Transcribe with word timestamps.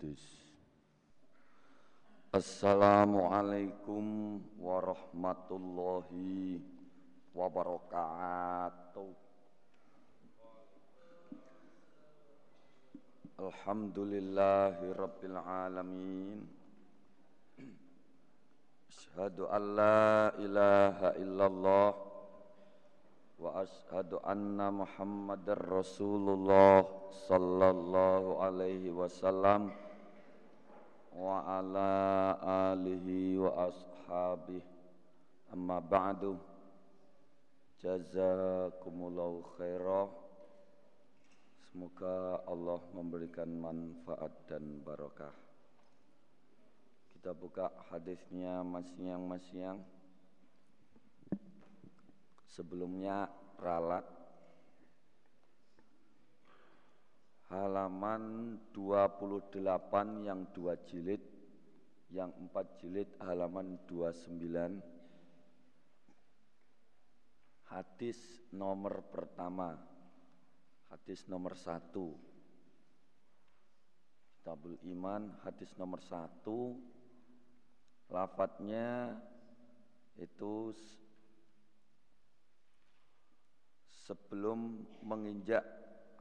Hadis 0.00 0.48
Assalamualaikum 2.32 4.40
warahmatullahi 4.56 6.56
wabarakatuh. 7.36 9.12
Alhamdulillahi 13.44 14.88
rabbil 14.96 15.36
alamin. 15.36 16.48
Ashhadu 18.88 19.52
an 19.52 19.62
la 19.76 20.32
ilaha 20.40 21.12
illallah 21.20 21.92
wa 23.36 23.52
ashhadu 23.52 24.16
anna 24.24 24.72
Muhammadar 24.72 25.60
Rasulullah 25.60 26.88
sallallahu 27.28 28.40
alaihi 28.40 28.96
wasallam 28.96 29.89
wa 31.20 31.44
ala 31.44 31.92
alihi 32.72 33.36
wa 33.36 33.68
ashabihi 33.68 34.64
amma 35.52 35.76
ba'du. 35.84 36.40
Jazakumullahu 37.80 39.44
khairah 39.56 40.08
semoga 41.68 42.44
Allah 42.44 42.80
memberikan 42.96 43.48
manfaat 43.52 44.32
dan 44.48 44.80
barakah. 44.84 45.32
Kita 47.16 47.36
buka 47.36 47.68
hadisnya 47.92 48.64
masing-masing. 48.64 49.80
Sebelumnya 52.48 53.28
ralat 53.60 54.19
halaman 57.50 58.56
28 58.70 59.58
yang 60.22 60.46
dua 60.54 60.78
jilid 60.86 61.18
yang 62.10 62.30
empat 62.34 62.78
jilid 62.78 63.10
halaman 63.22 63.78
29 63.86 64.38
hadis 67.70 68.18
nomor 68.50 69.06
pertama. 69.14 69.78
Hadis 70.90 71.22
nomor 71.30 71.54
satu. 71.54 72.18
Kitabul 74.34 74.74
Iman 74.90 75.38
hadis 75.46 75.70
nomor 75.78 76.02
satu. 76.02 76.74
Lafadznya 78.10 79.14
itu 80.18 80.74
sebelum 84.02 84.82
menginjak 85.06 85.62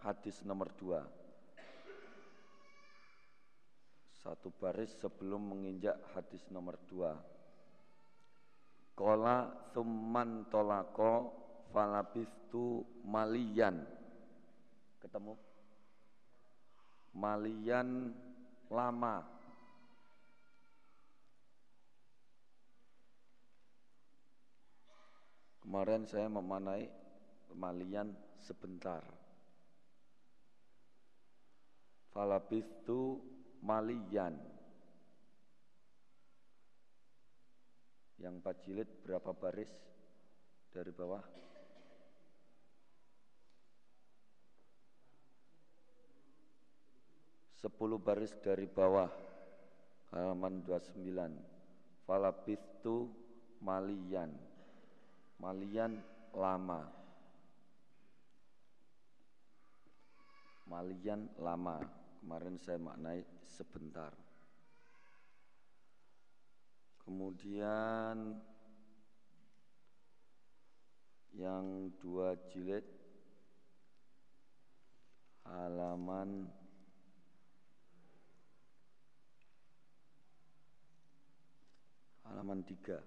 hadis 0.06 0.46
nomor 0.46 0.70
dua. 0.78 1.19
Satu 4.20 4.52
baris 4.52 4.92
sebelum 5.00 5.56
menginjak 5.56 5.96
hadis 6.12 6.44
nomor 6.52 6.76
dua. 6.92 7.16
Kola 8.92 9.48
thumman 9.72 10.52
tolako 10.52 11.32
falabistu 11.72 12.84
malian. 13.08 13.80
Ketemu? 15.00 15.40
Malian 17.16 18.12
lama. 18.68 19.24
Kemarin 25.64 26.04
saya 26.04 26.28
memanai 26.28 26.92
kemalian 27.48 28.12
sebentar. 28.44 29.00
Falabistu 32.12 33.22
malian. 33.64 34.36
Yang 38.20 38.34
empat 38.44 38.56
jilid 38.68 38.90
berapa 39.08 39.32
baris 39.32 39.72
dari 40.76 40.92
bawah? 40.92 41.24
Sepuluh 47.60 48.00
baris 48.00 48.32
dari 48.40 48.68
bawah 48.72 49.12
halaman 50.16 50.64
29 50.64 52.08
Falabistu 52.08 53.12
malian 53.60 54.32
Malian 55.44 56.00
lama 56.32 56.88
Malian 60.70 61.26
lama. 61.42 61.99
Kemarin 62.20 62.60
saya 62.60 62.76
maknai 62.78 63.24
sebentar. 63.48 64.12
Kemudian 67.00 68.38
yang 71.34 71.90
dua 72.04 72.36
jilid 72.52 72.84
halaman 75.48 76.52
halaman 82.28 82.60
tiga 82.68 83.02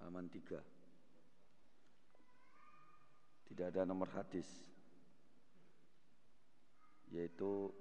halaman 0.00 0.30
tiga 0.32 0.64
tidak 3.50 3.74
ada 3.74 3.82
nomor 3.82 4.06
hadis 4.14 4.46
yaitu 7.10 7.74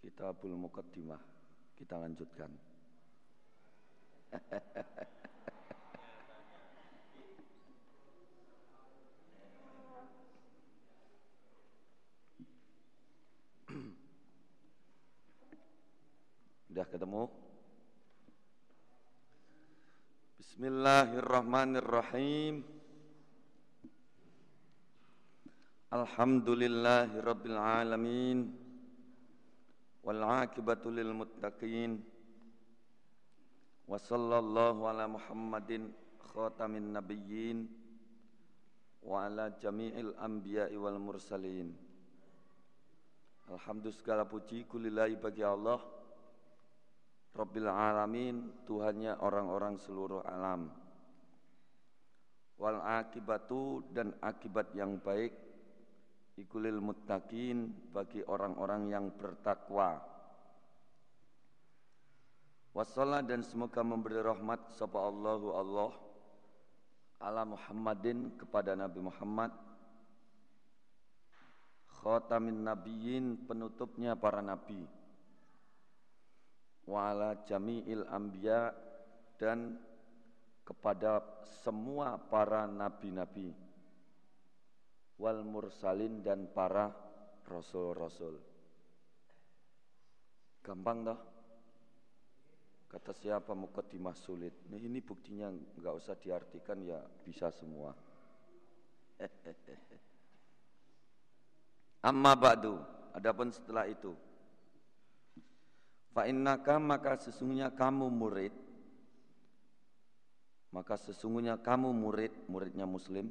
Kitabul 0.00 0.56
Muqaddimah 0.56 1.20
kita 1.76 2.00
lanjutkan 2.00 2.48
Sudah 16.78 16.94
ketemu? 16.94 17.26
Bismillahirrahmanirrahim. 20.38 22.77
Alhamdulillahi 25.88 27.16
Rabbil 27.24 27.56
Alamin. 27.56 28.52
Wal 30.04 30.20
akibatu 30.20 30.92
lil 30.92 31.16
muttaqin. 31.16 32.04
Wa 33.88 33.96
sallallahu 33.96 34.84
ala 34.84 35.08
Muhammadin 35.08 35.88
khatamin 36.20 36.92
nabiyyin. 36.92 37.72
Wa 39.00 39.32
ala 39.32 39.48
jami'il 39.56 40.12
anbiya'i 40.20 40.76
wal 40.76 41.00
mursalin. 41.00 41.72
Alhamdulillah 43.48 43.96
segala 43.96 44.28
puji 44.28 44.68
kulillahi 44.68 45.16
bagi 45.16 45.40
Allah. 45.40 45.80
Rabbil 47.32 47.64
Alamin 47.64 48.60
Tuhannya 48.68 49.24
orang-orang 49.24 49.80
seluruh 49.80 50.20
alam. 50.20 50.68
Wal 52.60 52.76
akibatu 52.76 53.88
dan 53.88 54.12
akibat 54.20 54.76
yang 54.76 55.00
baik 55.00 55.47
ikulil 56.38 56.78
muttaqin 56.78 57.90
bagi 57.90 58.22
orang-orang 58.22 58.82
yang 58.86 59.06
bertakwa. 59.10 59.98
Wassalam 62.70 63.26
dan 63.26 63.42
semoga 63.42 63.82
memberi 63.82 64.22
rahmat 64.22 64.70
sapa 64.70 65.02
Allahu 65.02 65.48
Allah 65.50 65.92
ala 67.18 67.42
Muhammadin 67.42 68.38
kepada 68.38 68.78
Nabi 68.78 69.00
Muhammad. 69.02 69.50
Khatamin 71.98 72.62
nabiyyin 72.62 73.42
penutupnya 73.50 74.14
para 74.14 74.38
nabi. 74.38 74.86
Wa 76.86 77.10
ala 77.10 77.42
jami'il 77.42 78.06
anbiya 78.06 78.70
dan 79.42 79.74
kepada 80.62 81.18
semua 81.66 82.14
para 82.30 82.70
nabi-nabi 82.70 83.67
wal 85.28 85.44
mursalin 85.44 86.24
dan 86.24 86.48
para 86.48 86.88
rasul-rasul. 87.44 88.40
Gampang 90.64 91.04
dah. 91.04 91.20
Kata 92.88 93.12
siapa 93.12 93.52
mukadimah 93.52 94.16
sulit. 94.16 94.64
Nah 94.72 94.80
ini 94.80 95.04
buktinya 95.04 95.52
nggak 95.52 95.94
usah 96.00 96.16
diartikan 96.16 96.80
ya 96.80 96.96
bisa 97.20 97.52
semua. 97.52 97.92
Amma 102.08 102.32
ba'du. 102.32 102.80
Adapun 103.12 103.52
setelah 103.52 103.84
itu. 103.84 104.16
Fa 106.16 106.24
innaka 106.24 106.80
maka 106.80 107.20
sesungguhnya 107.20 107.68
kamu 107.76 108.08
murid. 108.08 108.56
Maka 110.72 110.96
sesungguhnya 110.96 111.60
kamu 111.60 111.92
murid, 111.92 112.32
muridnya 112.48 112.88
muslim 112.88 113.28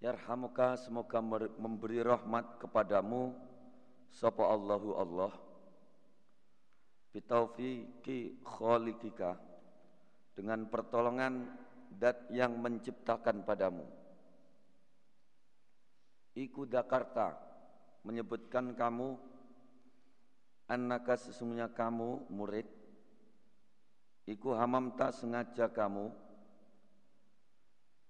Yarhamuka 0.00 0.80
semoga 0.80 1.20
memberi 1.60 2.00
rahmat 2.00 2.56
kepadamu. 2.56 3.36
Sapa 4.08 4.48
Allahu 4.48 4.96
Allah. 4.96 5.32
Bitaufiqi 7.12 8.40
khaliqika. 8.40 9.36
Dengan 10.32 10.64
pertolongan 10.72 11.52
dat 11.92 12.32
yang 12.32 12.56
menciptakan 12.56 13.44
padamu. 13.44 13.84
Iku 16.32 16.64
Dakarta 16.64 17.36
menyebutkan 18.00 18.72
kamu 18.72 19.20
annaka 20.64 21.20
sesungguhnya 21.20 21.68
kamu 21.76 22.24
murid. 22.32 22.64
Iku 24.24 24.56
hamam 24.56 24.96
tak 24.96 25.12
sengaja 25.12 25.68
kamu 25.68 26.08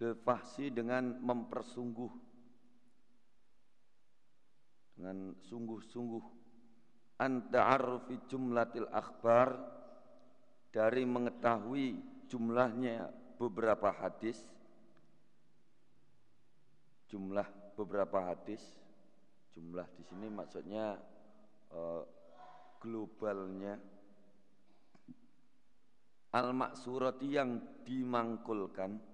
Befahsi 0.01 0.73
dengan 0.73 1.21
mempersungguh. 1.21 2.09
Dengan 4.97 5.37
sungguh-sungguh. 5.45 6.25
Anta'arufi 7.21 8.17
jumlatil 8.25 8.89
akhbar. 8.89 9.61
Dari 10.73 11.05
mengetahui 11.05 12.01
jumlahnya 12.33 13.13
beberapa 13.37 13.93
hadis. 13.93 14.41
Jumlah 17.13 17.77
beberapa 17.77 18.25
hadis. 18.25 18.65
Jumlah 19.53 19.85
di 20.01 20.03
sini 20.09 20.33
maksudnya 20.33 20.97
uh, 21.77 22.09
globalnya. 22.81 23.77
Al-maksurati 26.33 27.29
yang 27.29 27.85
dimangkulkan 27.85 29.10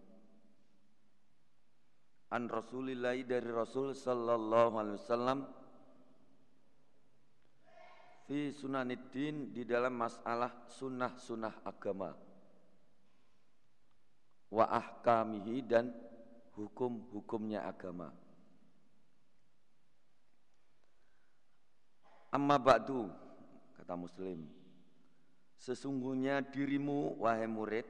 an 2.33 2.51
Rasulillah 2.51 3.15
dari 3.23 3.51
Rasul 3.51 3.95
sallallahu 3.95 4.75
alaihi 4.79 4.99
wasallam. 4.99 5.41
Fi 8.27 8.51
sunaniddin 8.51 9.55
di 9.55 9.63
dalam 9.63 9.95
masalah 9.95 10.67
sunnah-sunnah 10.67 11.63
agama. 11.63 12.11
Wa 14.51 14.67
ahkamihi 14.67 15.63
dan 15.63 15.95
hukum-hukumnya 16.59 17.63
agama. 17.63 18.11
Amma 22.35 22.59
ba'du 22.59 23.07
kata 23.79 23.95
muslim. 23.95 24.51
Sesungguhnya 25.57 26.43
dirimu 26.43 27.23
wahai 27.23 27.47
murid 27.49 27.87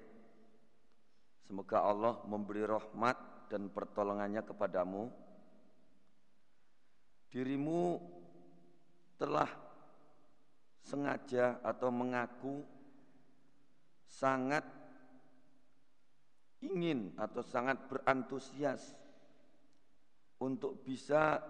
Semoga 1.46 1.78
Allah 1.78 2.18
memberi 2.26 2.66
rahmat 2.66 3.14
dan 3.46 3.70
pertolongannya 3.70 4.42
kepadamu. 4.42 5.10
Dirimu 7.30 8.00
telah 9.16 9.50
sengaja 10.86 11.58
atau 11.66 11.90
mengaku 11.90 12.62
sangat 14.06 14.62
ingin 16.62 17.12
atau 17.18 17.42
sangat 17.42 17.76
berantusias 17.90 18.94
untuk 20.40 20.80
bisa 20.86 21.42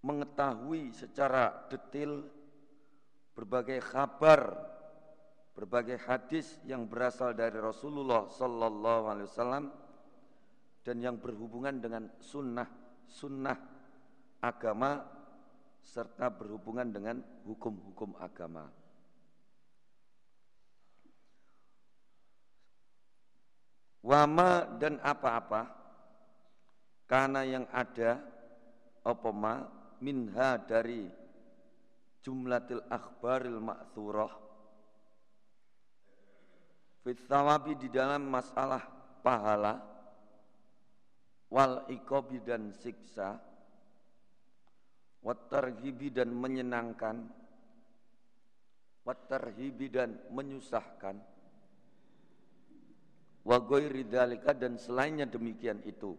mengetahui 0.00 0.92
secara 0.96 1.68
detail 1.68 2.24
berbagai 3.36 3.80
kabar, 3.84 4.56
berbagai 5.54 6.00
hadis 6.04 6.60
yang 6.64 6.88
berasal 6.88 7.36
dari 7.36 7.56
Rasulullah 7.60 8.26
Sallallahu 8.28 9.04
Alaihi 9.08 9.28
Wasallam 9.28 9.64
dan 10.80 10.96
yang 11.04 11.20
berhubungan 11.20 11.76
dengan 11.80 12.08
sunnah 12.20 12.68
sunnah 13.10 13.58
agama 14.40 15.02
serta 15.82 16.30
berhubungan 16.30 16.88
dengan 16.88 17.18
hukum-hukum 17.44 18.14
agama. 18.20 18.70
Wama 24.00 24.80
dan 24.80 24.96
apa-apa 25.04 25.68
karena 27.04 27.44
yang 27.44 27.68
ada 27.68 28.16
opoma 29.04 29.68
minha 30.00 30.56
dari 30.56 31.04
jumlatil 32.24 32.80
akhbaril 32.88 33.60
ma'thurah 33.60 34.32
Fitsawabi 37.00 37.76
di 37.80 37.88
dalam 37.88 38.28
masalah 38.28 38.84
pahala 39.24 39.89
wal 41.50 41.84
ikobi 41.90 42.40
dan 42.46 42.70
siksa 42.70 43.36
watarhibi 45.20 46.08
dan 46.14 46.32
menyenangkan 46.32 47.26
watarhibi 49.04 49.86
dan 49.90 50.16
menyusahkan 50.30 51.18
wa 53.40 53.58
ridalika 53.68 54.54
dan 54.54 54.78
selainnya 54.78 55.26
demikian 55.26 55.82
itu 55.82 56.14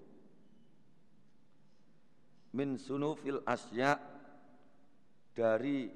min 2.51 2.75
sunufil 2.75 3.39
asya 3.47 3.95
dari 5.31 5.87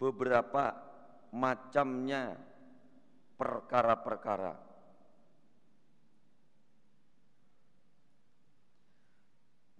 beberapa 0.00 0.72
macamnya 1.36 2.32
perkara-perkara. 3.36 4.69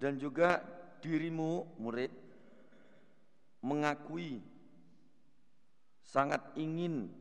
Dan 0.00 0.16
juga 0.16 0.64
dirimu 1.04 1.76
murid 1.76 2.08
mengakui 3.60 4.40
sangat 6.00 6.40
ingin 6.56 7.12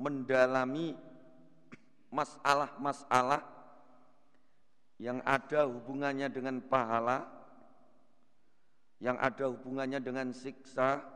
mendalami 0.00 0.96
masalah-masalah 2.08 3.44
yang 4.96 5.20
ada 5.28 5.68
hubungannya 5.68 6.32
dengan 6.32 6.64
pahala, 6.64 7.28
yang 8.96 9.20
ada 9.20 9.52
hubungannya 9.52 10.00
dengan 10.00 10.32
siksa, 10.32 11.12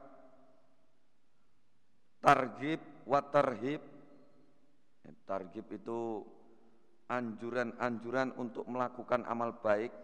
Targib 2.26 2.82
wa 3.06 3.23
tarhib. 3.23 3.78
Ya, 5.06 5.12
targib 5.30 5.70
itu 5.70 6.26
anjuran-anjuran 7.06 8.35
untuk 8.35 8.66
melakukan 8.66 9.23
amal 9.30 9.54
baik. 9.62 9.94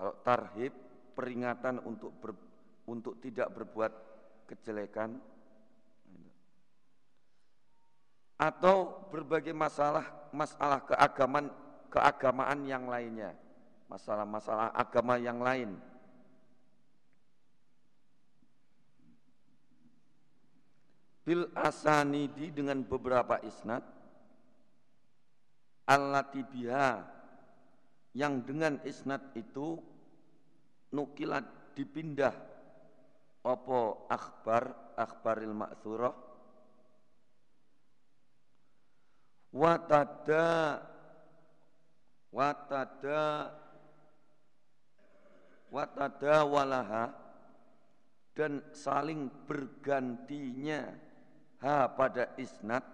Kalau 0.00 0.16
tarhib 0.24 0.72
peringatan 1.12 1.76
untuk 1.84 2.08
ber, 2.24 2.32
untuk 2.88 3.20
tidak 3.20 3.52
berbuat 3.52 3.92
kejelekan. 4.48 5.20
Atau 8.40 8.96
berbagai 9.12 9.52
masalah 9.52 10.08
masalah 10.32 10.80
keagamaan 10.88 11.52
keagamaan 11.92 12.64
yang 12.64 12.88
lainnya. 12.88 13.36
Masalah-masalah 13.92 14.72
agama 14.72 15.20
yang 15.20 15.36
lain. 15.36 15.76
Bil 21.28 21.44
asanidi 21.52 22.48
dengan 22.48 22.80
beberapa 22.88 23.36
isnad. 23.44 23.84
Allati 25.84 26.40
biha 26.40 27.20
yang 28.16 28.42
dengan 28.42 28.80
isnad 28.82 29.22
itu 29.38 29.78
nukilat 30.94 31.74
dipindah. 31.74 32.34
Opo 33.40 34.04
akhbar 34.12 34.92
akhbaril 35.00 35.56
ma'thurah? 35.56 36.12
Watada 39.50 40.84
watada 42.28 43.24
watada 45.72 46.36
walaha. 46.44 47.04
Dan 48.30 48.62
saling 48.72 49.28
bergantinya 49.48 50.86
ha 51.60 51.88
pada 51.92 52.32
isnad. 52.36 52.84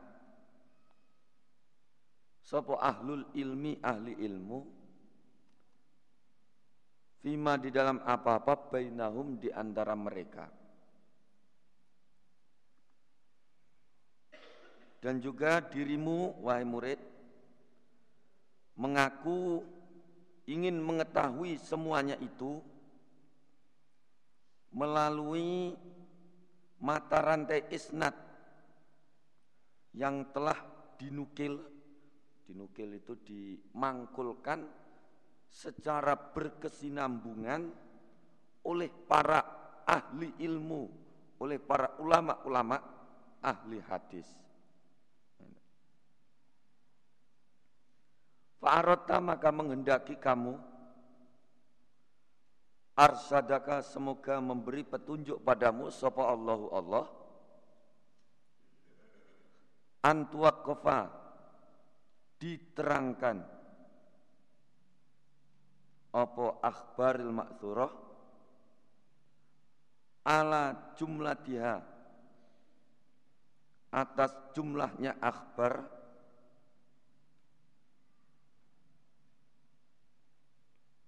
Sapa 2.47 2.79
ahlul 2.79 3.27
ilmi 3.35 3.79
ahli 3.83 4.15
ilmu 4.23 4.76
fima 7.27 7.59
di 7.59 7.75
dalam 7.75 7.99
apa-apa 8.07 8.71
bainahum 8.71 9.35
di 9.35 9.51
antara 9.51 9.99
mereka. 9.99 10.47
Dan 15.03 15.19
juga 15.19 15.59
dirimu 15.59 16.39
wahai 16.47 16.63
murid 16.63 17.03
mengaku 18.79 19.59
ingin 20.47 20.79
mengetahui 20.79 21.59
semuanya 21.59 22.15
itu 22.23 22.63
melalui 24.71 25.75
mata 26.79 27.19
rantai 27.27 27.67
isnad 27.75 28.15
yang 29.99 30.31
telah 30.31 30.63
dinukil. 30.95 31.59
Dinukil 32.47 33.03
itu 33.03 33.19
dimangkulkan 33.27 34.86
secara 35.49 36.15
berkesinambungan 36.15 37.73
oleh 38.67 38.91
para 39.07 39.41
ahli 39.87 40.35
ilmu, 40.43 40.91
oleh 41.41 41.59
para 41.63 41.95
ulama-ulama 42.03 42.77
ahli 43.41 43.79
hadis. 43.87 44.27
Fa'arata 48.59 49.23
maka 49.23 49.55
menghendaki 49.55 50.19
kamu 50.19 50.59
arsadaka 52.97 53.85
semoga 53.85 54.41
memberi 54.41 54.83
petunjuk 54.83 55.39
padamu 55.45 55.93
sapa 55.93 56.25
Allahu 56.33 56.67
Allah 56.73 57.07
antuwakofa 60.01 61.11
diterangkan 62.41 63.56
apa 66.17 66.65
akhbaril 66.65 67.29
maksurah 67.29 67.93
ala 70.25 70.97
jumlatiha. 70.97 71.85
Atas 73.93 74.33
jumlahnya 74.57 75.21
akhbar. 75.21 75.85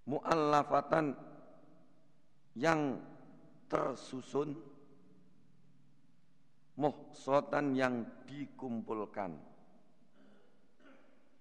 Muallafatan 0.09 1.17
yang 2.57 3.01
tersusun. 3.69 4.57
Muhsotan 6.79 7.75
yang 7.75 8.07
dikumpulkan. 8.31 9.35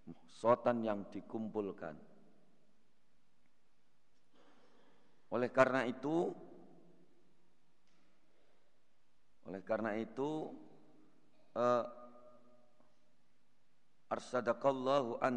Muhsotan 0.09 0.81
yang 0.81 1.05
dikumpulkan 1.13 2.06
oleh 5.27 5.49
karena 5.51 5.83
itu 5.83 6.31
oleh 9.47 9.63
karena 9.63 9.95
itu 9.95 10.51
uh, 11.55 11.83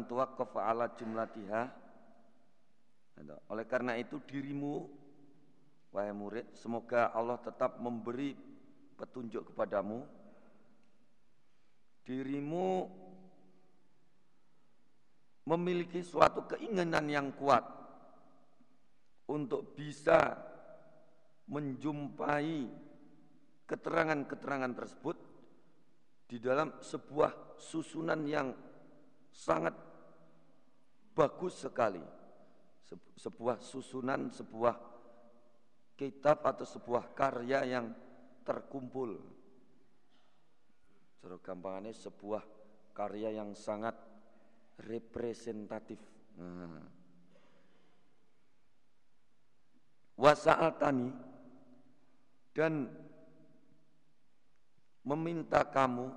tuwaqqafa 0.07 0.59
ala 0.67 0.91
jumlatiha. 0.95 1.63
Oleh 3.51 3.65
karena 3.67 3.95
itu 3.99 4.19
dirimu 4.23 4.87
wahai 5.91 6.15
murid 6.15 6.55
semoga 6.55 7.11
Allah 7.11 7.39
tetap 7.39 7.79
memberi 7.79 8.35
petunjuk 8.95 9.51
kepadamu. 9.51 10.03
Dirimu 12.01 12.67
memiliki 15.45 16.01
suatu 16.01 16.47
keinginan 16.47 17.05
yang 17.07 17.29
kuat 17.35 17.80
untuk 19.31 19.71
bisa 19.71 20.35
menjumpai 21.47 22.67
keterangan-keterangan 23.63 24.73
tersebut 24.75 25.17
di 26.27 26.37
dalam 26.39 26.75
sebuah 26.83 27.55
susunan 27.55 28.19
yang 28.27 28.51
sangat 29.31 29.75
bagus 31.15 31.63
sekali. 31.63 32.03
Sebuah 33.15 33.63
susunan, 33.63 34.27
sebuah 34.27 34.75
kitab 35.95 36.43
atau 36.43 36.67
sebuah 36.67 37.15
karya 37.15 37.63
yang 37.63 37.87
terkumpul. 38.43 39.15
Cara 41.21 41.37
gampangannya 41.39 41.95
sebuah 41.95 42.43
karya 42.91 43.39
yang 43.39 43.55
sangat 43.55 43.95
representatif. 44.81 46.01
Nah. 46.35 47.00
Wasa'atani 50.19 51.09
dan 52.51 52.91
meminta 55.01 55.65
kamu 55.65 56.11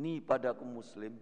ni 0.00 0.18
padaku 0.18 0.64
muslim 0.64 1.14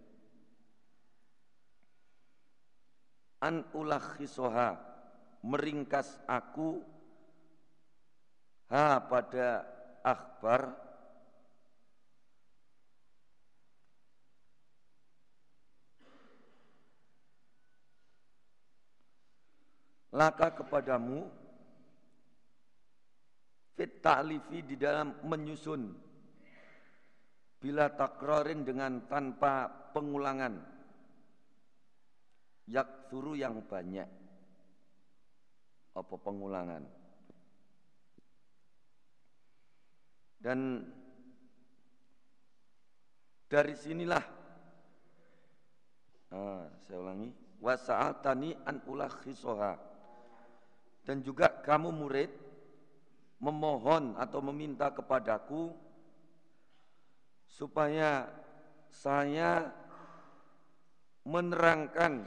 an 3.42 3.66
ulakhisoha 3.74 4.78
meringkas 5.44 6.18
aku 6.26 6.82
ha 8.70 8.98
pada 9.04 9.62
akhbar 10.02 10.74
laka 20.10 20.50
kepadamu 20.58 21.30
fit 23.78 24.02
ta'lifi 24.02 24.66
di 24.66 24.75
dalam 24.75 25.23
menyusun. 25.23 25.87
Bila 27.62 27.87
takrorin 27.94 28.66
dengan 28.66 29.06
tanpa 29.06 29.70
pengulangan. 29.94 30.58
Yak 32.66 33.06
suruh 33.06 33.38
yang 33.38 33.62
banyak. 33.62 34.11
Apa 35.94 36.14
pengulangan? 36.18 36.82
Dan 40.38 40.87
dari 43.50 43.75
sinilah 43.75 44.23
ah, 46.30 46.62
saya 46.87 46.99
ulangi 47.00 47.32
wasa'atani 47.58 48.54
an 48.62 48.87
ulakhisoha 48.87 49.75
dan 51.02 51.25
juga 51.26 51.50
kamu 51.64 51.90
murid 51.90 52.30
memohon 53.38 54.18
atau 54.18 54.42
meminta 54.42 54.90
kepadaku 54.90 55.71
supaya 57.47 58.26
saya 58.90 59.71
menerangkan 61.23 62.26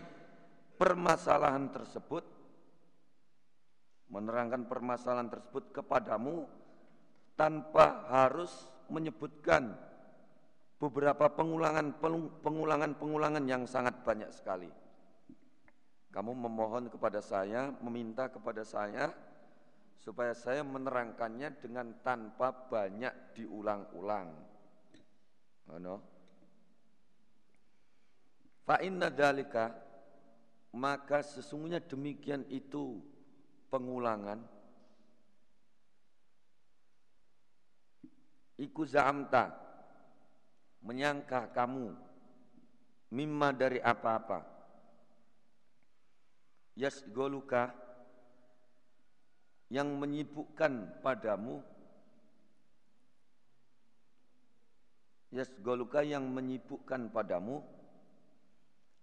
permasalahan 0.80 1.68
tersebut 1.72 2.24
menerangkan 4.12 4.68
permasalahan 4.68 5.32
tersebut 5.32 5.72
kepadamu 5.72 6.44
tanpa 7.39 8.06
harus 8.12 8.68
menyebutkan 8.91 9.72
beberapa 10.75 11.32
pengulangan 11.32 11.96
pengulangan 12.44 12.91
pengulangan 13.00 13.44
yang 13.48 13.63
sangat 13.63 14.03
banyak 14.03 14.27
sekali. 14.36 14.68
Kamu 16.12 16.36
memohon 16.36 16.91
kepada 16.91 17.24
saya, 17.24 17.72
meminta 17.80 18.27
kepada 18.27 18.68
saya 18.68 19.15
supaya 20.01 20.34
saya 20.34 20.65
menerangkannya 20.65 21.62
dengan 21.62 22.01
tanpa 22.01 22.50
banyak 22.50 23.38
diulang-ulang. 23.38 24.34
Ano? 25.70 25.96
Fa 28.65 28.81
inna 28.81 29.13
dalika 29.13 29.70
maka 30.74 31.22
sesungguhnya 31.22 31.84
demikian 31.86 32.48
itu 32.50 32.98
pengulangan 33.70 34.41
Iku 38.62 38.86
za'amta 38.86 39.58
menyangka 40.86 41.50
kamu 41.50 41.98
mimma 43.10 43.50
dari 43.58 43.81
apa-apa. 43.81 44.46
Yasgoluka 46.77 47.74
yang 49.71 49.95
menyibukkan 49.95 50.99
padamu. 50.99 51.63
Yasgoluka 55.31 56.03
yang 56.03 56.27
menyibukkan 56.27 57.07
padamu. 57.07 57.63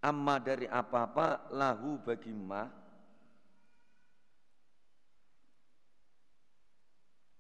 Amma 0.04 0.36
dari 0.36 0.68
apa-apa 0.68 1.48
lahu 1.56 1.96
bagi 2.04 2.36
ma. 2.36 2.68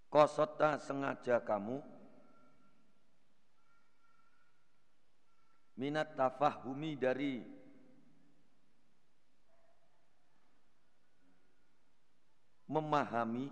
Kosota 0.08 0.80
sengaja 0.80 1.44
kamu. 1.44 1.84
Minat 5.76 6.16
tafahumi 6.16 6.96
dari 6.96 7.57
memahami 12.68 13.48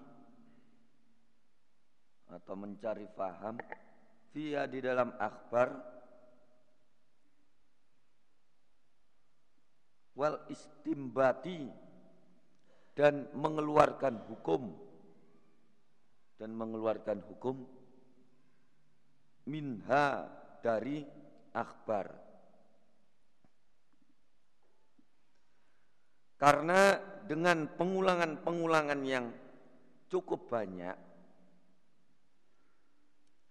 atau 2.31 2.55
mencari 2.55 3.09
faham 3.17 3.57
via 4.37 4.69
di 4.69 4.79
dalam 4.85 5.15
akhbar 5.17 5.73
wal 10.17 10.45
istimbati 10.53 11.69
dan 12.97 13.29
mengeluarkan 13.37 14.21
hukum 14.33 14.73
dan 16.37 16.53
mengeluarkan 16.53 17.21
hukum 17.29 17.65
minha 19.49 20.29
dari 20.61 21.05
akhbar. 21.53 22.26
Karena 26.37 27.01
dengan 27.25 27.65
pengulangan-pengulangan 27.75 29.01
yang 29.03 29.33
cukup 30.07 30.53
banyak 30.53 30.97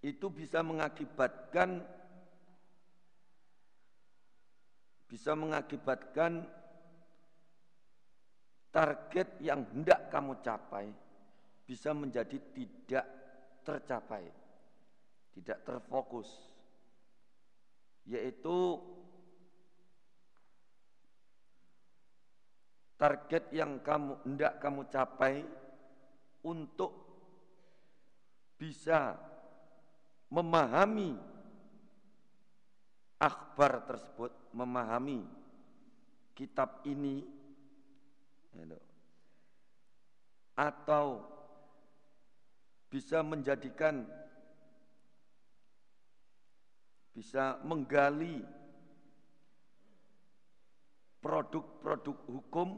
itu 0.06 0.30
bisa 0.30 0.62
mengakibatkan 0.62 1.82
bisa 5.10 5.34
mengakibatkan 5.34 6.46
target 8.70 9.42
yang 9.42 9.66
hendak 9.74 10.14
kamu 10.14 10.38
capai 10.46 10.94
bisa 11.66 11.92
menjadi 11.98 12.38
tidak 12.54 13.06
tercapai, 13.66 14.22
tidak 15.34 15.60
terfokus, 15.66 16.30
yaitu 18.06 18.78
target 22.96 23.52
yang 23.52 23.80
kamu 23.84 24.24
hendak 24.24 24.60
kamu 24.64 24.88
capai 24.88 25.44
untuk 26.46 26.92
bisa 28.56 29.20
memahami 30.32 31.16
akhbar 33.20 33.84
tersebut, 33.88 34.32
memahami 34.52 35.24
kitab 36.36 36.84
ini 36.88 37.24
ya, 38.56 38.80
atau 40.56 41.24
bisa 42.92 43.20
menjadikan 43.20 44.08
bisa 47.16 47.60
menggali 47.64 48.44
produk-produk 51.26 52.18
hukum 52.30 52.78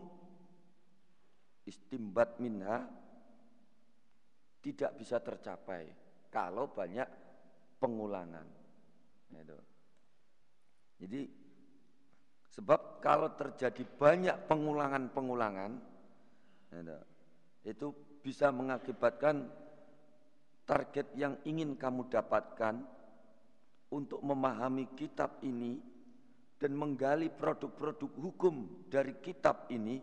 istimbat 1.67 2.39
minha 2.39 2.87
tidak 4.63 4.95
bisa 4.95 5.19
tercapai 5.19 5.83
kalau 6.31 6.71
banyak 6.71 7.03
pengulangan. 7.75 8.47
Itu. 9.35 9.59
Jadi 11.03 11.27
sebab 12.55 13.03
kalau 13.03 13.35
terjadi 13.35 13.83
banyak 13.83 14.47
pengulangan-pengulangan 14.47 15.71
itu 17.67 17.87
bisa 18.23 18.47
mengakibatkan 18.55 19.43
target 20.63 21.11
yang 21.19 21.35
ingin 21.43 21.75
kamu 21.75 22.07
dapatkan 22.07 22.79
untuk 23.91 24.23
memahami 24.23 24.87
kitab 24.95 25.43
ini 25.43 25.96
dan 26.57 26.73
menggali 26.73 27.29
produk-produk 27.29 28.11
hukum 28.17 28.85
dari 28.89 29.21
kitab 29.21 29.69
ini 29.69 30.01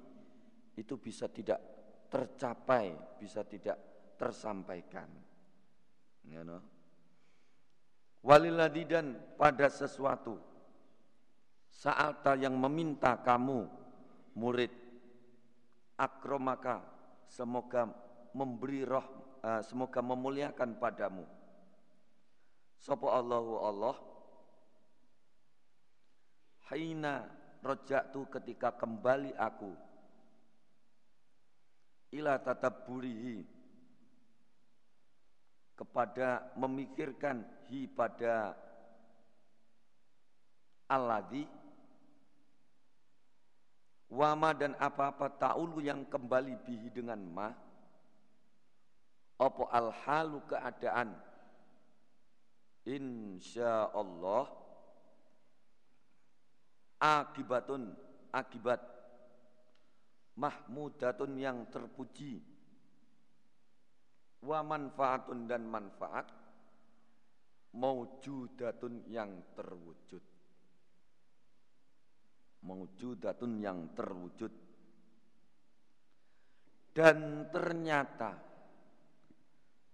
itu 0.79 0.95
bisa 0.99 1.27
tidak 1.27 1.59
tercapai, 2.07 2.95
bisa 3.19 3.43
tidak 3.43 3.79
tersampaikan. 4.15 5.11
Ya, 6.31 6.47
no? 6.47 6.63
Waliladi 8.25 8.89
dan 8.89 9.19
pada 9.37 9.69
sesuatu 9.69 10.41
saat 11.69 12.25
yang 12.41 12.57
meminta 12.57 13.21
kamu 13.21 13.69
murid 14.39 14.73
akromaka 16.01 16.81
semoga 17.29 17.91
memberi 18.33 18.87
roh 18.87 19.05
uh, 19.45 19.61
semoga 19.61 20.01
memuliakan 20.01 20.81
padamu. 20.81 21.27
Sopo 22.81 23.13
Allahu 23.13 23.55
Allah 23.61 23.97
Haina 26.69 27.29
tu 28.13 28.29
ketika 28.29 28.73
kembali 28.77 29.33
aku. 29.37 29.73
Ila 32.15 32.39
burihi 32.85 33.43
kepada 35.75 36.55
memikirkan 36.55 37.43
hi 37.69 37.89
pada 37.91 38.55
alladhi. 40.87 41.49
Wama 44.15 44.55
dan 44.55 44.79
apa-apa 44.79 45.27
ta'ulu 45.27 45.83
yang 45.83 46.07
kembali 46.07 46.55
bihi 46.63 46.87
dengan 46.95 47.19
ma. 47.19 47.51
Opo 49.43 49.67
al-halu 49.67 50.39
keadaan. 50.47 51.19
Insya 52.87 53.91
Allah 53.91 54.64
akibatun 57.05 57.93
akibat 58.33 58.81
mahmudatun 60.41 61.37
yang 61.37 61.69
terpuji. 61.69 62.41
Wa 64.45 64.61
manfaatun 64.65 65.49
dan 65.49 65.69
manfaat 65.69 66.29
maujudatun 67.77 69.09
yang 69.09 69.53
terwujud. 69.53 70.25
Maujudatun 72.65 73.53
yang 73.61 73.93
terwujud. 73.93 74.53
Dan 76.95 77.51
ternyata 77.51 78.33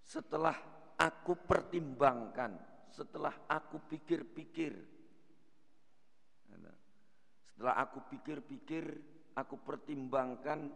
setelah 0.04 0.54
aku 0.98 1.32
pertimbangkan 1.48 2.52
setelah 2.90 3.32
aku 3.46 3.80
pikir-pikir 3.88 4.99
setelah 7.60 7.76
aku 7.76 8.00
pikir-pikir, 8.08 8.88
aku 9.36 9.60
pertimbangkan 9.60 10.72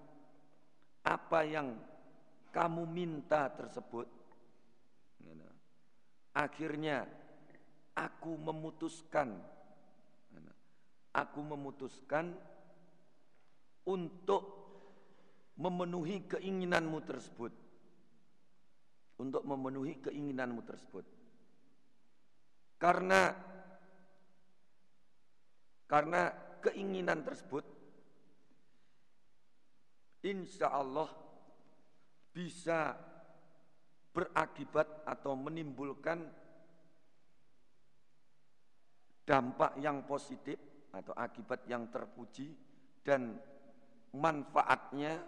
apa 1.01 1.41
yang 1.49 1.81
kamu 2.53 2.85
minta 2.85 3.49
tersebut. 3.49 4.05
Akhirnya 6.37 7.09
aku 7.97 8.37
memutuskan, 8.37 9.33
aku 11.17 11.41
memutuskan 11.41 12.37
untuk 13.89 14.45
memenuhi 15.57 16.29
keinginanmu 16.37 17.01
tersebut. 17.01 17.53
Untuk 19.25 19.41
memenuhi 19.41 20.05
keinginanmu 20.05 20.61
tersebut. 20.69 21.09
Karena 22.77 23.33
karena 25.89 26.44
keinginan 26.65 27.21
tersebut 27.21 27.65
insya 30.25 30.73
Allah 30.73 31.13
bisa 32.33 32.97
berakibat 34.15 35.05
atau 35.05 35.37
menimbulkan 35.37 36.25
dampak 39.29 39.77
yang 39.81 40.05
positif 40.09 40.57
atau 40.95 41.13
akibat 41.19 41.67
yang 41.69 41.91
terpuji 41.91 42.55
dan 43.03 43.37
manfaatnya 44.15 45.19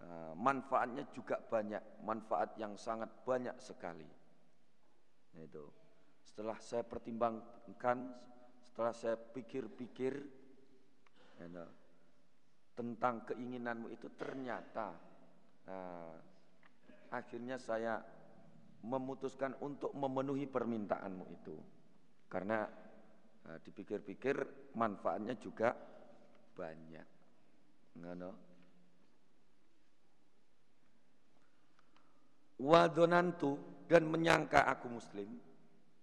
eh, 0.00 0.32
manfaatnya 0.34 1.04
juga 1.12 1.36
banyak 1.38 2.02
manfaat 2.02 2.56
yang 2.56 2.74
sangat 2.74 3.12
banyak 3.22 3.54
sekali. 3.60 4.08
Itu 5.36 5.68
setelah 6.24 6.56
saya 6.58 6.82
pertimbangkan 6.82 7.98
setelah 8.76 8.92
saya 8.92 9.16
pikir-pikir 9.16 10.12
ya, 11.40 11.64
tentang 12.76 13.24
keinginanmu 13.24 13.88
itu 13.88 14.12
ternyata 14.20 14.92
nah, 15.64 16.12
akhirnya 17.08 17.56
saya 17.56 17.96
memutuskan 18.84 19.56
untuk 19.64 19.96
memenuhi 19.96 20.44
permintaanmu 20.44 21.24
itu. 21.40 21.56
Karena 22.28 22.68
nah, 23.48 23.56
dipikir-pikir 23.64 24.44
manfaatnya 24.76 25.40
juga 25.40 25.72
banyak. 26.52 27.08
Ngono. 27.96 28.30
Wadonantu 32.60 33.56
dan 33.88 34.04
menyangka 34.04 34.68
aku 34.68 35.00
muslim 35.00 35.32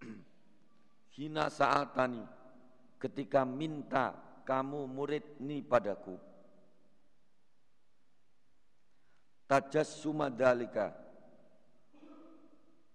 hina 1.21 1.53
saatani 1.53 2.41
ketika 3.03 3.43
minta 3.43 4.15
kamu 4.47 4.87
murid 4.87 5.43
ini 5.43 5.59
padaku. 5.59 6.15
Tajas 9.43 9.99
sumadalika 9.99 10.95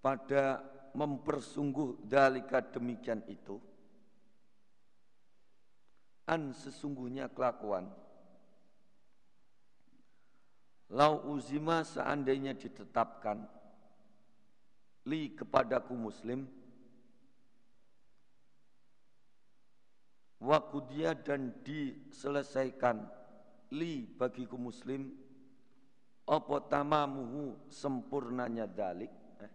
pada 0.00 0.64
mempersungguh 0.96 2.08
dalika 2.08 2.64
demikian 2.64 3.20
itu 3.28 3.60
an 6.24 6.56
sesungguhnya 6.56 7.28
kelakuan 7.32 7.88
lau 10.88 11.28
uzima 11.32 11.84
seandainya 11.84 12.56
ditetapkan 12.56 13.44
li 15.08 15.32
kepadaku 15.36 15.92
muslim 15.92 16.48
wakudia 20.38 21.18
dan 21.18 21.50
diselesaikan 21.66 23.02
li 23.74 24.06
bagiku 24.06 24.54
muslim 24.54 25.10
apa 26.28 26.56
tamamuhu 26.70 27.56
sempurnanya 27.68 28.68
dalik 28.68 29.10
eh? 29.42 29.52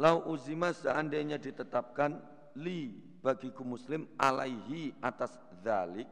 Lau 0.00 0.26
uzima 0.32 0.74
seandainya 0.74 1.38
ditetapkan 1.38 2.18
li 2.58 2.90
bagiku 3.22 3.62
muslim 3.62 4.10
alaihi 4.18 4.90
atas 4.98 5.32
dalik 5.62 6.08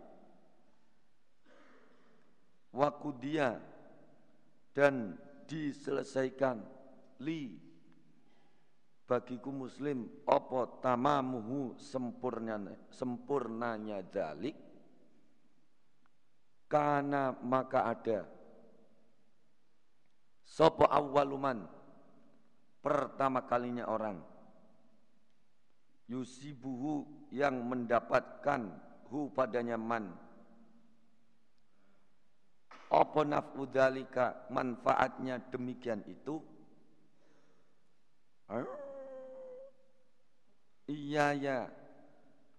wakudia 2.73 3.61
dan 4.73 5.21
diselesaikan 5.45 6.65
li 7.21 7.72
bagiku 9.07 9.51
muslim 9.51 10.09
opo 10.25 10.81
tamamuhu 10.81 11.75
sempurnanya 11.77 12.75
sempurnanya 12.89 14.01
dalik 14.07 14.57
karena 16.73 17.37
maka 17.45 17.85
ada. 17.85 18.25
Sopo 20.41 20.89
awaluman 20.89 21.69
pertama 22.81 23.45
kalinya 23.45 23.93
orang. 23.93 24.17
Yusibuhu 26.09 27.29
yang 27.29 27.61
mendapatkan 27.69 28.73
hu 29.13 29.29
padanya 29.37 29.77
man. 29.77 30.17
Opo 32.93 33.25
nafudalika 33.25 34.49
manfaatnya 34.53 35.41
demikian 35.53 36.05
itu 36.09 36.41
ya 40.93 41.69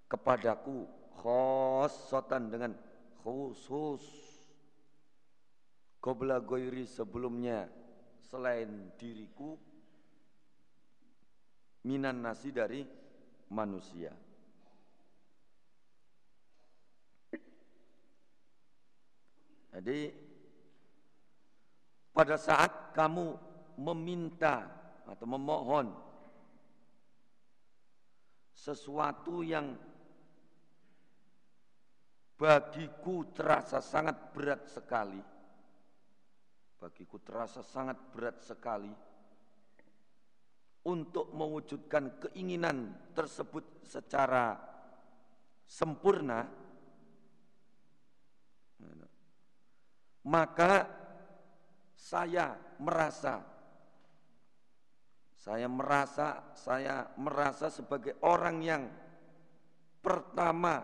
kepadaku 0.09 0.85
khosotan 1.21 2.51
dengan 2.51 2.73
khusus 3.23 4.03
Qobla 6.03 6.43
goiri 6.43 6.83
sebelumnya 6.83 7.63
selain 8.27 8.91
diriku 8.99 9.55
minan 11.87 12.19
nasi 12.19 12.51
dari 12.51 12.83
manusia. 13.47 14.11
Jadi 19.71 20.11
pada 22.11 22.35
saat 22.35 22.91
kamu 22.91 23.39
meminta 23.79 24.67
atau 25.07 25.25
memohon 25.25 25.87
sesuatu 28.63 29.43
yang 29.43 29.75
bagiku 32.39 33.27
terasa 33.35 33.83
sangat 33.83 34.31
berat 34.31 34.63
sekali. 34.71 35.19
Bagiku 36.79 37.19
terasa 37.19 37.59
sangat 37.59 37.99
berat 38.15 38.39
sekali 38.39 38.91
untuk 40.87 41.31
mewujudkan 41.35 42.23
keinginan 42.23 42.91
tersebut 43.11 43.83
secara 43.87 44.55
sempurna, 45.67 46.43
maka 50.27 50.87
saya 51.95 52.55
merasa 52.79 53.52
saya 55.43 55.67
merasa 55.67 56.55
saya 56.55 57.11
merasa 57.19 57.67
sebagai 57.67 58.15
orang 58.23 58.63
yang 58.63 58.83
pertama 59.99 60.79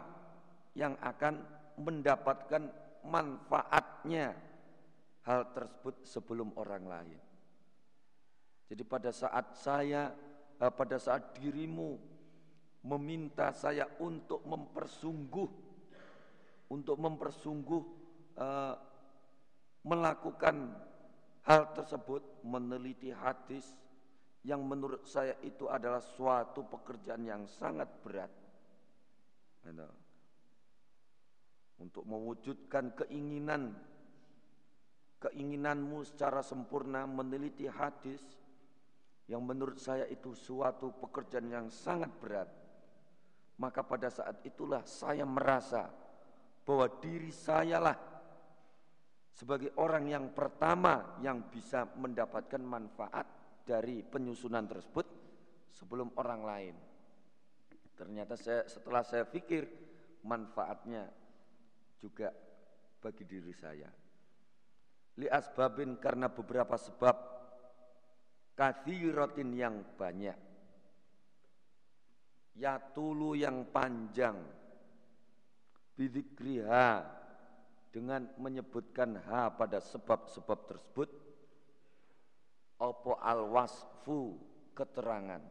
yang 0.76 1.00
akan 1.00 1.39
mendapatkan 1.80 2.67
manfaatnya 3.08 4.36
hal 5.24 5.48
tersebut 5.56 6.04
sebelum 6.04 6.52
orang 6.60 6.84
lain. 6.84 7.19
Jadi 8.67 8.84
pada 8.84 9.15
saat 9.15 9.56
saya 9.56 10.12
eh, 10.60 10.72
pada 10.76 11.00
saat 11.00 11.39
dirimu 11.39 11.95
meminta 12.84 13.56
saya 13.56 13.88
untuk 14.04 14.43
mempersungguh 14.43 15.72
untuk 16.69 17.02
mempersungguh 17.02 17.84
uh, 18.38 18.78
melakukan 19.82 20.69
hal 21.43 21.74
tersebut 21.74 22.22
meneliti 22.45 23.10
hadis 23.10 23.65
yang 24.47 24.63
menurut 24.63 25.04
saya 25.04 25.36
itu 25.43 25.67
adalah 25.67 25.99
suatu 25.99 26.63
pekerjaan 26.63 27.23
yang 27.28 27.43
sangat 27.43 27.89
berat. 27.99 28.32
Gitu. 29.67 29.89
Untuk 31.80 32.04
mewujudkan 32.08 32.95
keinginan 32.95 33.75
keinginanmu 35.19 36.08
secara 36.08 36.39
sempurna 36.39 37.04
meneliti 37.04 37.67
hadis 37.67 38.23
yang 39.28 39.43
menurut 39.43 39.75
saya 39.75 40.08
itu 40.08 40.32
suatu 40.32 40.95
pekerjaan 40.95 41.47
yang 41.52 41.67
sangat 41.67 42.12
berat. 42.23 42.49
Maka 43.60 43.84
pada 43.84 44.08
saat 44.08 44.39
itulah 44.47 44.88
saya 44.88 45.28
merasa 45.28 45.91
bahwa 46.63 46.88
diri 47.04 47.28
sayalah 47.28 47.99
sebagai 49.36 49.75
orang 49.75 50.08
yang 50.08 50.25
pertama 50.32 51.19
yang 51.19 51.47
bisa 51.52 51.84
mendapatkan 51.99 52.60
manfaat 52.63 53.38
dari 53.65 54.02
penyusunan 54.02 54.65
tersebut 54.65 55.06
sebelum 55.74 56.12
orang 56.17 56.41
lain. 56.43 56.76
Ternyata 57.95 58.39
saya 58.39 58.63
setelah 58.65 59.04
saya 59.04 59.28
pikir 59.28 59.67
manfaatnya 60.24 61.08
juga 62.00 62.32
bagi 63.00 63.24
diri 63.28 63.54
saya. 63.56 63.91
Li 65.19 65.28
asbabin 65.28 66.00
karena 66.00 66.32
beberapa 66.32 66.80
sebab 66.80 67.15
kathiratin 68.56 69.52
yang 69.52 69.84
banyak. 70.00 70.38
Ya 72.56 72.80
tulu 72.80 73.36
yang 73.36 73.67
panjang. 73.67 74.39
Bidikriha 76.00 77.04
dengan 77.91 78.32
menyebutkan 78.39 79.19
ha 79.28 79.52
pada 79.52 79.84
sebab-sebab 79.84 80.60
tersebut 80.72 81.10
opo 82.80 83.20
al-wasfu 83.20 84.39
keterangan. 84.72 85.44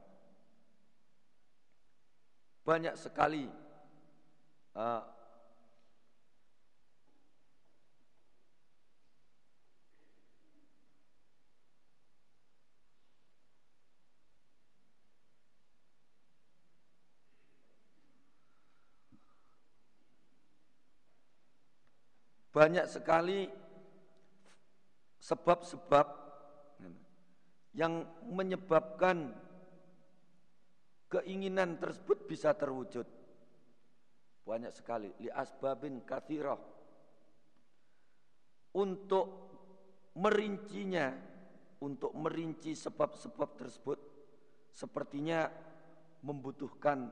Banyak 2.65 2.97
sekali 2.97 3.49
uh, 4.77 5.03
banyak 22.59 22.91
sekali 22.91 23.47
sebab-sebab 25.23 26.28
yang 27.77 28.05
menyebabkan 28.29 29.33
keinginan 31.09 31.81
tersebut 31.81 32.29
bisa 32.29 32.53
terwujud. 32.53 33.05
Banyak 34.45 34.73
sekali 34.73 35.13
li 35.21 35.29
asbabin 35.29 36.05
kathirah. 36.05 36.61
Untuk 38.79 39.27
merincinya, 40.17 41.13
untuk 41.85 42.13
merinci 42.17 42.77
sebab-sebab 42.77 43.51
tersebut 43.57 43.99
sepertinya 44.73 45.49
membutuhkan 46.23 47.09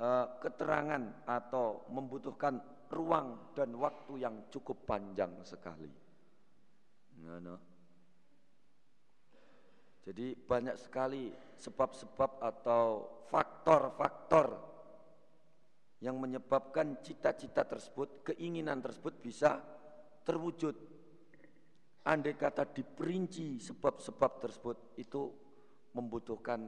uh, 0.00 0.26
keterangan 0.40 1.24
atau 1.26 1.88
membutuhkan 1.92 2.60
ruang 2.90 3.54
dan 3.54 3.70
waktu 3.78 4.22
yang 4.26 4.50
cukup 4.50 4.82
panjang 4.84 5.30
sekali. 5.46 5.88
Nah, 7.22 7.38
nah. 7.38 7.69
Jadi 10.00 10.32
banyak 10.32 10.76
sekali 10.80 11.28
sebab-sebab 11.60 12.40
atau 12.40 12.84
faktor-faktor 13.28 14.70
yang 16.00 16.16
menyebabkan 16.16 17.04
cita-cita 17.04 17.68
tersebut, 17.68 18.32
keinginan 18.32 18.80
tersebut 18.80 19.20
bisa 19.20 19.60
terwujud. 20.24 20.72
Andai 22.08 22.32
kata 22.32 22.64
diperinci 22.64 23.60
sebab-sebab 23.60 24.32
tersebut 24.40 24.96
itu 24.96 25.28
membutuhkan 25.92 26.60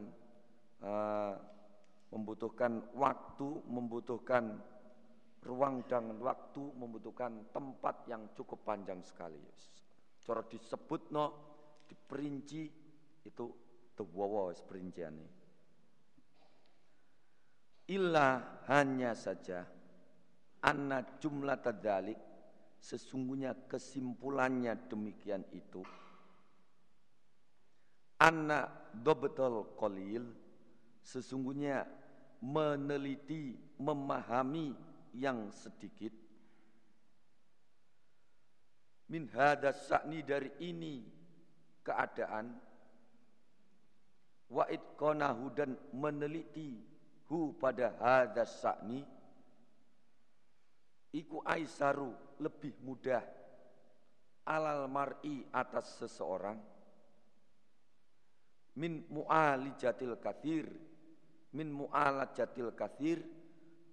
uh, 0.84 1.34
membutuhkan 2.12 2.92
waktu, 2.92 3.48
membutuhkan 3.64 4.60
ruang 5.48 5.88
dan 5.88 6.20
waktu, 6.20 6.60
membutuhkan 6.76 7.48
tempat 7.50 8.04
yang 8.04 8.28
cukup 8.36 8.60
panjang 8.68 9.00
sekali. 9.00 9.40
Cara 10.20 10.44
disebut 10.44 11.08
no, 11.08 11.26
diperinci 11.88 12.81
itu 13.22 13.50
tewawa 13.94 14.50
perinciannya. 14.54 15.30
Illa 17.90 18.60
hanya 18.70 19.12
saja 19.12 19.66
anna 20.62 21.02
jumlah 21.18 21.58
tadalik 21.58 22.18
sesungguhnya 22.78 23.66
kesimpulannya 23.66 24.74
demikian 24.86 25.42
itu 25.50 25.82
anna 28.22 28.70
dobetol 28.94 29.74
kolil 29.74 30.22
sesungguhnya 31.02 31.82
meneliti 32.42 33.58
memahami 33.82 34.74
yang 35.18 35.50
sedikit 35.50 36.14
min 39.10 39.26
hadas 39.34 39.90
sakni 39.90 40.22
dari 40.22 40.50
ini 40.62 41.02
keadaan 41.82 42.54
wa 44.52 44.68
itqanahu 44.68 45.48
dan 45.56 45.72
meneliti 45.96 46.76
hu 47.32 47.56
pada 47.56 47.96
hadas 47.96 48.60
sakni 48.60 49.00
iku 51.12 51.44
aisaru 51.44 52.12
lebih 52.40 52.76
mudah. 52.82 53.22
Alal 54.42 54.90
mar'i 54.90 55.46
atas 55.54 56.02
seseorang. 56.02 56.58
Min 58.74 59.06
mu'alijatil 59.06 60.18
kathir. 60.18 60.66
Min 61.54 61.70
mu'alajatil 61.70 62.74
kathir. 62.74 63.22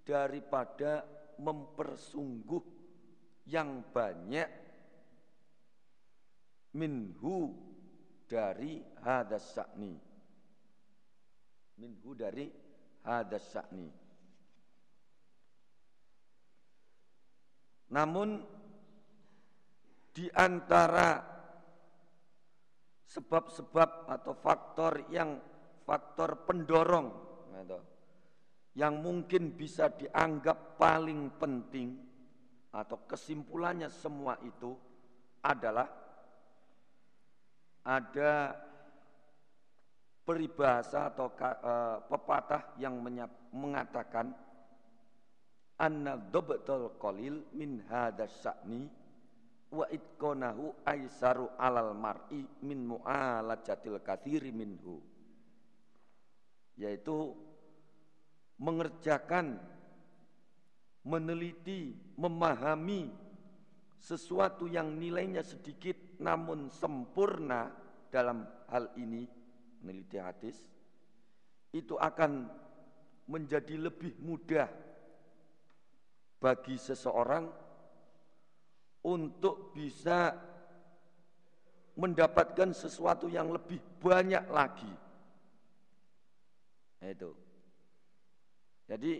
Daripada 0.02 1.06
mempersungguh 1.38 2.64
yang 3.46 3.86
banyak. 3.94 4.50
Minhu 6.74 7.54
dari 8.26 8.82
hadas 9.06 9.54
sakni 9.54 10.09
minhu 11.80 12.12
dari 12.12 12.44
hadas 13.08 13.56
sakni 13.56 13.88
Namun 17.90 18.38
di 20.14 20.30
antara 20.30 21.18
sebab-sebab 23.10 24.06
atau 24.06 24.34
faktor 24.38 25.10
yang 25.10 25.42
faktor 25.82 26.46
pendorong 26.46 27.10
gitu, 27.58 27.78
yang 28.78 29.02
mungkin 29.02 29.58
bisa 29.58 29.90
dianggap 29.90 30.78
paling 30.78 31.34
penting 31.42 31.98
atau 32.70 33.02
kesimpulannya 33.10 33.90
semua 33.90 34.38
itu 34.46 34.70
adalah 35.42 35.90
ada 37.82 38.54
peribahasa 40.30 41.10
atau 41.10 41.26
uh, 41.26 42.06
pepatah 42.06 42.78
yang 42.78 43.02
mengatakan 43.50 44.30
anna 45.74 46.14
qalil 47.02 47.50
min 47.50 47.82
hadas 47.90 48.30
sya'ni 48.38 48.86
wa 49.74 49.90
itqanahu 49.90 50.86
aisaru 50.86 51.50
alal 51.58 51.98
mar'i 51.98 52.46
min 52.62 52.94
mu'alajatil 52.94 53.98
kathiri 54.06 54.54
minhu. 54.54 55.02
Yaitu 56.78 57.34
mengerjakan 58.62 59.58
meneliti 61.10 61.98
memahami 62.14 63.10
sesuatu 63.98 64.70
yang 64.70 64.94
nilainya 64.94 65.42
sedikit 65.42 66.22
namun 66.22 66.70
sempurna 66.70 67.74
dalam 68.14 68.46
hal 68.70 68.94
ini 68.94 69.39
meneliti 69.80 70.20
hadis 70.20 70.56
itu 71.70 71.94
akan 71.96 72.50
menjadi 73.30 73.78
lebih 73.78 74.18
mudah 74.18 74.66
bagi 76.40 76.74
seseorang 76.80 77.46
untuk 79.06 79.70
bisa 79.76 80.34
mendapatkan 82.00 82.72
sesuatu 82.72 83.28
yang 83.28 83.52
lebih 83.52 83.78
banyak 84.00 84.44
lagi. 84.50 84.92
Itu. 87.00 87.32
Jadi 88.90 89.12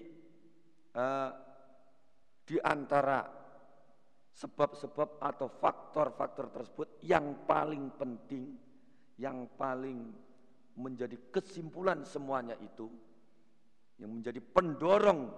uh, 0.97 1.31
di 2.45 2.57
antara 2.61 3.23
sebab-sebab 4.35 5.23
atau 5.23 5.49
faktor-faktor 5.49 6.51
tersebut 6.51 6.89
yang 7.05 7.47
paling 7.47 7.93
penting, 7.95 8.57
yang 9.21 9.47
paling 9.55 10.11
menjadi 10.79 11.17
kesimpulan 11.35 12.07
semuanya 12.07 12.55
itu, 12.61 12.87
yang 13.99 14.17
menjadi 14.21 14.41
pendorong 14.41 15.29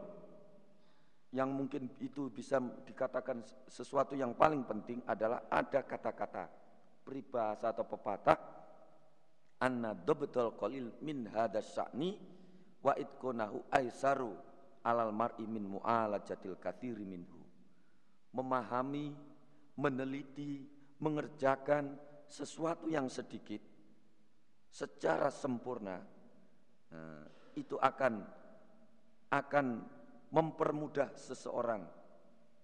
yang 1.32 1.48
mungkin 1.48 1.88
itu 2.04 2.28
bisa 2.28 2.60
dikatakan 2.60 3.40
sesuatu 3.64 4.12
yang 4.12 4.36
paling 4.36 4.68
penting 4.68 5.00
adalah 5.08 5.48
ada 5.48 5.80
kata-kata 5.80 6.44
peribahasa 7.02 7.72
atau 7.72 7.88
pepatah 7.88 8.38
anna 9.64 9.96
dobetol 9.96 10.52
qalil 10.60 10.92
min 11.00 11.24
hadas 11.32 11.72
sa'ni 11.72 12.20
wa 12.84 12.92
itkonahu 12.92 13.72
aisaru 13.72 14.36
alal 14.84 15.14
mar'i 15.14 15.48
min 15.48 15.78
mu'alajatil 15.78 16.60
kathiri 16.60 17.06
minhu. 17.06 17.40
Memahami 18.36 19.14
meneliti 19.78 20.68
mengerjakan 21.00 21.96
sesuatu 22.28 22.92
yang 22.92 23.08
sedikit 23.08 23.71
secara 24.72 25.28
sempurna 25.28 26.00
nah, 26.88 27.24
itu 27.52 27.76
akan 27.76 28.24
akan 29.28 29.66
mempermudah 30.32 31.12
seseorang 31.12 31.84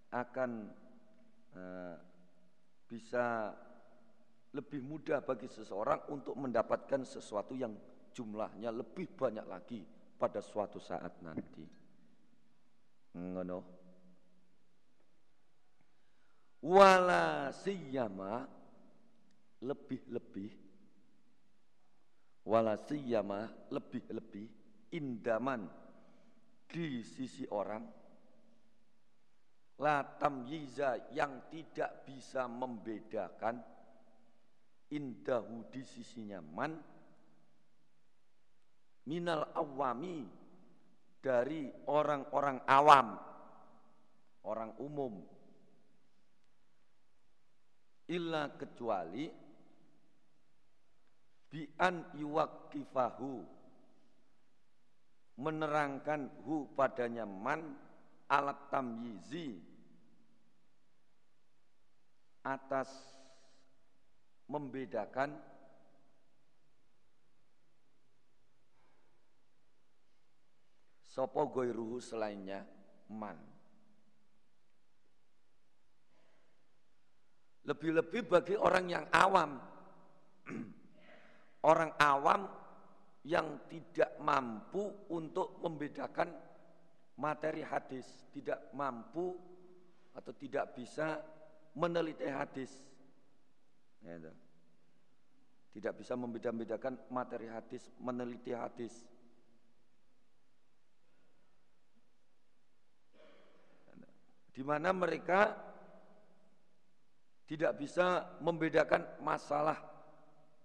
akan 0.08 0.50
uh, 1.52 1.96
bisa 2.88 3.52
lebih 4.56 4.80
mudah 4.80 5.20
bagi 5.20 5.44
seseorang 5.44 6.08
untuk 6.08 6.32
mendapatkan 6.40 7.04
sesuatu 7.04 7.52
yang 7.52 7.76
jumlahnya 8.16 8.72
lebih 8.72 9.12
banyak 9.12 9.44
lagi 9.44 9.84
pada 10.16 10.40
suatu 10.40 10.80
saat 10.80 11.20
nanti. 11.20 11.64
Ngono. 13.14 13.60
Wala 16.58 17.54
siyama 17.54 18.42
lebih-lebih 19.62 20.67
wala 22.48 22.80
siyama 22.80 23.68
lebih-lebih 23.68 24.48
indaman 24.96 25.68
di 26.64 27.04
sisi 27.04 27.44
orang. 27.52 27.84
Latam 29.78 30.48
yiza 30.48 31.12
yang 31.12 31.52
tidak 31.52 32.08
bisa 32.08 32.48
membedakan. 32.48 33.76
Indahu 34.88 35.68
di 35.68 35.84
sisinya 35.84 36.40
man 36.40 36.72
minal 39.04 39.52
awami 39.52 40.24
dari 41.20 41.68
orang-orang 41.92 42.64
awam. 42.64 43.08
Orang 44.48 44.72
umum. 44.80 45.20
Illa 48.08 48.48
kecuali 48.56 49.28
bi 51.48 51.64
an 51.80 52.04
yuwakifahu 52.12 53.58
menerangkan 55.38 56.26
hu 56.42 56.66
padanya 56.74 57.24
man 57.24 57.78
alat 58.26 58.58
tamyizi. 58.68 59.62
Atas 62.48 62.88
membedakan 64.48 65.36
sopo 71.04 71.44
goiruhu 71.52 72.00
selainnya 72.00 72.64
man. 73.12 73.36
Lebih-lebih 77.68 78.32
bagi 78.32 78.56
orang 78.56 78.86
yang 78.88 79.04
awam 79.12 79.60
orang 81.66 81.90
awam 81.98 82.46
yang 83.26 83.66
tidak 83.66 84.14
mampu 84.22 85.10
untuk 85.10 85.58
membedakan 85.58 86.30
materi 87.18 87.66
hadis, 87.66 88.06
tidak 88.30 88.70
mampu 88.72 89.34
atau 90.14 90.32
tidak 90.38 90.74
bisa 90.78 91.18
meneliti 91.74 92.26
hadis. 92.30 92.70
Ya, 94.06 94.30
tidak 95.74 95.94
bisa 95.98 96.14
membeda-bedakan 96.14 96.94
materi 97.10 97.50
hadis, 97.50 97.82
meneliti 97.98 98.54
hadis. 98.54 98.94
Di 104.54 104.62
mana 104.66 104.90
mereka 104.90 105.54
tidak 107.46 107.78
bisa 107.78 108.36
membedakan 108.42 109.22
masalah 109.22 109.87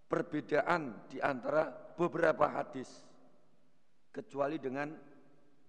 perbedaan 0.07 1.09
di 1.09 1.17
antara 1.23 1.69
beberapa 1.71 2.49
hadis 2.49 2.89
kecuali 4.13 4.61
dengan 4.61 4.93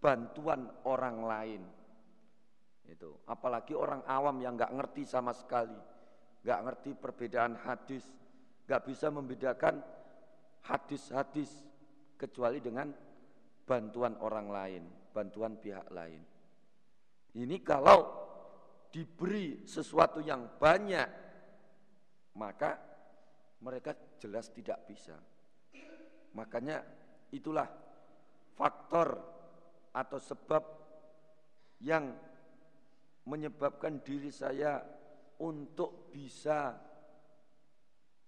bantuan 0.00 0.68
orang 0.84 1.18
lain. 1.24 1.62
Itu, 2.84 3.24
apalagi 3.24 3.72
orang 3.72 4.04
awam 4.04 4.36
yang 4.44 4.60
nggak 4.60 4.76
ngerti 4.76 5.08
sama 5.08 5.32
sekali, 5.32 5.76
nggak 6.44 6.60
ngerti 6.68 6.90
perbedaan 6.92 7.56
hadis, 7.64 8.04
nggak 8.68 8.82
bisa 8.84 9.08
membedakan 9.08 9.80
hadis-hadis 10.68 11.48
kecuali 12.20 12.60
dengan 12.60 12.92
bantuan 13.64 14.20
orang 14.20 14.48
lain, 14.52 14.84
bantuan 15.16 15.56
pihak 15.56 15.88
lain. 15.88 16.20
Ini 17.34 17.56
kalau 17.64 18.04
diberi 18.92 19.64
sesuatu 19.64 20.20
yang 20.20 20.60
banyak, 20.60 21.08
maka 22.36 22.93
mereka 23.64 23.96
jelas 24.20 24.52
tidak 24.52 24.84
bisa. 24.84 25.16
Makanya 26.36 26.84
itulah 27.32 27.64
faktor 28.52 29.16
atau 29.96 30.18
sebab 30.20 30.62
yang 31.80 32.12
menyebabkan 33.24 34.04
diri 34.04 34.28
saya 34.28 34.84
untuk 35.40 36.12
bisa 36.12 36.76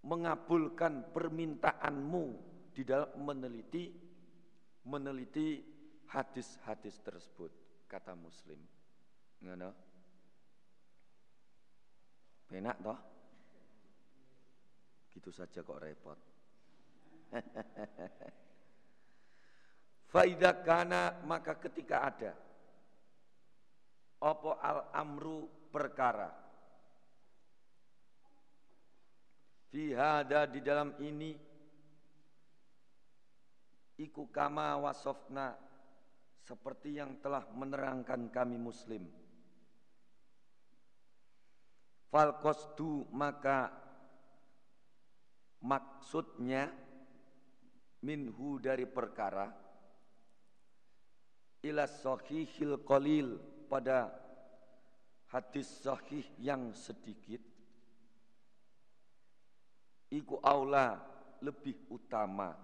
mengabulkan 0.09 1.13
permintaanmu 1.13 2.25
di 2.73 2.83
dalam 2.87 3.13
meneliti 3.21 3.85
meneliti 4.87 5.61
hadis-hadis 6.15 7.03
tersebut 7.03 7.51
kata 7.91 8.15
muslim. 8.15 8.59
Ngono? 9.43 9.71
Enak 12.47 12.77
toh 12.79 13.16
gitu 15.17 15.33
saja 15.33 15.65
kok 15.65 15.81
repot. 15.81 16.21
Faidah 20.13 20.63
kana 20.63 21.19
maka 21.27 21.59
ketika 21.59 22.07
ada 22.07 22.33
Opo 24.23 24.55
al 24.55 24.95
amru 24.95 25.51
perkara 25.75 26.31
Fihada 29.75 30.47
di 30.47 30.63
dalam 30.63 30.95
ini 31.03 31.35
Iku 33.99 34.31
kama 34.31 34.79
wasofna 34.79 35.59
Seperti 36.47 36.95
yang 36.95 37.19
telah 37.19 37.43
menerangkan 37.51 38.31
kami 38.31 38.55
muslim. 38.55 39.03
Fal 42.07 42.39
maka 43.11 43.86
Maksudnya 45.65 46.69
Minhu 48.05 48.61
dari 48.61 48.85
perkara 48.85 49.49
Ila 51.65 51.89
sahihil 51.89 52.85
qalil 52.87 53.41
pada 53.67 54.13
hadis 55.33 55.67
sahih 55.83 56.23
yang 56.39 56.71
sedikit 56.71 57.43
iku 60.15 60.39
aula 60.39 61.03
lebih 61.43 61.91
utama 61.91 62.55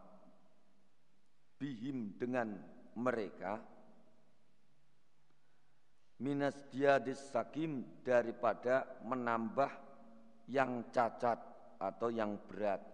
bihim 1.59 2.15
dengan 2.15 2.55
mereka 2.95 3.59
minas 6.23 6.55
diadis 6.71 7.19
sakim 7.35 7.83
daripada 8.07 8.87
menambah 9.03 9.71
yang 10.47 10.87
cacat 10.95 11.52
atau 11.83 12.15
yang 12.15 12.39
berat 12.47 12.93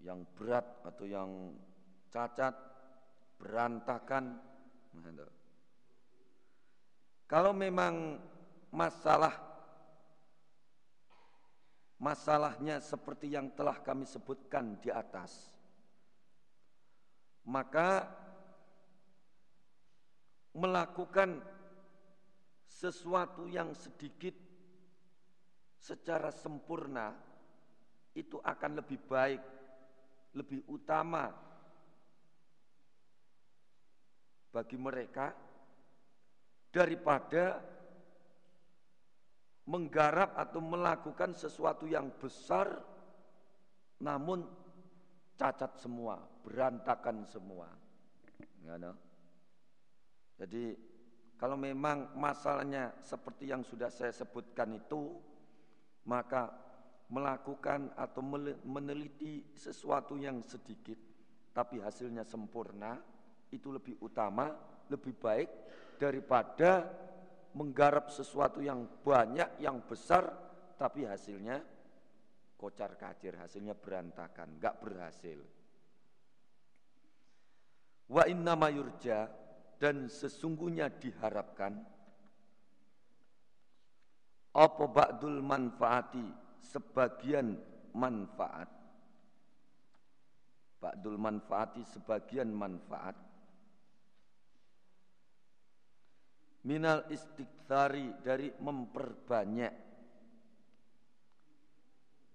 yang 0.00 0.24
berat 0.36 0.64
atau 0.84 1.04
yang 1.04 1.30
cacat 2.08 2.56
berantakan. 3.36 4.40
Kalau 7.30 7.54
memang 7.54 8.18
masalah 8.74 9.32
masalahnya 12.00 12.80
seperti 12.80 13.30
yang 13.30 13.52
telah 13.52 13.76
kami 13.84 14.08
sebutkan 14.08 14.80
di 14.80 14.88
atas, 14.90 15.52
maka 17.46 18.08
melakukan 20.56 21.38
sesuatu 22.66 23.46
yang 23.46 23.70
sedikit 23.76 24.49
secara 25.80 26.28
sempurna 26.28 27.16
itu 28.12 28.36
akan 28.36 28.84
lebih 28.84 29.00
baik, 29.08 29.42
lebih 30.36 30.60
utama 30.68 31.32
bagi 34.52 34.76
mereka 34.76 35.32
daripada 36.68 37.64
menggarap 39.70 40.36
atau 40.36 40.60
melakukan 40.60 41.32
sesuatu 41.32 41.88
yang 41.88 42.12
besar 42.20 42.66
namun 44.04 44.44
cacat 45.40 45.80
semua, 45.80 46.20
berantakan 46.44 47.24
semua. 47.24 47.68
Jadi 50.36 50.76
kalau 51.40 51.56
memang 51.56 52.12
masalahnya 52.16 52.92
seperti 53.00 53.48
yang 53.48 53.64
sudah 53.64 53.88
saya 53.88 54.12
sebutkan 54.12 54.76
itu, 54.76 55.16
maka 56.08 56.48
melakukan 57.10 57.90
atau 57.98 58.22
meneliti 58.64 59.50
sesuatu 59.52 60.14
yang 60.14 60.40
sedikit 60.46 60.96
tapi 61.50 61.82
hasilnya 61.82 62.22
sempurna 62.22 62.94
itu 63.50 63.74
lebih 63.74 63.98
utama, 64.06 64.54
lebih 64.86 65.18
baik 65.18 65.48
daripada 65.98 66.86
menggarap 67.58 68.14
sesuatu 68.14 68.62
yang 68.62 68.86
banyak, 69.02 69.58
yang 69.58 69.82
besar, 69.82 70.30
tapi 70.78 71.02
hasilnya 71.02 71.58
kocar 72.54 72.94
kacir, 72.94 73.34
hasilnya 73.34 73.74
berantakan, 73.74 74.62
nggak 74.62 74.76
berhasil. 74.78 75.40
Wa 78.10 78.26
inna 78.30 78.54
mayurja 78.54 79.26
dan 79.82 80.06
sesungguhnya 80.06 80.92
diharapkan 80.94 81.82
apa 84.54 84.84
ba'dul 84.90 85.42
manfaati? 85.42 86.26
Sebagian 86.60 87.56
manfaat. 87.96 88.70
Ba'dul 90.80 91.18
manfaati 91.20 91.84
sebagian 91.84 92.50
manfaat. 92.50 93.16
Minal 96.64 97.08
istiqsari 97.08 98.20
dari 98.20 98.52
memperbanyak. 98.60 99.74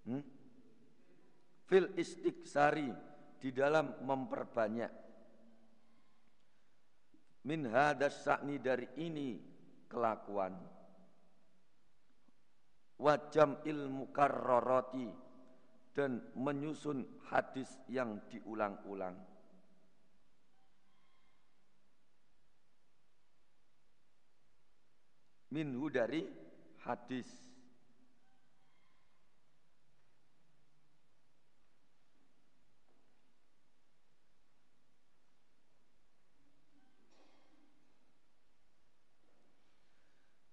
Hmm? 0.06 0.36
fil 1.66 1.90
istiqsari 1.98 2.90
di 3.42 3.50
dalam 3.50 3.98
memperbanyak. 4.06 4.92
Min 7.46 7.66
hadas 7.70 8.26
sakni 8.26 8.58
dari 8.58 8.86
ini 8.98 9.38
kelakuan 9.86 10.75
wajam 12.96 13.60
ilmu 13.64 14.08
karroroti 14.12 15.08
dan 15.96 16.20
menyusun 16.36 17.04
hadis 17.28 17.68
yang 17.88 18.20
diulang-ulang. 18.28 19.16
Minhu 25.52 25.88
dari 25.88 26.20
hadis. 26.84 27.28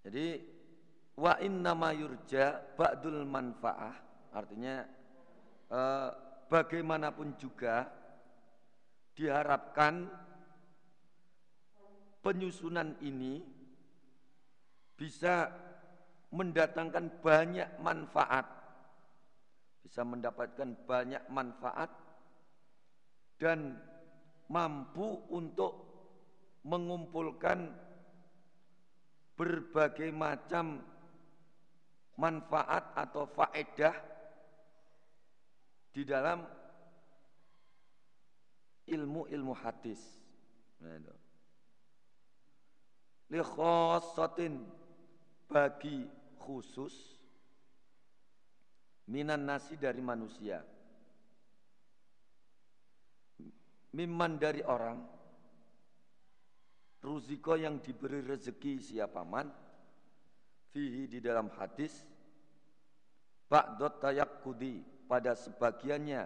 Jadi 0.03 0.52
wa 1.17 1.37
inna 1.41 1.77
ma 1.77 1.93
yurja 1.93 2.75
ba'dul 2.77 3.25
manfaah. 3.25 3.95
Artinya 4.33 4.81
eh, 5.69 6.09
bagaimanapun 6.49 7.37
juga 7.37 7.85
diharapkan 9.13 10.09
penyusunan 12.25 12.97
ini 13.05 13.45
bisa 14.97 15.53
mendatangkan 16.33 17.21
banyak 17.21 17.69
manfaat, 17.77 18.47
bisa 19.85 20.01
mendapatkan 20.01 20.73
banyak 20.89 21.21
manfaat 21.29 21.93
dan 23.37 23.77
mampu 24.49 25.21
untuk 25.29 25.73
mengumpulkan 26.65 27.69
berbagai 29.35 30.09
macam 30.15 30.79
manfaat 32.17 32.93
atau 32.93 33.25
faedah 33.25 33.95
di 35.93 36.03
dalam 36.05 36.41
ilmu-ilmu 38.89 39.53
hadis. 39.57 40.01
Nah, 40.83 40.99
li 43.31 43.41
khossatin 43.41 44.61
bagi 45.47 46.05
khusus 46.41 46.93
minan 49.09 49.47
nasi 49.47 49.79
dari 49.79 50.01
manusia. 50.03 50.61
Mimman 53.93 54.41
dari 54.41 54.65
orang 54.65 54.97
ruziko 57.05 57.53
yang 57.53 57.77
diberi 57.77 58.25
rezeki 58.25 58.81
siapa 58.81 59.21
man 59.21 59.62
fihi 60.73 61.05
di 61.05 61.21
dalam 61.21 61.53
hadis 61.53 62.01
ba'dot 63.45 64.01
tayakkudi 64.01 64.81
pada 65.05 65.37
sebagiannya 65.37 66.25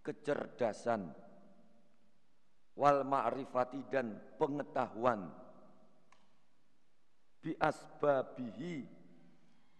kecerdasan 0.00 1.12
wal 2.74 3.04
ma'rifati 3.04 3.84
dan 3.92 4.16
pengetahuan 4.40 5.28
bi 7.44 7.52
asbabihi 7.60 8.88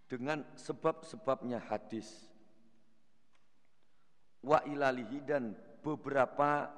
dengan 0.04 0.44
sebab-sebabnya 0.54 1.64
hadis 1.64 2.28
wa 4.44 4.60
ilalihi 4.68 5.24
dan 5.24 5.56
beberapa 5.80 6.68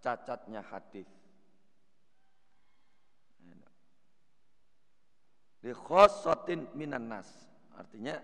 cacatnya 0.00 0.64
hadis 0.64 1.21
li 5.62 5.72
minan 6.74 7.06
nas 7.06 7.28
artinya 7.78 8.18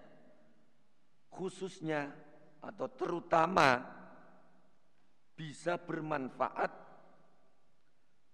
khususnya 1.31 2.11
atau 2.59 2.91
terutama 2.91 3.79
bisa 5.39 5.79
bermanfaat 5.79 6.73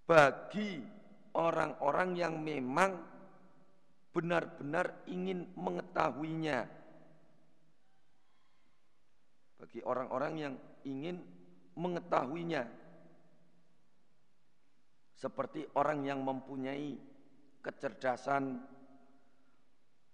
bagi 0.09 0.81
orang-orang 1.37 2.11
yang 2.17 2.35
memang 2.41 2.97
benar-benar 4.15 5.05
ingin 5.11 5.51
mengetahuinya. 5.59 6.65
Bagi 9.59 9.81
orang-orang 9.83 10.35
yang 10.39 10.55
ingin 10.87 11.19
mengetahuinya. 11.75 12.63
Seperti 15.19 15.67
orang 15.75 16.05
yang 16.07 16.21
mempunyai 16.23 17.01
kecerdasan, 17.65 18.61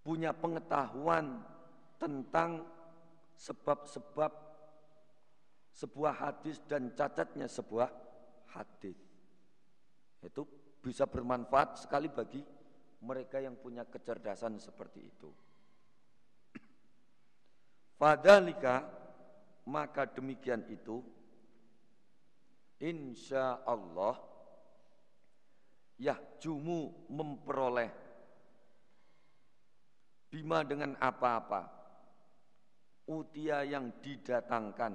punya 0.00 0.32
pengetahuan 0.32 1.44
tentang 2.00 2.64
sebab-sebab 3.36 4.32
sebuah 5.70 6.14
hadis 6.16 6.60
dan 6.68 6.92
cacatnya 6.96 7.46
sebuah 7.46 7.88
hadis. 8.52 8.96
Itu 10.20 10.44
bisa 10.80 11.04
bermanfaat 11.08 11.84
sekali 11.84 12.08
bagi 12.08 12.40
mereka 13.04 13.40
yang 13.40 13.56
punya 13.56 13.84
kecerdasan 13.88 14.60
seperti 14.60 15.00
itu. 15.04 15.30
Fadalika 18.00 18.88
maka 19.68 20.08
demikian 20.08 20.64
itu 20.72 21.04
insya 22.80 23.60
Allah 23.68 24.30
jumu 26.40 27.04
memperoleh 27.12 27.92
bima 30.30 30.62
dengan 30.62 30.94
apa-apa. 30.96 31.66
Utia 33.10 33.66
yang 33.66 33.90
didatangkan. 33.98 34.94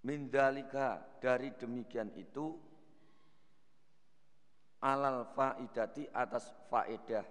Mindalika 0.00 0.98
dari 1.22 1.54
demikian 1.54 2.10
itu 2.18 2.58
alal 4.82 5.30
faidati 5.30 6.10
atas 6.10 6.50
faedah. 6.66 7.26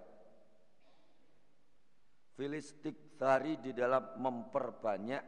Filistik 2.40 3.20
tari 3.20 3.60
di 3.60 3.76
dalam 3.76 4.16
memperbanyak 4.16 5.24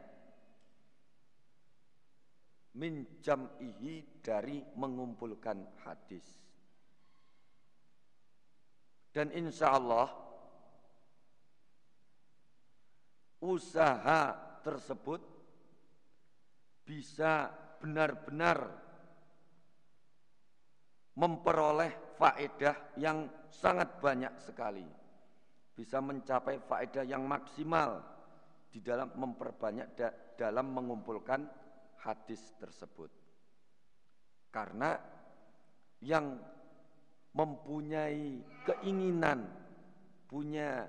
min 2.80 3.20
jam'ihi 3.20 4.24
dari 4.24 4.64
mengumpulkan 4.80 5.84
hadis. 5.84 6.24
Dan 9.12 9.28
insya 9.36 9.76
Allah 9.76 10.31
usaha 13.42 14.32
tersebut 14.62 15.20
bisa 16.86 17.50
benar-benar 17.82 18.70
memperoleh 21.18 22.16
faedah 22.16 22.96
yang 22.96 23.26
sangat 23.50 23.98
banyak 23.98 24.32
sekali. 24.38 24.86
Bisa 25.72 25.98
mencapai 25.98 26.62
faedah 26.62 27.04
yang 27.04 27.26
maksimal 27.26 28.00
di 28.72 28.80
dalam 28.80 29.10
memperbanyak 29.12 29.88
da, 29.98 30.08
dalam 30.38 30.72
mengumpulkan 30.72 31.44
hadis 32.06 32.40
tersebut. 32.56 33.10
Karena 34.52 34.96
yang 36.04 36.36
mempunyai 37.32 38.44
keinginan, 38.68 39.48
punya 40.28 40.84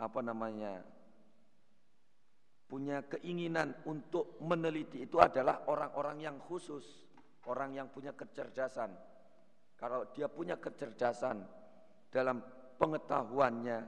apa 0.00 0.20
namanya? 0.24 0.80
Punya 2.68 3.00
keinginan 3.08 3.72
untuk 3.88 4.36
meneliti 4.44 5.08
itu 5.08 5.16
adalah 5.16 5.64
orang-orang 5.72 6.20
yang 6.20 6.36
khusus, 6.36 6.84
orang 7.48 7.72
yang 7.72 7.88
punya 7.88 8.12
kecerdasan, 8.12 8.92
kalau 9.80 10.04
dia 10.12 10.28
punya 10.28 10.60
kecerdasan 10.60 11.40
dalam 12.12 12.44
pengetahuannya, 12.76 13.78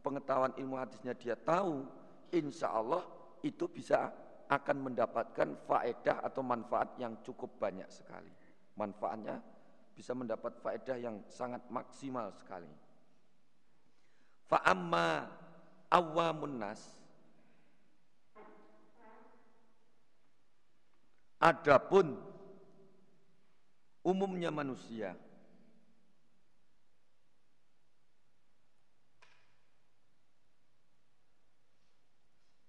pengetahuan 0.00 0.56
ilmu 0.56 0.80
hadisnya 0.80 1.12
dia 1.12 1.36
tahu, 1.36 1.84
insya 2.32 2.72
Allah 2.72 3.04
itu 3.44 3.68
bisa 3.68 4.08
akan 4.48 4.92
mendapatkan 4.92 5.66
faedah 5.68 6.24
atau 6.24 6.40
manfaat 6.46 6.94
yang 7.02 7.20
cukup 7.20 7.58
banyak 7.58 7.90
sekali. 7.90 8.30
Manfaatnya 8.78 9.42
bisa 9.92 10.16
mendapat 10.16 10.56
faedah 10.62 10.96
yang 10.96 11.20
sangat 11.28 11.66
maksimal 11.68 12.32
sekali. 12.32 12.70
Fa'amma 14.48 15.26
awamun 15.90 16.60
nas 16.60 17.01
Adapun 21.42 22.14
umumnya 24.06 24.54
manusia 24.54 25.18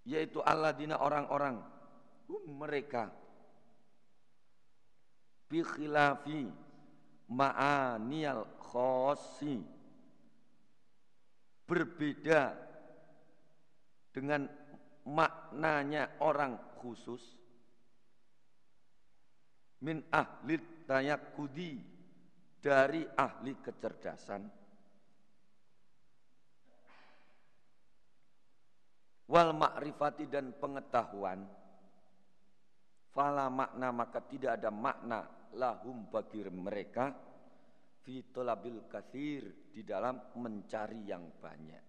yaitu 0.03 0.41
dina 0.75 0.99
orang-orang 0.99 1.63
um, 2.27 2.43
mereka 2.59 3.13
bi 5.47 5.61
khilafi 5.61 6.49
khosi 8.59 9.63
berbeda 11.69 12.57
dengan 14.13 14.45
maknanya 15.07 16.09
orang 16.21 16.59
khusus 16.81 17.42
min 19.83 19.99
ahli 20.07 20.87
tayakudi 20.87 21.71
dari 22.63 23.03
ahli 23.03 23.53
kecerdasan. 23.59 24.43
Wal 29.27 29.51
ma'rifati 29.51 30.25
dan 30.31 30.55
pengetahuan. 30.55 31.43
Fala 33.13 33.45
makna 33.51 33.93
maka 33.93 34.23
tidak 34.25 34.57
ada 34.57 34.71
makna 34.71 35.27
lahum 35.59 36.07
bagi 36.07 36.47
mereka. 36.47 37.11
Fi 38.03 38.19
tolabil 38.35 38.83
kathir 38.87 39.71
di 39.71 39.83
dalam 39.83 40.19
mencari 40.35 41.07
yang 41.07 41.23
banyak. 41.39 41.83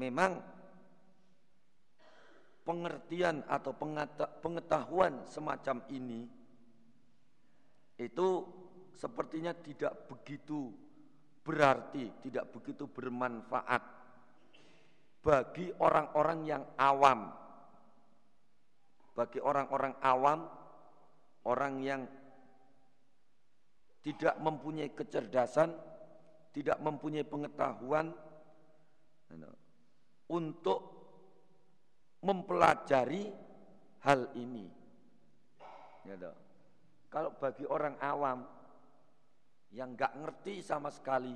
Memang 0.00 0.59
pengertian 2.64 3.42
atau 3.48 3.72
pengetahuan 4.40 5.24
semacam 5.24 5.82
ini 5.90 6.28
itu 8.00 8.28
sepertinya 8.96 9.52
tidak 9.52 10.08
begitu 10.08 10.72
berarti, 11.44 12.20
tidak 12.24 12.52
begitu 12.52 12.88
bermanfaat 12.88 13.82
bagi 15.20 15.68
orang-orang 15.80 16.40
yang 16.48 16.62
awam. 16.80 17.32
Bagi 19.12 19.36
orang-orang 19.42 20.00
awam, 20.00 20.48
orang 21.44 21.74
yang 21.84 22.02
tidak 24.00 24.36
mempunyai 24.40 24.96
kecerdasan, 24.96 25.76
tidak 26.56 26.80
mempunyai 26.80 27.24
pengetahuan 27.28 28.16
untuk 30.32 30.99
mempelajari 32.20 33.24
hal 34.04 34.20
ini. 34.36 34.66
Kalau 37.10 37.34
bagi 37.36 37.66
orang 37.66 37.96
awam 38.00 38.46
yang 39.74 39.94
nggak 39.94 40.18
ngerti 40.18 40.62
sama 40.62 40.90
sekali 40.90 41.34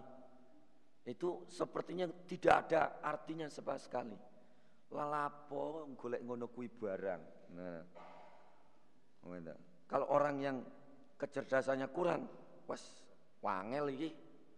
itu 1.04 1.44
sepertinya 1.46 2.08
tidak 2.24 2.54
ada 2.68 2.80
artinya 3.04 3.46
sama 3.52 3.76
sekali. 3.76 4.16
Lalapo 4.94 5.88
golek 5.98 6.22
ngono 6.24 6.46
kui 6.48 6.68
barang. 6.70 7.22
Nah. 7.58 7.82
Kalau 9.88 10.06
orang 10.12 10.36
yang 10.40 10.56
kecerdasannya 11.16 11.88
kurang, 11.92 12.28
was 12.68 13.04
wangel 13.40 13.88
iki, 13.88 14.12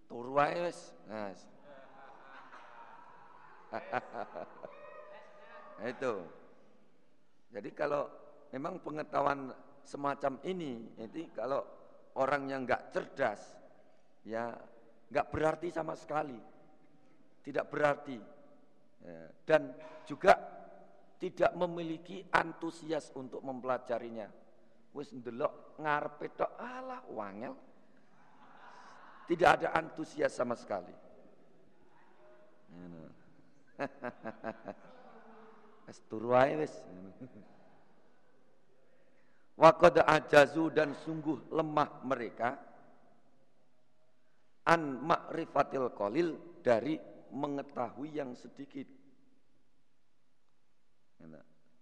turu 0.06 0.38
wae 0.38 0.58
wis. 0.66 0.94
Nah. 1.06 1.30
itu. 5.84 6.14
Jadi 7.52 7.70
kalau 7.76 8.08
memang 8.52 8.80
pengetahuan 8.80 9.52
semacam 9.84 10.40
ini, 10.48 10.96
itu 10.98 11.28
kalau 11.36 11.62
orang 12.16 12.48
yang 12.48 12.64
nggak 12.64 12.92
cerdas, 12.92 13.54
ya 14.24 14.56
nggak 15.12 15.26
berarti 15.30 15.68
sama 15.70 15.94
sekali, 15.94 16.36
tidak 17.44 17.68
berarti, 17.70 18.18
ya, 19.04 19.20
dan 19.46 19.70
juga 20.08 20.34
tidak 21.16 21.52
memiliki 21.56 22.24
antusias 22.32 23.12
untuk 23.16 23.40
mempelajarinya. 23.40 24.28
Wis 24.96 25.12
ndelok 25.12 25.80
ngarepe 25.80 26.32
tok 26.32 26.52
alah 26.56 27.04
wangel. 27.12 27.54
Tidak 29.26 29.48
ada 29.48 29.74
antusias 29.74 30.32
sama 30.32 30.54
sekali. 30.54 30.94
Wis 35.86 35.98
turu 36.10 36.34
wae 36.34 36.58
wis. 36.58 36.74
Waqad 39.56 40.04
ajazu 40.04 40.68
dan 40.68 40.92
sungguh 40.92 41.48
lemah 41.48 42.04
mereka 42.04 42.60
an 44.66 45.00
ma'rifatil 45.00 45.88
qalil 45.96 46.60
dari 46.60 46.98
mengetahui 47.32 48.10
yang 48.18 48.34
sedikit. 48.36 48.84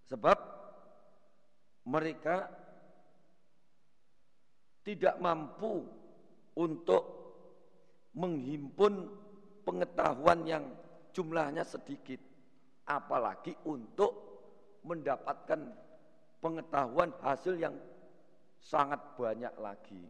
Sebab 0.05 0.39
mereka 1.89 2.47
tidak 4.85 5.17
mampu 5.19 5.81
untuk 6.61 7.03
menghimpun 8.15 9.11
pengetahuan 9.65 10.45
yang 10.47 10.65
jumlahnya 11.17 11.65
sedikit, 11.65 12.21
apalagi 12.85 13.57
untuk 13.65 14.13
mendapatkan 14.85 15.61
pengetahuan 16.45 17.09
hasil 17.25 17.57
yang 17.57 17.73
sangat 18.61 19.01
banyak 19.17 19.53
lagi. 19.61 20.05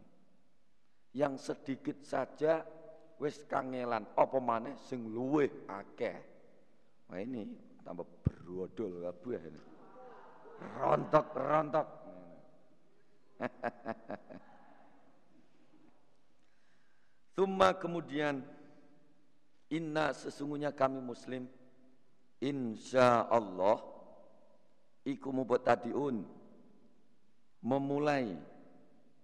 Yang 1.15 1.51
sedikit 1.51 2.03
saja 2.03 2.67
wis 3.23 3.39
kangelan 3.47 4.03
apa 4.19 4.37
maneh 4.43 4.75
sing 4.75 5.07
luwih 5.07 5.47
akeh. 5.71 6.19
Nah 7.07 7.19
ini 7.23 7.47
tambah 7.87 8.03
berodol 8.19 8.99
kabeh 9.07 9.39
ini. 9.47 9.61
Rontok-rontok. 10.79 11.87
Thumma 17.35 17.75
kemudian 17.75 18.43
inna 19.67 20.15
sesungguhnya 20.15 20.71
kami 20.71 21.03
muslim 21.03 21.47
insya 22.45 23.25
Allah 23.25 23.81
iku 25.01 25.33
mubtadiun 25.33 26.21
memulai 27.65 28.37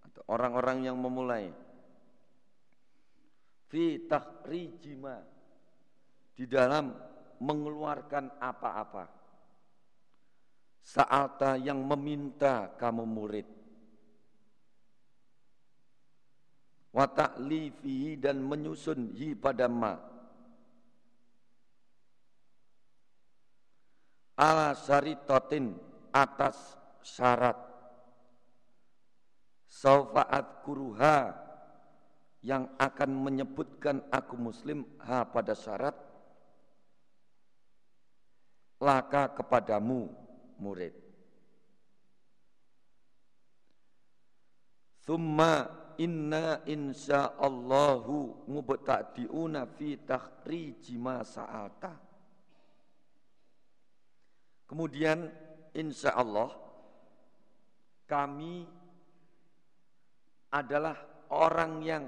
atau 0.01 0.22
orang-orang 0.26 0.89
yang 0.89 0.97
memulai. 0.97 1.53
Fi 3.69 4.03
tahrijima 4.09 5.22
di 6.36 6.43
dalam 6.49 6.91
mengeluarkan 7.39 8.41
apa-apa. 8.41 9.05
Sa'alta 10.82 11.55
yang 11.61 11.80
meminta 11.86 12.74
kamu 12.76 13.05
murid. 13.05 13.47
Wa 16.91 17.07
ta'lifihi 17.07 18.19
dan 18.19 18.43
menyusun 18.43 19.15
hi 19.15 19.32
pada 19.32 19.72
ma 19.72 20.11
ala 24.41 24.73
syaritotin 24.73 25.77
atas 26.09 26.57
syarat. 27.05 27.53
Saufaat 29.69 30.65
kuruha 30.65 31.31
yang 32.41 32.65
akan 32.81 33.21
menyebutkan 33.21 34.01
aku 34.09 34.33
muslim 34.33 34.83
ha 35.05 35.23
pada 35.29 35.53
syarat 35.53 35.93
laka 38.81 39.29
kepadamu 39.37 40.09
murid. 40.57 40.91
Thumma 45.05 45.69
inna 46.01 46.65
insya 46.65 47.37
Allahu 47.37 48.49
mubtadi'una 48.49 49.69
fi 49.77 49.97
takhriji 50.01 50.97
ma 50.97 51.21
sa'ata 51.21 52.11
Kemudian 54.72 55.28
insya 55.76 56.15
Allah 56.15 56.47
kami 58.07 58.63
adalah 60.47 60.95
orang 61.28 61.84
yang 61.84 62.07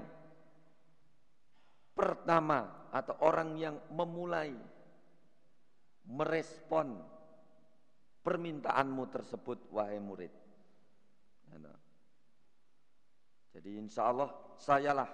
pertama 1.92 2.88
atau 2.88 3.20
orang 3.20 3.60
yang 3.60 3.76
memulai 3.92 4.56
merespon 6.08 7.04
permintaanmu 8.24 9.12
tersebut 9.12 9.68
wahai 9.68 10.00
murid. 10.00 10.32
Jadi 13.52 13.76
insya 13.76 14.08
Allah 14.08 14.32
sayalah 14.56 15.12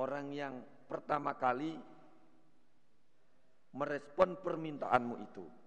orang 0.00 0.32
yang 0.32 0.56
pertama 0.88 1.36
kali 1.36 1.76
merespon 3.76 4.40
permintaanmu 4.40 5.14
itu 5.20 5.57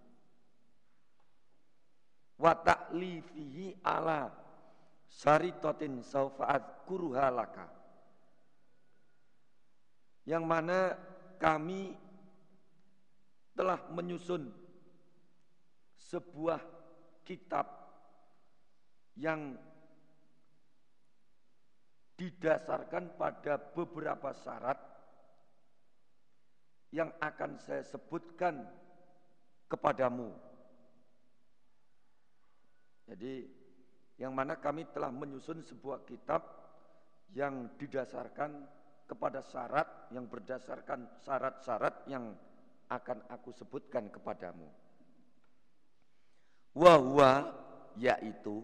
wa 2.41 2.57
ta'lifihi 2.57 3.85
ala 3.85 4.33
syaritotin 5.05 6.01
saufa'at 6.01 6.89
kuruhalaka 6.89 7.69
yang 10.25 10.41
mana 10.41 10.97
kami 11.37 11.93
telah 13.53 13.77
menyusun 13.93 14.49
sebuah 15.93 16.61
kitab 17.21 17.69
yang 19.21 19.53
didasarkan 22.17 23.17
pada 23.17 23.57
beberapa 23.57 24.33
syarat 24.33 24.77
yang 26.89 27.09
akan 27.21 27.57
saya 27.61 27.85
sebutkan 27.85 28.65
kepadamu 29.69 30.50
jadi 33.09 33.47
yang 34.21 34.33
mana 34.37 34.59
kami 34.59 34.85
telah 34.93 35.09
menyusun 35.09 35.65
sebuah 35.65 36.05
kitab 36.05 36.45
yang 37.33 37.73
didasarkan 37.79 38.67
kepada 39.09 39.41
syarat 39.43 40.11
yang 40.13 40.29
berdasarkan 40.29 41.19
syarat-syarat 41.19 42.05
yang 42.07 42.31
akan 42.91 43.23
aku 43.31 43.55
sebutkan 43.55 44.11
kepadamu. 44.11 44.67
Wahwa 46.71 47.51
yaitu 47.99 48.63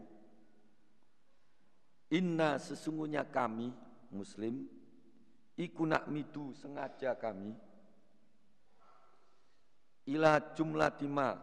inna 2.08 2.56
sesungguhnya 2.56 3.28
kami 3.28 3.72
muslim 4.16 4.64
ikunak 5.60 6.08
midu 6.08 6.56
sengaja 6.56 7.20
kami 7.20 7.52
ila 10.08 10.40
jumlah 10.56 10.92
timah 10.96 11.36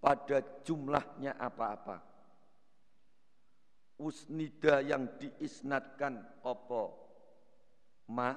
pada 0.00 0.42
jumlahnya 0.62 1.36
apa-apa. 1.40 1.98
Usnida 3.96 4.84
yang 4.84 5.08
diisnatkan 5.16 6.20
opo 6.44 6.84
ma? 8.12 8.32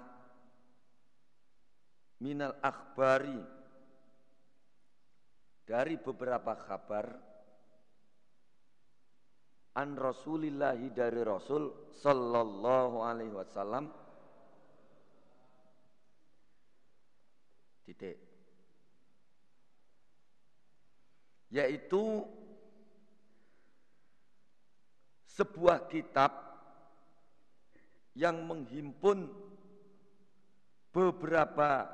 Minal 2.20 2.56
akhbari. 2.64 3.60
Dari 5.70 5.96
beberapa 6.02 6.58
kabar 6.58 7.06
an 9.78 9.94
Rasulillahi 9.94 10.90
dari 10.90 11.22
Rasul 11.22 11.94
sallallahu 11.94 12.98
alaihi 13.06 13.36
wasallam. 13.36 13.86
Titik 17.86 18.29
yaitu 21.50 22.22
sebuah 25.26 25.90
kitab 25.90 26.32
yang 28.14 28.44
menghimpun 28.46 29.32
beberapa 30.92 31.88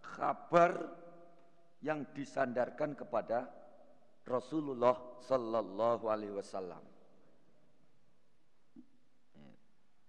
kabar 0.00 0.72
yang 1.82 2.06
disandarkan 2.14 2.94
kepada 2.94 3.50
Rasulullah 4.28 5.18
Sallallahu 5.24 6.04
Alaihi 6.06 6.36
Wasallam. 6.36 6.82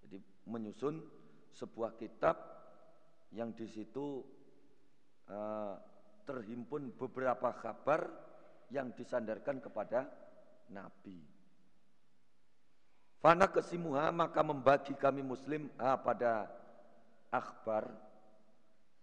Jadi 0.05 0.17
menyusun 0.49 0.99
sebuah 1.55 1.95
kitab 1.95 2.35
yang 3.33 3.53
di 3.53 3.65
situ 3.69 4.21
uh, 5.29 5.73
terhimpun 6.25 6.93
beberapa 6.93 7.53
kabar 7.57 8.28
yang 8.69 8.93
disandarkan 8.93 9.61
kepada 9.61 10.05
Nabi. 10.69 11.19
Fana 13.19 13.51
kesimuha 13.51 14.15
maka 14.15 14.39
membagi 14.39 14.95
kami 14.95 15.19
muslim 15.19 15.67
ha, 15.75 15.99
pada 15.99 16.47
akhbar 17.27 17.91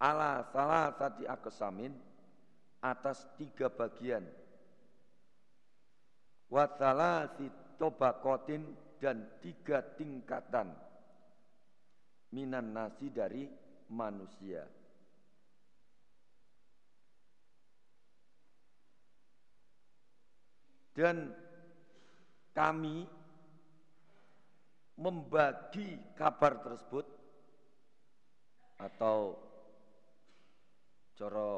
ala 0.01 0.41
salah 0.51 0.89
sati 0.97 1.29
akesamin 1.29 1.93
atas 2.81 3.29
tiga 3.37 3.69
bagian 3.69 4.25
si 7.37 7.47
tobakotin 7.77 8.63
dan 9.03 9.27
tiga 9.45 9.83
tingkatan 9.83 10.73
minan 12.33 12.73
nasi 12.73 13.13
dari 13.13 13.45
manusia. 13.93 14.65
Dan 20.97 21.29
kami 22.57 23.05
membagi 24.97 26.01
kabar 26.17 26.65
tersebut 26.65 27.05
atau 28.81 29.37
coro 31.17 31.53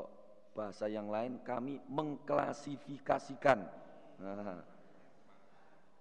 bahasa 0.59 0.91
yang 0.91 1.07
lain 1.07 1.39
kami 1.47 1.79
mengklasifikasikan 1.87 3.63
nah, 4.19 4.63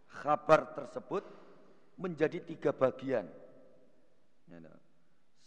kabar 0.10 0.74
tersebut 0.74 1.22
menjadi 1.98 2.42
tiga 2.42 2.74
bagian. 2.74 3.30
Ya, 4.50 4.58
nah. 4.62 4.78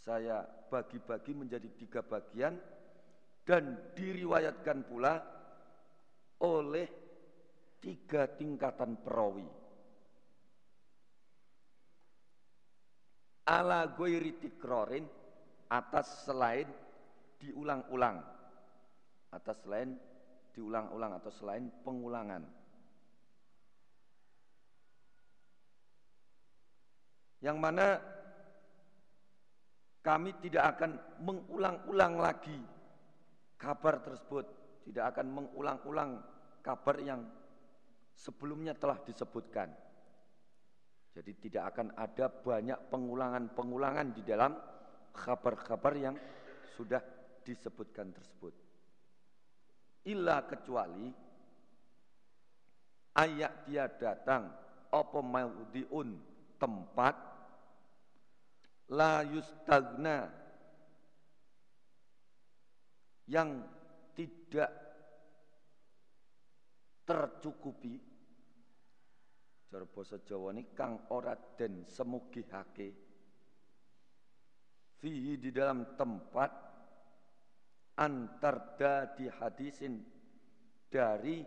Saya 0.01 0.49
bagi-bagi 0.73 1.37
menjadi 1.37 1.69
tiga 1.77 2.01
bagian 2.01 2.57
dan 3.45 3.93
diriwayatkan 3.93 4.89
pula 4.89 5.21
oleh 6.41 6.89
tiga 7.81 8.29
tingkatan 8.29 9.01
perawi. 9.01 9.49
Ala 13.51 13.91
goiri 13.97 14.39
tikrorin 14.39 15.09
atas 15.67 16.29
selain 16.29 16.69
diulang-ulang. 17.41 18.23
Atas 19.35 19.59
selain 19.67 19.97
diulang-ulang 20.55 21.19
atau 21.19 21.33
selain 21.35 21.67
pengulangan. 21.83 22.61
yang 27.41 27.57
mana 27.57 27.97
kami 30.01 30.33
tidak 30.45 30.77
akan 30.77 30.97
mengulang-ulang 31.21 32.15
lagi 32.21 32.57
kabar 33.61 34.01
tersebut, 34.01 34.45
tidak 34.89 35.17
akan 35.17 35.27
mengulang-ulang 35.29 36.11
kabar 36.65 36.97
yang 37.01 37.21
sebelumnya 38.15 38.77
telah 38.77 38.99
disebutkan. 39.03 39.71
Jadi 41.11 41.33
tidak 41.43 41.75
akan 41.75 41.95
ada 41.99 42.31
banyak 42.31 42.79
pengulangan-pengulangan 42.87 44.15
di 44.15 44.23
dalam 44.23 44.55
kabar-kabar 45.11 45.93
yang 45.99 46.17
sudah 46.79 47.03
disebutkan 47.43 48.15
tersebut. 48.15 48.55
Illa 50.07 50.47
kecuali 50.47 51.11
ayat 53.19 53.67
dia 53.67 53.91
datang 53.91 54.49
apa 54.91 55.19
maudiun 55.21 56.09
tempat 56.57 57.15
la 58.91 59.23
yustagna 59.27 60.31
yang 63.31 63.63
tidak 64.15 64.71
tercukupi. 67.11 67.99
Cara 69.67 69.87
basa 69.87 70.23
Jawa 70.23 70.55
ini 70.55 70.71
kang 70.75 71.11
ora 71.11 71.35
den 71.35 71.83
semugihake 71.87 72.91
fihi 74.99 75.39
di 75.39 75.51
dalam 75.51 75.95
tempat 75.95 76.51
antarda 77.99 79.15
di 79.15 79.27
hadisin 79.31 80.03
dari 80.91 81.43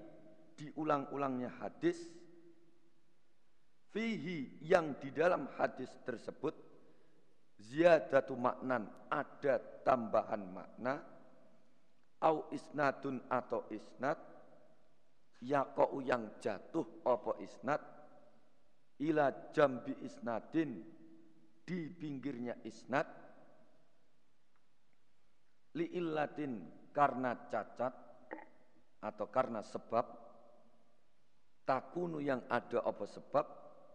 diulang-ulangnya 0.55 1.51
hadis 1.59 1.99
fihi 3.91 4.63
yang 4.63 4.95
di 5.03 5.11
dalam 5.11 5.51
hadis 5.59 5.91
tersebut 6.07 6.55
ziyadatu 7.59 8.39
maknan 8.39 8.87
ada 9.11 9.59
tambahan 9.83 10.43
makna 10.47 11.03
au 12.23 12.47
isnadun 12.55 13.19
atau 13.27 13.67
isnad 13.67 14.22
yaqau 15.43 15.99
yang 15.99 16.39
jatuh 16.39 17.03
apa 17.03 17.37
isnad? 17.43 17.81
Ila 19.03 19.51
jambi 19.51 19.91
isnadin 19.99 20.79
di 21.67 21.91
pinggirnya 21.91 22.55
isnad. 22.63 23.07
Li 25.75 25.89
illatin 25.99 26.63
karena 26.95 27.35
cacat 27.51 27.93
atau 29.03 29.27
karena 29.27 29.59
sebab. 29.59 30.23
Takunu 31.63 32.19
yang 32.19 32.43
ada 32.51 32.83
apa 32.83 33.07
sebab? 33.07 33.45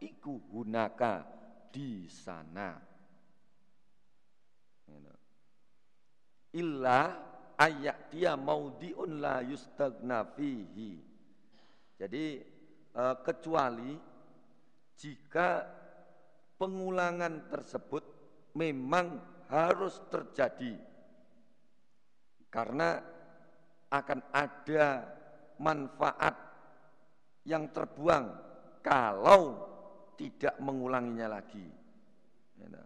Iku 0.01 0.57
hunaka 0.57 1.21
di 1.69 2.09
sana. 2.09 2.81
Illa 6.57 7.01
ayak 7.61 8.09
dia 8.09 8.33
maudiun 8.41 9.21
la 9.21 9.45
yustagna 9.45 10.25
fihi. 10.25 11.08
Jadi 11.99 12.25
e, 12.95 13.05
kecuali 13.27 13.99
jika 14.95 15.67
pengulangan 16.55 17.51
tersebut 17.51 18.05
memang 18.55 19.19
harus 19.51 19.99
terjadi 20.11 20.79
karena 22.51 22.99
akan 23.89 24.21
ada 24.31 24.87
manfaat 25.59 26.37
yang 27.49 27.73
terbuang 27.73 28.27
kalau 28.85 29.43
tidak 30.19 30.59
mengulanginya 30.61 31.39
lagi. 31.39 31.67
Ya, 32.59 32.85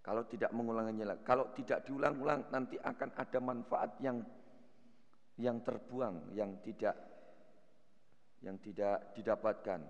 kalau 0.00 0.24
tidak 0.24 0.54
mengulanginya 0.54 1.12
lagi, 1.12 1.22
kalau 1.26 1.52
tidak 1.52 1.84
diulang-ulang 1.84 2.48
nanti 2.48 2.80
akan 2.80 3.10
ada 3.18 3.38
manfaat 3.42 3.90
yang 4.00 4.22
yang 5.40 5.60
terbuang, 5.64 6.36
yang 6.36 6.60
tidak 6.64 7.09
yang 8.40 8.56
tidak 8.60 9.12
didapatkan. 9.16 9.80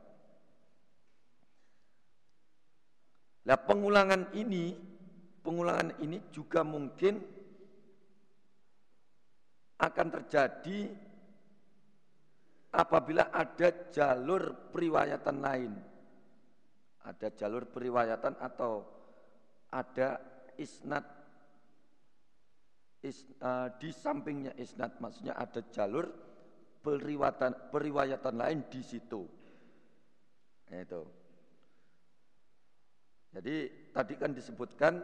Nah, 3.40 3.58
pengulangan 3.58 4.30
ini, 4.36 4.76
pengulangan 5.40 5.96
ini 6.02 6.18
juga 6.34 6.60
mungkin 6.60 7.18
akan 9.80 10.06
terjadi 10.12 10.92
apabila 12.76 13.32
ada 13.32 13.68
jalur 13.88 14.70
periwayatan 14.70 15.36
lain. 15.40 15.72
Ada 17.00 17.32
jalur 17.32 17.64
periwayatan 17.64 18.36
atau 18.38 18.84
ada 19.72 20.20
isnad 20.60 21.06
is, 23.00 23.24
uh, 23.40 23.72
di 23.80 23.88
sampingnya 23.88 24.52
isnad 24.60 25.00
maksudnya 25.00 25.32
ada 25.32 25.64
jalur 25.72 26.04
periwayatan 26.80 27.72
periwayatan 27.72 28.34
lain 28.36 28.60
di 28.68 28.80
situ. 28.80 29.22
Itu. 30.70 31.02
Jadi 33.30 33.56
tadi 33.94 34.14
kan 34.18 34.34
disebutkan 34.34 34.98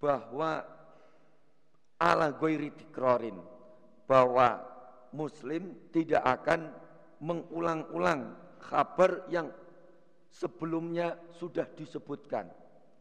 bahwa 0.00 0.64
ala 2.00 2.32
goiri 2.32 2.72
tikrorin 2.72 3.36
bahwa 4.08 4.64
muslim 5.12 5.76
tidak 5.92 6.24
akan 6.24 6.72
mengulang-ulang 7.20 8.32
kabar 8.56 9.28
yang 9.28 9.52
sebelumnya 10.32 11.20
sudah 11.36 11.68
disebutkan 11.76 12.48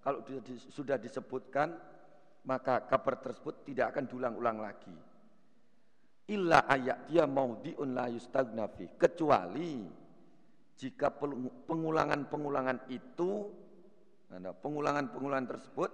kalau 0.03 0.23
sudah 0.71 0.99
disebutkan 0.99 1.75
maka 2.47 2.83
kabar 2.87 3.19
tersebut 3.19 3.67
tidak 3.67 3.95
akan 3.95 4.07
diulang-ulang 4.07 4.57
lagi. 4.63 4.95
Illa 6.29 6.69
ayat 6.69 7.09
dia 7.09 7.25
mau 7.25 7.57
la 7.89 8.05
yustagnafi 8.05 9.01
kecuali 9.01 9.81
jika 10.77 11.09
pengulangan-pengulangan 11.65 12.85
itu 12.93 13.49
pengulangan-pengulangan 14.37 15.47
tersebut 15.49 15.91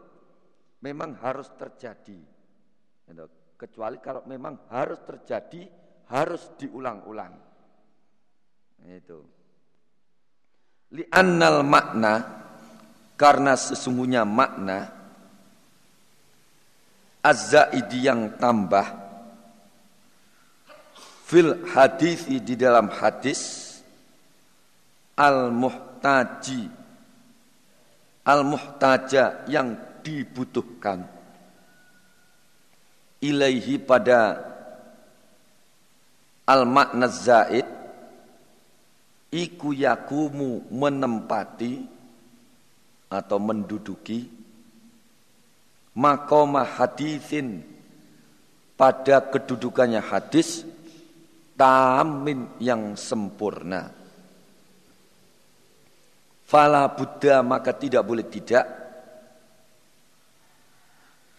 memang 0.83 1.15
harus 1.23 1.47
terjadi. 1.55 2.19
Kecuali 3.55 4.03
kalau 4.03 4.27
memang 4.27 4.67
harus 4.67 4.99
terjadi, 5.07 5.63
harus 6.11 6.51
diulang-ulang. 6.59 7.33
Itu. 8.83 9.19
Li'annal 10.91 11.63
makna 11.63 12.13
karena 13.15 13.55
sesungguhnya 13.55 14.27
makna 14.27 14.91
azzaidi 17.23 18.05
yang 18.05 18.36
tambah 18.38 19.05
fil 21.26 21.65
hadis 21.73 22.30
di 22.30 22.53
dalam 22.53 22.86
hadis 22.93 23.82
al 25.17 25.49
muhtaji 25.49 26.69
al 28.30 28.45
muhtaja 28.45 29.49
yang 29.49 29.73
dibutuhkan 30.05 31.01
ilaihi 33.26 33.82
pada 33.82 34.38
al 36.45 36.69
makna 36.69 37.09
zaid 37.09 37.65
iku 39.34 39.73
yakumu 39.73 40.61
menempati 40.69 41.89
atau 43.09 43.41
menduduki 43.41 44.30
makomah 45.97 46.69
hadisin 46.78 47.65
pada 48.78 49.26
kedudukannya 49.26 50.05
hadis 50.05 50.67
tamin 51.56 52.60
yang 52.60 52.93
sempurna. 52.99 53.91
Fala 56.45 56.93
Buddha 56.93 57.41
maka 57.41 57.74
tidak 57.74 58.06
boleh 58.06 58.28
tidak 58.30 58.86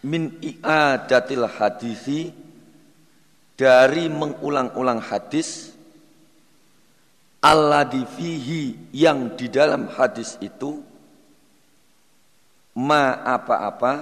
min 0.03 0.37
i'adatil 0.43 1.47
hadisi 1.47 2.29
dari 3.57 4.05
mengulang-ulang 4.11 5.01
hadis 5.01 5.73
Allah 7.41 7.87
fihi 7.89 8.91
yang 8.93 9.33
di 9.33 9.47
dalam 9.49 9.89
hadis 9.89 10.37
itu 10.43 10.83
ma 12.77 13.25
apa-apa 13.25 13.93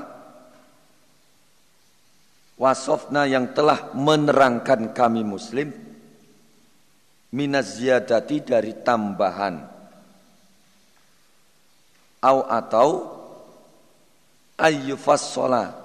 wasofna 2.59 3.23
yang 3.27 3.51
telah 3.55 3.91
menerangkan 3.95 4.91
kami 4.91 5.23
muslim 5.23 5.84
minaz 7.35 7.75
ziyadati 7.75 8.39
dari 8.39 8.71
tambahan. 8.79 9.59
Au 12.23 12.39
atau 12.47 12.89
ayyufassola 14.55 15.75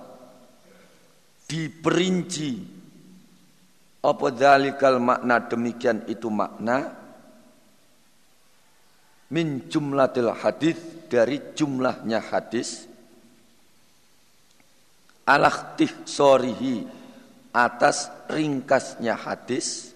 diperinci. 1.51 2.79
Apa 4.01 4.33
dalikal 4.33 4.97
makna 5.03 5.45
demikian 5.45 6.07
itu 6.09 6.31
makna? 6.33 6.97
Min 9.35 9.69
jumlatil 9.69 10.33
hadis 10.33 10.79
dari 11.11 11.53
jumlahnya 11.53 12.23
hadis. 12.25 12.89
Alaktih 15.29 15.93
sorihi 16.09 16.89
atas 17.53 18.09
ringkasnya 18.33 19.15
hadis 19.15 19.90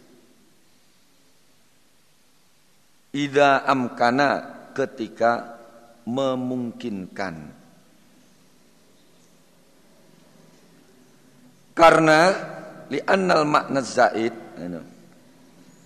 ida 3.14 3.62
amkana 3.62 4.30
ketika 4.74 5.54
memungkinkan. 6.04 7.62
Karena 11.74 12.20
li'annal 12.90 13.46
makna 13.46 13.80
zaid 13.82 14.34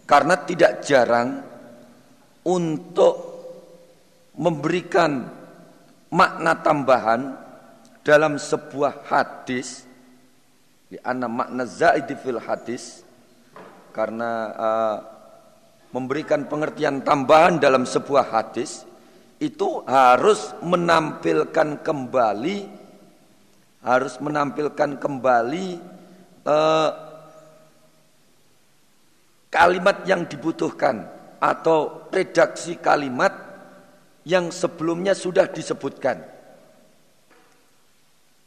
karena 0.08 0.34
tidak 0.44 0.84
jarang 0.84 1.44
untuk 2.44 3.14
memberikan 4.36 5.28
makna 6.08 6.52
tambahan 6.64 7.36
dalam 8.04 8.40
sebuah 8.40 9.04
hadis 9.08 9.84
di 10.88 10.96
anna 11.04 11.28
makna 11.28 11.68
zaidi 11.68 12.16
fil 12.16 12.40
hadis 12.40 13.04
karena 13.92 14.30
uh, 14.56 14.96
memberikan 15.94 16.44
pengertian 16.44 17.00
tambahan 17.00 17.56
dalam 17.56 17.88
sebuah 17.88 18.28
hadis 18.28 18.84
itu 19.38 19.86
harus 19.86 20.52
menampilkan 20.60 21.80
kembali 21.80 22.56
harus 23.78 24.18
menampilkan 24.18 24.98
kembali 24.98 25.66
uh, 26.44 26.90
kalimat 29.48 30.02
yang 30.04 30.26
dibutuhkan 30.26 31.06
atau 31.38 32.10
redaksi 32.10 32.76
kalimat 32.82 33.30
yang 34.26 34.50
sebelumnya 34.52 35.14
sudah 35.14 35.48
disebutkan. 35.48 36.20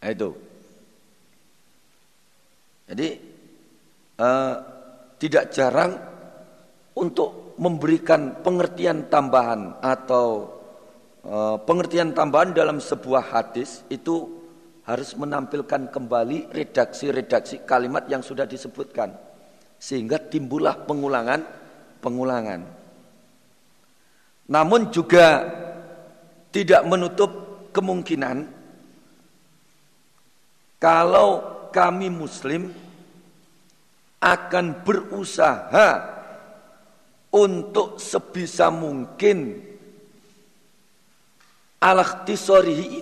Nah, 0.04 0.10
itu. 0.12 0.30
Jadi 2.92 3.10
uh, 4.20 4.54
tidak 5.16 5.56
jarang 5.56 6.11
untuk 7.02 7.58
memberikan 7.58 8.46
pengertian 8.46 9.10
tambahan 9.10 9.82
atau 9.82 10.54
uh, 11.26 11.58
pengertian 11.66 12.14
tambahan 12.14 12.54
dalam 12.54 12.78
sebuah 12.78 13.34
hadis 13.34 13.82
itu 13.90 14.30
harus 14.86 15.18
menampilkan 15.18 15.90
kembali 15.90 16.54
redaksi-redaksi 16.54 17.66
kalimat 17.66 18.06
yang 18.06 18.22
sudah 18.22 18.46
disebutkan 18.46 19.14
sehingga 19.82 20.22
timbullah 20.22 20.78
pengulangan-pengulangan. 20.86 22.62
Namun 24.52 24.94
juga 24.94 25.42
tidak 26.54 26.82
menutup 26.86 27.32
kemungkinan 27.74 28.46
kalau 30.78 31.42
kami 31.72 32.12
muslim 32.12 32.70
akan 34.22 34.86
berusaha 34.86 36.21
untuk 37.32 37.98
sebisa 37.98 38.68
mungkin. 38.70 39.68
Alakhtisorihi 41.82 43.02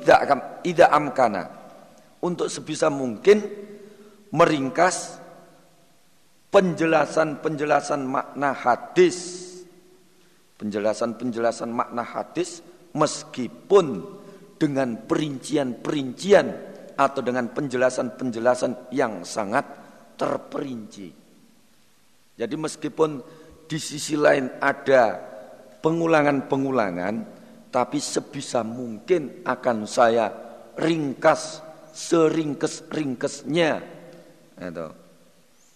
ida 0.63 0.88
amkana. 0.88 1.43
Untuk 2.23 2.47
sebisa 2.47 2.88
mungkin 2.88 3.43
meringkas 4.32 5.19
penjelasan-penjelasan 6.53 8.01
makna 8.07 8.55
hadis. 8.55 9.47
Penjelasan-penjelasan 10.59 11.71
makna 11.71 12.03
hadis 12.03 12.63
meskipun 12.91 14.03
dengan 14.59 14.99
perincian-perincian 15.07 16.47
atau 16.99 17.23
dengan 17.23 17.47
penjelasan-penjelasan 17.47 18.91
yang 18.91 19.23
sangat 19.23 19.63
terperinci. 20.19 21.07
Jadi 22.36 22.55
meskipun 22.59 23.23
di 23.70 23.78
sisi 23.78 24.17
lain 24.17 24.57
ada 24.57 25.13
pengulangan-pengulangan, 25.86 27.15
tapi 27.70 28.01
sebisa 28.01 28.65
mungkin 28.65 29.45
akan 29.45 29.86
saya 29.86 30.34
ringkas 30.74 31.61
seringkes-ringkesnya 31.93 33.72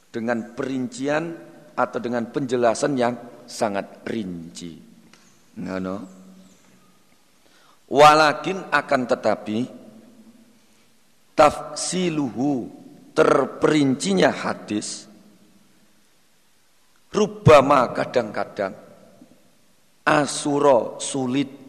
dengan 0.10 0.40
perincian 0.58 1.38
atau 1.78 2.00
dengan 2.02 2.34
penjelasan 2.34 2.98
yang 2.98 3.14
sangat 3.46 4.02
rinci. 4.10 4.74
Ngono. 5.62 5.98
Walakin 7.94 8.74
akan 8.74 9.02
tetapi 9.06 9.58
tafsiluhu 11.38 12.66
terperincinya 13.14 14.34
hadis 14.34 15.06
rubama 17.14 17.94
kadang-kadang. 17.94 18.74
Asuro 20.04 20.98
sulit. 21.00 21.62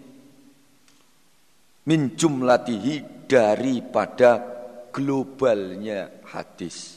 Min 1.85 2.17
jumlatihi 2.17 3.29
daripada 3.29 4.41
globalnya 4.89 6.25
hadis. 6.33 6.97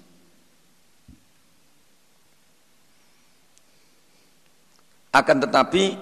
Akan 5.11 5.43
tetapi 5.43 5.97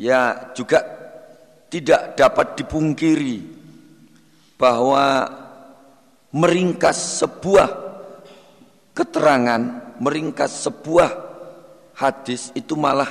ya 0.00 0.52
juga 0.56 0.80
tidak 1.66 2.14
dapat 2.14 2.56
dipungkiri 2.62 3.36
bahwa 4.56 5.28
meringkas 6.32 7.20
sebuah 7.20 7.68
keterangan, 8.96 9.85
meringkas 9.98 10.66
sebuah 10.66 11.10
hadis 11.96 12.52
itu 12.52 12.76
malah 12.76 13.10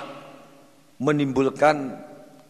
menimbulkan 1.02 1.98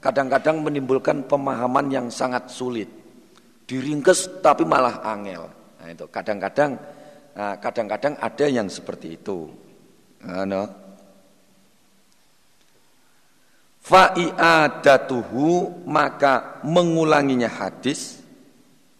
kadang-kadang 0.03 0.61
menimbulkan 0.61 1.25
pemahaman 1.25 1.89
yang 1.89 2.07
sangat 2.13 2.51
sulit. 2.51 2.91
Diringkes 3.65 4.45
tapi 4.45 4.61
malah 4.61 5.01
angel. 5.01 5.49
Nah, 5.81 5.88
itu 5.89 6.05
kadang-kadang 6.13 6.77
nah, 7.33 7.57
kadang-kadang 7.57 8.13
ada 8.21 8.45
yang 8.45 8.69
seperti 8.69 9.17
itu. 9.17 9.49
Nah, 10.21 10.45
no. 10.45 10.63
Fa'iadatuhu 13.86 15.81
maka 15.86 16.61
mengulanginya 16.65 17.49
hadis 17.49 18.21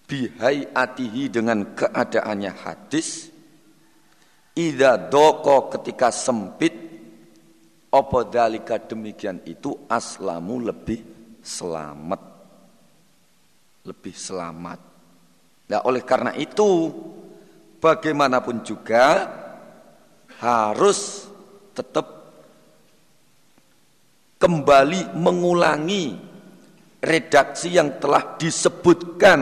bihai 0.06 0.70
atihi 0.74 1.30
dengan 1.30 1.74
keadaannya 1.74 2.54
hadis 2.54 3.34
Ida 4.56 4.96
doko 4.96 5.68
ketika 5.68 6.16
sempit 6.16 6.72
apa 7.92 8.20
dalika 8.24 8.80
demikian 8.80 9.44
itu 9.44 9.76
aslamu 9.92 10.64
lebih 10.64 11.04
selamat. 11.44 12.22
Lebih 13.84 14.16
selamat. 14.16 14.80
Nah 15.68 15.80
oleh 15.84 16.00
karena 16.08 16.32
itu 16.40 16.88
bagaimanapun 17.84 18.64
juga 18.64 19.28
harus 20.40 21.28
tetap 21.76 22.16
kembali 24.40 25.20
mengulangi 25.20 26.16
redaksi 27.04 27.76
yang 27.76 28.00
telah 28.00 28.40
disebutkan 28.40 29.40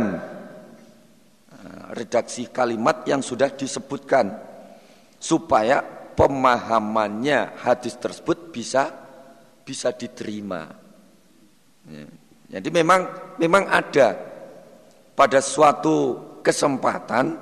nah, 1.49 1.85
redaksi 1.93 2.49
kalimat 2.49 3.05
yang 3.05 3.21
sudah 3.21 3.53
disebutkan 3.53 4.52
supaya 5.23 5.79
pemahamannya 6.19 7.55
hadis 7.63 7.95
tersebut 7.95 8.51
bisa 8.51 8.91
bisa 9.63 9.95
diterima. 9.95 10.67
Ya. 11.87 12.03
Jadi 12.59 12.69
memang 12.75 13.07
memang 13.39 13.71
ada 13.71 14.19
pada 15.15 15.39
suatu 15.39 16.19
kesempatan 16.43 17.39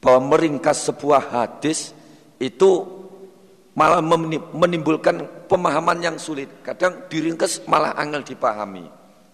bahwa 0.00 0.20
meringkas 0.32 0.88
sebuah 0.88 1.28
hadis 1.28 1.92
itu 2.40 2.88
malah 3.76 4.00
menimbulkan 4.56 5.44
pemahaman 5.44 6.00
yang 6.00 6.16
sulit. 6.16 6.64
Kadang 6.64 7.04
diringkas 7.12 7.68
malah 7.68 7.94
angel 8.00 8.24
dipahami. 8.24 8.88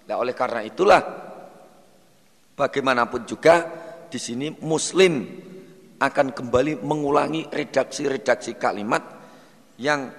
Nah, 0.05 0.17
oleh 0.21 0.35
karena 0.37 0.61
itulah 0.67 1.01
bagaimanapun 2.59 3.25
juga 3.25 3.65
di 4.11 4.19
sini 4.21 4.53
muslim 4.61 5.25
akan 5.99 6.35
kembali 6.35 6.83
mengulangi 6.83 7.47
redaksi-redaksi 7.49 8.59
kalimat 8.59 9.03
yang 9.79 10.11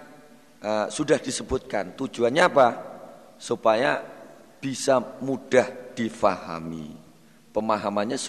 uh, 0.63 0.87
sudah 0.87 1.19
disebutkan. 1.19 1.95
Tujuannya 1.95 2.43
apa? 2.43 2.67
Supaya 3.35 3.99
bisa 4.59 4.99
mudah 5.21 5.93
difahami. 5.93 6.95
Pemahamannya 7.51 8.19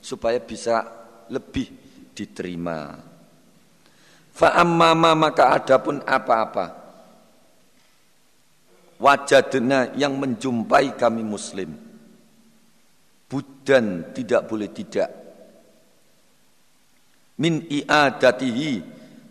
supaya 0.00 0.40
bisa 0.40 0.84
lebih 1.28 1.68
diterima. 2.16 2.96
Fa'ammama 4.32 5.12
maka 5.12 5.52
adapun 5.52 6.00
apa-apa. 6.00 6.80
Wajadna 9.00 9.96
yang 9.96 10.16
menjumpai 10.16 10.96
kami 10.96 11.24
muslim. 11.24 11.72
Budan 13.28 14.12
tidak 14.12 14.48
boleh 14.48 14.68
tidak 14.72 15.19
min 17.40 17.64
i'adatihi 17.64 18.84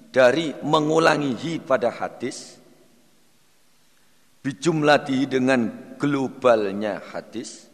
dari 0.09 0.57
mengulangihi 0.65 1.61
pada 1.61 1.93
hadis 1.93 2.57
bijumlatihi 4.41 5.29
dengan 5.29 5.69
globalnya 6.01 6.97
hadis 7.13 7.69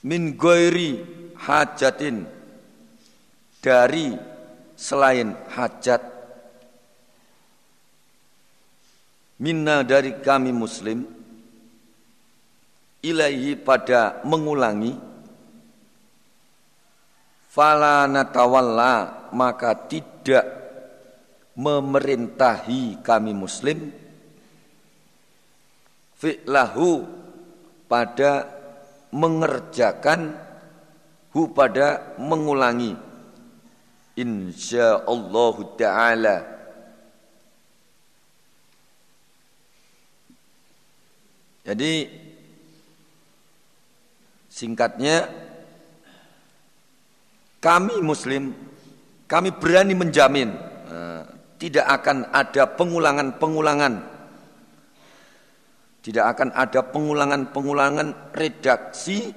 min 0.00 0.32
goiri 0.40 1.04
hajatin 1.36 2.24
dari 3.60 4.16
selain 4.72 5.36
hajat 5.52 6.00
minna 9.36 9.84
dari 9.84 10.16
kami 10.24 10.56
muslim 10.56 11.04
ilaihi 13.04 13.60
pada 13.60 14.24
mengulangi 14.24 15.09
fala 17.50 18.06
natawalla 18.06 19.26
maka 19.34 19.74
tidak 19.74 20.46
memerintahi 21.58 23.02
kami 23.02 23.34
muslim. 23.34 23.90
Fi'lahu 26.20 27.08
pada 27.90 28.46
mengerjakan 29.10 30.38
hu 31.34 31.50
pada 31.50 32.14
mengulangi. 32.20 32.94
Insyaallah 34.14 35.56
taala. 35.74 36.36
Jadi 41.64 42.08
singkatnya 44.50 45.49
kami 47.60 48.00
muslim, 48.00 48.56
kami 49.28 49.52
berani 49.52 49.92
menjamin 49.92 50.48
uh, 50.88 51.22
tidak 51.60 51.86
akan 52.00 52.32
ada 52.32 52.64
pengulangan-pengulangan. 52.72 53.94
Tidak 56.00 56.24
akan 56.24 56.56
ada 56.56 56.80
pengulangan-pengulangan 56.88 58.32
redaksi 58.32 59.28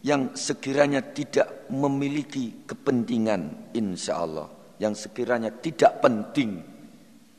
yang 0.00 0.32
sekiranya 0.32 1.12
tidak 1.12 1.68
memiliki 1.68 2.64
kepentingan 2.64 3.70
insya 3.76 4.24
Allah. 4.24 4.48
Yang 4.80 5.06
sekiranya 5.06 5.52
tidak 5.52 6.00
penting 6.00 6.64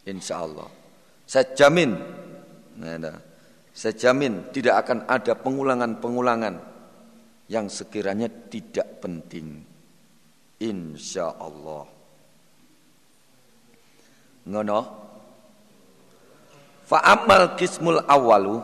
insya 0.05 0.45
Allah. 0.45 0.69
Saya 1.25 1.49
jamin 1.57 1.97
nah, 2.77 3.17
saya 3.73 3.97
jamin 3.97 4.53
tidak 4.53 4.85
akan 4.85 5.09
ada 5.09 5.33
pengulangan-pengulangan 5.33 6.55
yang 7.49 7.65
sekiranya 7.65 8.29
tidak 8.53 9.01
penting 9.01 9.72
insya 10.63 11.35
Allah 11.35 11.93
ngono. 14.47 14.79
Fa'amal 16.83 17.55
kismul 17.55 18.03
awalu 18.03 18.59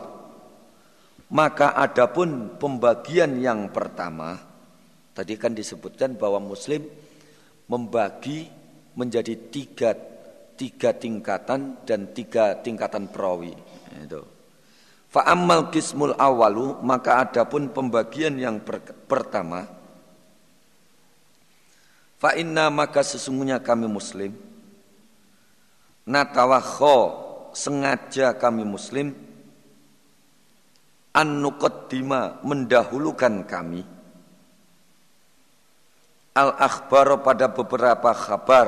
maka 1.32 1.72
adapun 1.78 2.60
pembagian 2.60 3.40
yang 3.40 3.72
pertama 3.72 4.36
tadi 5.16 5.40
kan 5.40 5.56
disebutkan 5.56 6.20
bahwa 6.20 6.44
muslim 6.44 6.84
membagi 7.72 8.52
menjadi 9.00 9.40
tiga 9.48 9.96
tiga 10.60 10.92
tingkatan 10.92 11.80
dan 11.88 12.12
tiga 12.12 12.60
tingkatan 12.60 13.08
perawi. 13.08 13.56
Itu. 14.04 14.22
Fa'amal 15.10 15.72
kismul 15.72 16.14
awalu 16.20 16.84
maka 16.84 17.24
adapun 17.24 17.72
pembagian 17.72 18.36
yang 18.36 18.60
per, 18.62 18.84
pertama 19.08 19.79
Fa 22.20 22.36
inna 22.36 22.68
maka 22.68 23.00
sesungguhnya 23.00 23.64
kami 23.64 23.88
muslim. 23.88 24.36
Natawakho 26.04 26.98
sengaja 27.56 28.36
kami 28.36 28.68
muslim. 28.68 29.16
An 31.16 31.40
nuqaddima 31.40 32.44
mendahulukan 32.44 33.48
kami. 33.48 33.88
Al 36.36 36.60
akhbar 36.60 37.24
pada 37.24 37.48
beberapa 37.48 38.12
kabar 38.12 38.68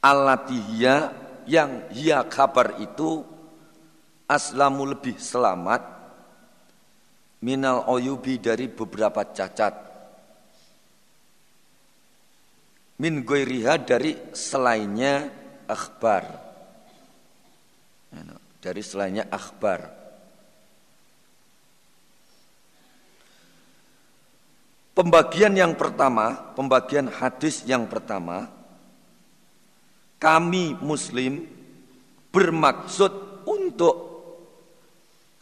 alatihya 0.00 1.12
yang 1.48 1.88
hia 1.92 2.24
kabar 2.28 2.80
itu 2.80 3.24
aslamu 4.24 4.88
lebih 4.88 5.20
selamat. 5.20 5.84
Minal 7.44 7.84
oyubi 7.92 8.40
dari 8.40 8.72
beberapa 8.72 9.20
cacat 9.20 9.93
min 12.98 13.26
goiriha 13.26 13.80
dari 13.82 14.14
selainnya 14.30 15.30
akhbar. 15.66 16.24
Dari 18.62 18.82
selainnya 18.82 19.28
akhbar. 19.28 20.04
Pembagian 24.94 25.58
yang 25.58 25.74
pertama 25.74 26.54
pembagian 26.54 27.10
hadis 27.10 27.66
yang 27.66 27.90
pertama 27.90 28.46
kami 30.22 30.78
muslim 30.78 31.50
bermaksud 32.30 33.42
untuk 33.42 33.96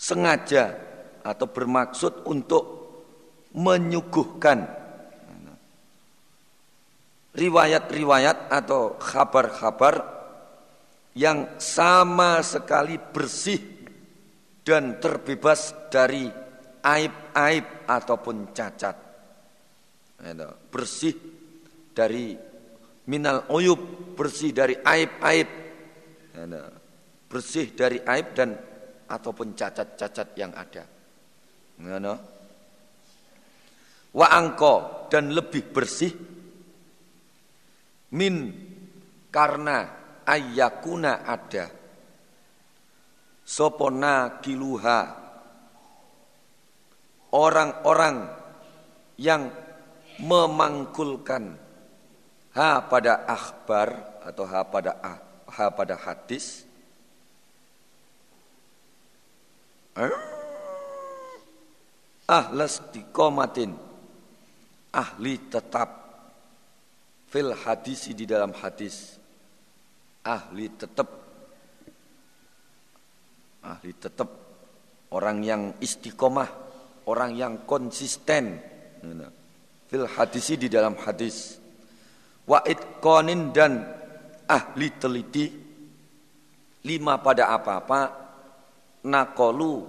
sengaja 0.01 0.73
atau 1.23 1.47
bermaksud 1.47 2.25
untuk 2.27 2.65
menyuguhkan 3.53 4.82
riwayat-riwayat 7.33 8.53
atau 8.53 9.01
kabar-kabar 9.01 10.05
yang 11.17 11.57
sama 11.61 12.41
sekali 12.45 12.97
bersih 12.97 13.61
dan 14.65 15.01
terbebas 15.01 15.75
dari 15.93 16.29
aib-aib 16.81 17.89
ataupun 17.89 18.53
cacat. 18.57 18.97
Bersih 20.71 21.15
dari 21.93 22.37
minal 23.09 23.49
uyub, 23.53 24.15
bersih 24.17 24.53
dari 24.55 24.77
aib-aib. 24.79 25.49
Bersih 27.29 27.73
dari 27.73 27.99
aib 28.01 28.27
dan 28.37 28.57
ataupun 29.09 29.53
cacat-cacat 29.57 30.29
yang 30.37 30.53
ada. 30.57 30.85
Wa 34.13 34.27
angko 34.33 35.09
dan 35.09 35.33
lebih 35.33 35.73
bersih 35.73 36.13
min 38.13 38.53
karena 39.33 39.89
ayakuna 40.29 41.25
ada. 41.25 41.73
Sopona 43.43 44.39
kiluha 44.39 45.01
orang-orang 47.35 48.31
yang 49.19 49.51
memangkulkan 50.23 51.59
ha 52.55 52.87
pada 52.87 53.27
akhbar 53.27 54.21
atau 54.23 54.45
ha 54.47 54.61
pada 54.63 54.93
ah, 55.03 55.19
ha 55.51 55.65
pada 55.73 55.99
hadis. 55.99 56.65
Ahlas 62.25 62.81
dikomatin 62.95 63.77
ahli 64.89 65.37
tetap 65.53 66.02
fil 67.33 67.57
hadisi 67.57 68.13
di 68.13 68.29
dalam 68.29 68.53
hadis. 68.53 69.17
Ahli 70.23 70.69
tetap 70.77 71.09
ahli 73.65 73.91
tetap 73.97 74.29
orang 75.17 75.41
yang 75.41 75.63
istiqomah 75.81 76.47
orang 77.09 77.33
yang 77.33 77.55
konsisten. 77.65 78.61
Fil 79.89 80.07
hadisi 80.07 80.61
di 80.61 80.69
dalam 80.69 80.95
hadis. 81.01 81.57
Wa 82.45 82.61
itqanin 82.69 83.51
dan 83.51 83.81
ahli 84.45 84.87
teliti. 85.01 85.47
Lima 86.83 87.19
pada 87.19 87.51
apa-apa. 87.55 88.01
Nakolu 89.03 89.83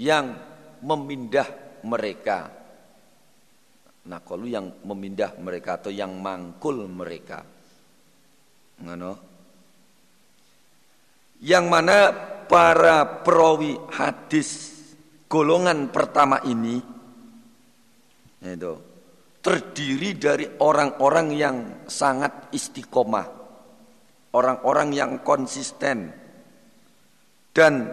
yang 0.00 0.32
memindah 0.80 1.80
mereka 1.84 2.55
nakolu 4.06 4.46
yang 4.46 4.66
memindah 4.86 5.34
mereka 5.42 5.82
atau 5.82 5.90
yang 5.90 6.14
mangkul 6.22 6.86
mereka. 6.86 7.42
Ngono. 8.82 9.12
Yang 11.42 11.64
mana 11.68 11.98
para 12.48 13.20
perawi 13.20 13.76
hadis 13.92 14.72
golongan 15.28 15.92
pertama 15.92 16.40
ini 16.48 16.80
itu 18.40 18.74
terdiri 19.42 20.10
dari 20.16 20.46
orang-orang 20.58 21.28
yang 21.34 21.56
sangat 21.86 22.50
istiqomah, 22.50 23.26
orang-orang 24.34 24.88
yang 24.94 25.12
konsisten 25.22 26.10
dan 27.54 27.90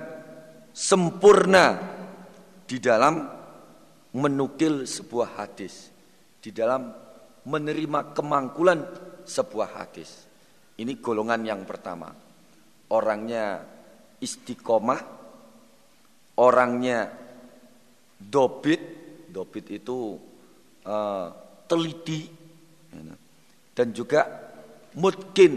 sempurna 0.74 1.78
di 2.66 2.78
dalam 2.82 3.22
menukil 4.14 4.86
sebuah 4.89 5.41
hadis 5.41 5.93
di 6.44 6.52
dalam 6.52 6.91
menerima 7.48 8.12
kemangkulan 8.12 8.84
sebuah 9.24 9.80
hadis. 9.80 10.28
Ini 10.76 11.00
golongan 11.00 11.48
yang 11.48 11.64
pertama. 11.64 12.12
Orangnya 12.91 13.64
istiqomah, 14.20 15.02
orangnya 16.44 17.08
dobit, 18.20 18.82
dobit 19.32 19.72
itu 19.72 20.20
uh, 20.84 21.28
teliti, 21.64 22.28
dan 23.72 23.88
juga 23.96 24.28
mutkin, 25.00 25.54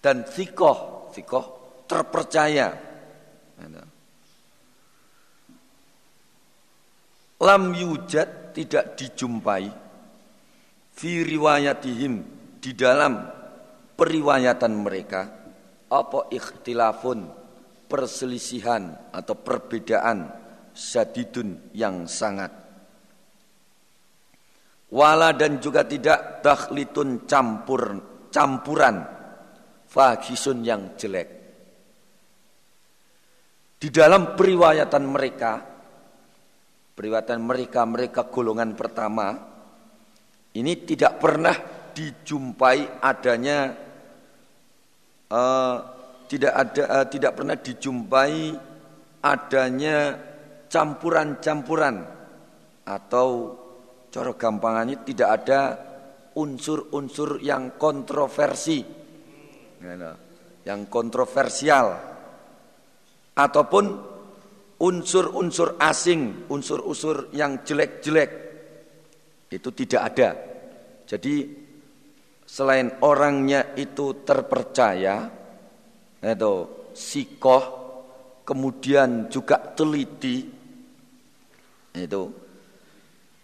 dan 0.00 0.16
sikoh, 0.28 1.08
sikoh 1.16 1.44
terpercaya. 1.88 2.89
Lam 7.40 7.72
yujad 7.72 8.52
tidak 8.52 8.94
dijumpai. 9.00 9.66
Fi 10.90 11.24
riwayatihim 11.24 12.14
di 12.60 12.76
dalam 12.76 13.24
periwayatan 13.96 14.72
mereka 14.76 15.22
apa 15.88 16.28
ikhtilafun 16.28 17.24
perselisihan 17.88 19.10
atau 19.10 19.34
perbedaan 19.34 20.28
syadidun 20.76 21.72
yang 21.72 22.04
sangat. 22.04 22.52
Wala 24.90 25.32
dan 25.32 25.56
juga 25.62 25.86
tidak 25.86 26.44
takhlitun 26.44 27.24
campur 27.24 27.82
campuran 28.28 29.00
fahisun 29.88 30.58
yang 30.66 30.94
jelek. 31.00 31.28
Di 33.80 33.88
dalam 33.88 34.36
periwayatan 34.36 35.04
mereka 35.08 35.69
periwatan 37.00 37.40
mereka-mereka 37.40 38.28
golongan 38.28 38.76
pertama 38.76 39.32
ini 40.52 40.84
tidak 40.84 41.16
pernah 41.16 41.56
dijumpai 41.96 43.00
adanya 43.00 43.72
uh, 45.32 45.76
tidak 46.28 46.52
ada 46.52 46.84
uh, 46.84 47.06
tidak 47.08 47.32
pernah 47.40 47.56
dijumpai 47.56 48.52
adanya 49.24 49.96
campuran-campuran 50.68 51.96
atau 52.84 53.28
cara 54.12 54.36
gampangannya 54.36 55.00
tidak 55.08 55.28
ada 55.40 55.60
unsur-unsur 56.34 57.42
yang 57.42 57.74
kontroversi. 57.74 58.82
Yang 60.66 60.80
kontroversial. 60.92 61.86
Ataupun 63.34 63.84
unsur-unsur 64.80 65.76
asing, 65.76 66.48
unsur-unsur 66.48 67.28
yang 67.36 67.60
jelek-jelek 67.60 68.30
itu 69.52 69.68
tidak 69.76 70.02
ada. 70.14 70.30
Jadi 71.04 71.34
selain 72.48 72.88
orangnya 73.04 73.76
itu 73.76 74.24
terpercaya, 74.24 75.28
itu 76.24 76.54
sikoh, 76.96 77.64
kemudian 78.42 79.28
juga 79.28 79.60
teliti, 79.76 80.48
itu 81.94 82.22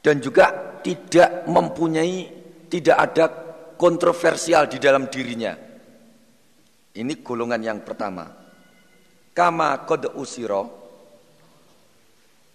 dan 0.06 0.22
juga 0.22 0.78
tidak 0.86 1.50
mempunyai, 1.50 2.30
tidak 2.70 2.96
ada 2.96 3.26
kontroversial 3.74 4.70
di 4.70 4.78
dalam 4.78 5.10
dirinya. 5.10 5.50
Ini 6.94 7.12
golongan 7.26 7.58
yang 7.60 7.82
pertama. 7.82 8.22
Kama 9.34 9.82
kode 9.82 10.14
usiro 10.14 10.85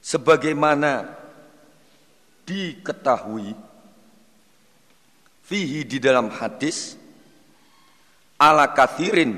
sebagaimana 0.01 1.05
diketahui 2.43 3.53
fihi 5.45 5.85
di 5.85 5.97
dalam 6.01 6.33
hadis 6.33 6.97
ala 8.41 8.73
kathirin 8.73 9.37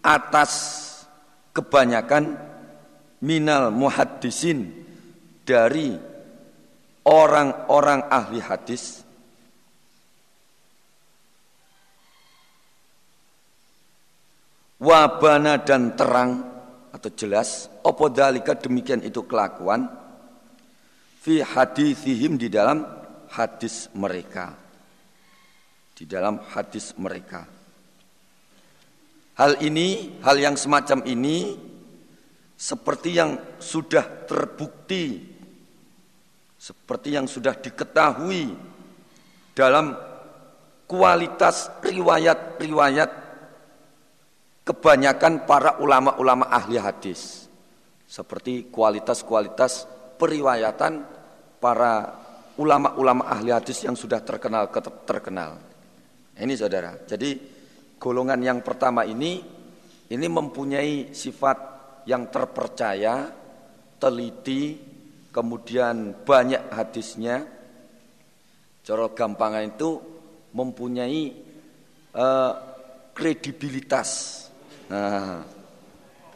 atas 0.00 0.52
kebanyakan 1.52 2.38
minal 3.20 3.68
muhaddisin 3.74 4.72
dari 5.44 5.98
orang-orang 7.08 8.04
ahli 8.08 8.40
hadis. 8.40 9.02
Wabana 14.78 15.58
dan 15.58 15.98
terang 15.98 16.57
atau 16.90 17.10
jelas 17.12 17.68
apa 17.84 18.04
dalika 18.08 18.56
demikian 18.56 19.04
itu 19.04 19.24
kelakuan? 19.24 19.88
Fi 21.20 21.44
hadisihim 21.44 22.40
di 22.40 22.48
dalam 22.48 22.84
hadis 23.32 23.92
mereka. 23.92 24.56
Di 25.92 26.06
dalam 26.06 26.40
hadis 26.54 26.94
mereka. 26.96 27.44
Hal 29.38 29.58
ini 29.62 30.18
hal 30.22 30.38
yang 30.38 30.56
semacam 30.58 31.06
ini 31.06 31.54
seperti 32.58 33.14
yang 33.14 33.38
sudah 33.62 34.26
terbukti 34.26 35.38
seperti 36.58 37.14
yang 37.14 37.30
sudah 37.30 37.54
diketahui 37.54 38.50
dalam 39.54 39.94
kualitas 40.90 41.70
riwayat-riwayat 41.86 43.27
kebanyakan 44.68 45.48
para 45.48 45.80
ulama-ulama 45.80 46.52
ahli 46.52 46.76
hadis 46.76 47.48
seperti 48.04 48.68
kualitas-kualitas 48.68 49.88
periwayatan 50.20 51.08
para 51.56 52.12
ulama-ulama 52.60 53.32
ahli 53.32 53.48
hadis 53.48 53.88
yang 53.88 53.96
sudah 53.96 54.20
terkenal 54.20 54.68
terkenal. 55.08 55.56
Ini 56.36 56.52
saudara. 56.52 57.00
Jadi 57.08 57.40
golongan 57.96 58.44
yang 58.44 58.60
pertama 58.60 59.08
ini 59.08 59.40
ini 60.12 60.26
mempunyai 60.28 61.16
sifat 61.16 61.58
yang 62.04 62.28
terpercaya, 62.28 63.24
teliti, 63.96 64.76
kemudian 65.32 66.12
banyak 66.28 66.68
hadisnya. 66.76 67.40
Cara 68.84 69.04
gampangan 69.12 69.64
itu 69.64 69.90
mempunyai 70.56 71.20
uh, 72.16 72.52
kredibilitas 73.12 74.47
nah, 74.88 75.40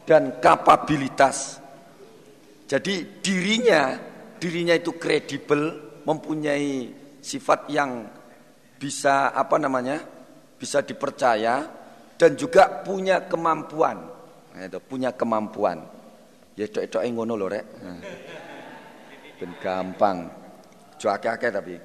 dan 0.07 0.37
kapabilitas. 0.39 1.59
Jadi 2.69 3.21
dirinya 3.21 3.97
dirinya 4.39 4.75
itu 4.75 4.95
kredibel, 4.97 5.77
mempunyai 6.03 6.91
sifat 7.23 7.69
yang 7.71 8.07
bisa 8.79 9.31
apa 9.31 9.55
namanya? 9.61 9.99
bisa 10.63 10.79
dipercaya 10.79 11.67
dan 12.15 12.39
juga 12.39 12.87
punya 12.87 13.27
kemampuan. 13.27 13.99
Nah, 14.55 14.63
itu 14.63 14.79
punya 14.79 15.11
kemampuan. 15.11 15.83
Ya 16.55 16.71
itu 16.71 16.79
ngono 16.87 17.35
lho 17.35 17.51
rek. 17.51 17.65
Nah. 17.83 17.99
Ben 19.35 19.51
gampang. 19.59 20.31
Cuake-ake 20.95 21.51
tapi. 21.51 21.75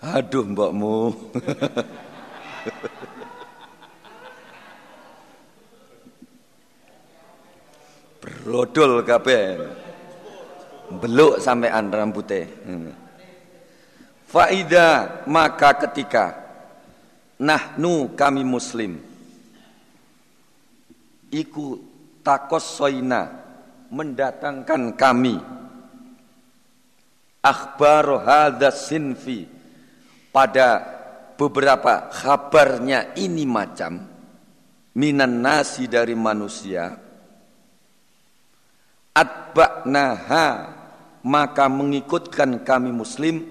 Aduh 0.00 0.48
mbokmu. 0.48 1.12
Brodol 8.20 9.04
kabeh. 9.04 9.60
Beluk 10.90 11.38
sampean 11.38 11.92
rambutnya. 11.92 12.48
Hmm. 12.64 12.96
Faida 14.24 15.20
maka 15.28 15.76
ketika 15.84 16.38
nahnu 17.36 18.14
kami 18.16 18.46
muslim 18.46 19.00
iku 21.34 21.82
takos 22.22 22.78
soina 22.78 23.26
mendatangkan 23.90 24.94
kami 24.94 25.34
akhbar 27.42 28.22
hadas 28.22 28.86
sinfi 28.86 29.59
pada 30.30 30.98
beberapa 31.34 32.10
kabarnya 32.10 33.14
ini 33.18 33.44
macam 33.46 33.98
minan 34.94 35.42
nasi 35.42 35.86
dari 35.90 36.14
manusia 36.14 36.94
atba'naha 39.14 40.46
maka 41.26 41.64
mengikutkan 41.68 42.62
kami 42.62 42.94
muslim 42.94 43.44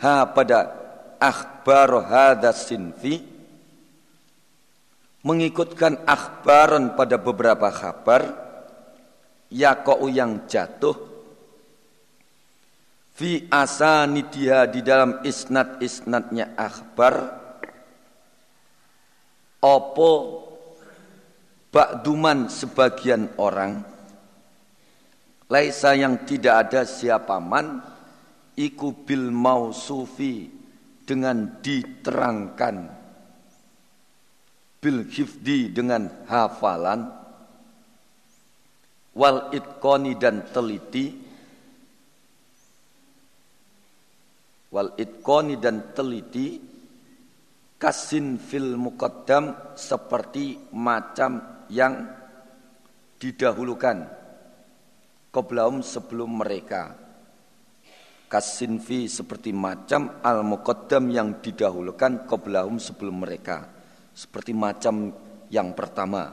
ha 0.00 0.26
pada 0.32 0.72
akhbar 1.22 2.02
hadas 2.08 2.66
sinfi 2.66 3.22
mengikutkan 5.22 6.02
akhbaran 6.02 6.98
pada 6.98 7.14
beberapa 7.14 7.70
kabar 7.70 8.22
yakau 9.52 10.10
yang 10.10 10.48
jatuh 10.50 11.11
fi 13.22 13.46
asanidiha 13.46 14.66
di 14.66 14.82
dalam 14.82 15.22
isnad-isnadnya 15.22 16.58
akhbar. 16.58 17.38
Opo 19.62 20.10
bakduman 21.70 22.50
sebagian 22.50 23.30
orang? 23.38 23.78
Laisa 25.46 25.94
yang 25.94 26.26
tidak 26.26 26.66
ada 26.66 26.82
siapa 26.82 27.38
man 27.38 27.78
iku 28.58 28.90
bil 29.06 29.30
mausufi 29.30 30.50
dengan 31.06 31.62
diterangkan. 31.62 32.76
Bil 34.82 35.06
hifdi 35.06 35.70
dengan 35.70 36.26
hafalan. 36.26 37.06
Wal 39.14 39.54
itqoni 39.54 40.18
dan 40.18 40.42
teliti 40.50 41.21
wal 44.72 44.96
itqoni 44.96 45.60
dan 45.60 45.92
teliti 45.92 46.56
kasin 47.76 48.40
fil 48.40 48.74
muqaddam 48.80 49.76
seperti 49.76 50.72
macam 50.72 51.64
yang 51.68 52.08
didahulukan 53.20 54.08
koblaum 55.28 55.84
sebelum 55.84 56.40
mereka. 56.40 56.98
Kasin 58.32 58.80
fi 58.80 59.12
seperti 59.12 59.52
macam 59.52 60.24
al 60.24 60.40
muqaddam 60.40 61.12
yang 61.12 61.44
didahulukan 61.44 62.24
koblaum 62.24 62.80
sebelum 62.80 63.28
mereka. 63.28 63.68
Seperti 64.16 64.56
macam 64.56 65.12
yang 65.52 65.76
pertama 65.76 66.32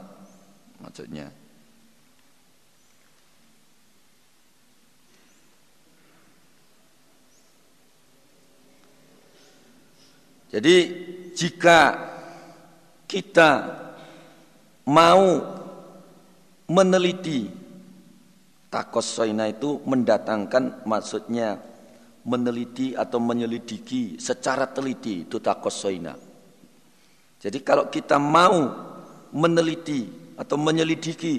maksudnya 0.80 1.39
Jadi 10.50 10.76
jika 11.30 11.94
kita 13.06 13.50
mau 14.90 15.22
meneliti 16.66 17.46
takos 18.70 19.06
soina 19.06 19.46
itu 19.46 19.82
mendatangkan 19.86 20.86
maksudnya 20.86 21.58
meneliti 22.26 22.94
atau 22.94 23.18
menyelidiki 23.22 24.18
secara 24.18 24.66
teliti 24.70 25.26
itu 25.26 25.38
takos 25.38 25.74
soina. 25.74 26.14
Jadi 27.40 27.58
kalau 27.64 27.88
kita 27.88 28.18
mau 28.20 28.58
meneliti 29.32 30.34
atau 30.36 30.56
menyelidiki 30.60 31.34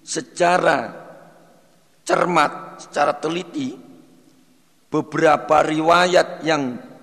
secara 0.00 1.04
cermat, 2.06 2.80
secara 2.86 3.12
teliti 3.18 3.76
beberapa 4.88 5.60
riwayat 5.64 6.46
yang 6.46 6.93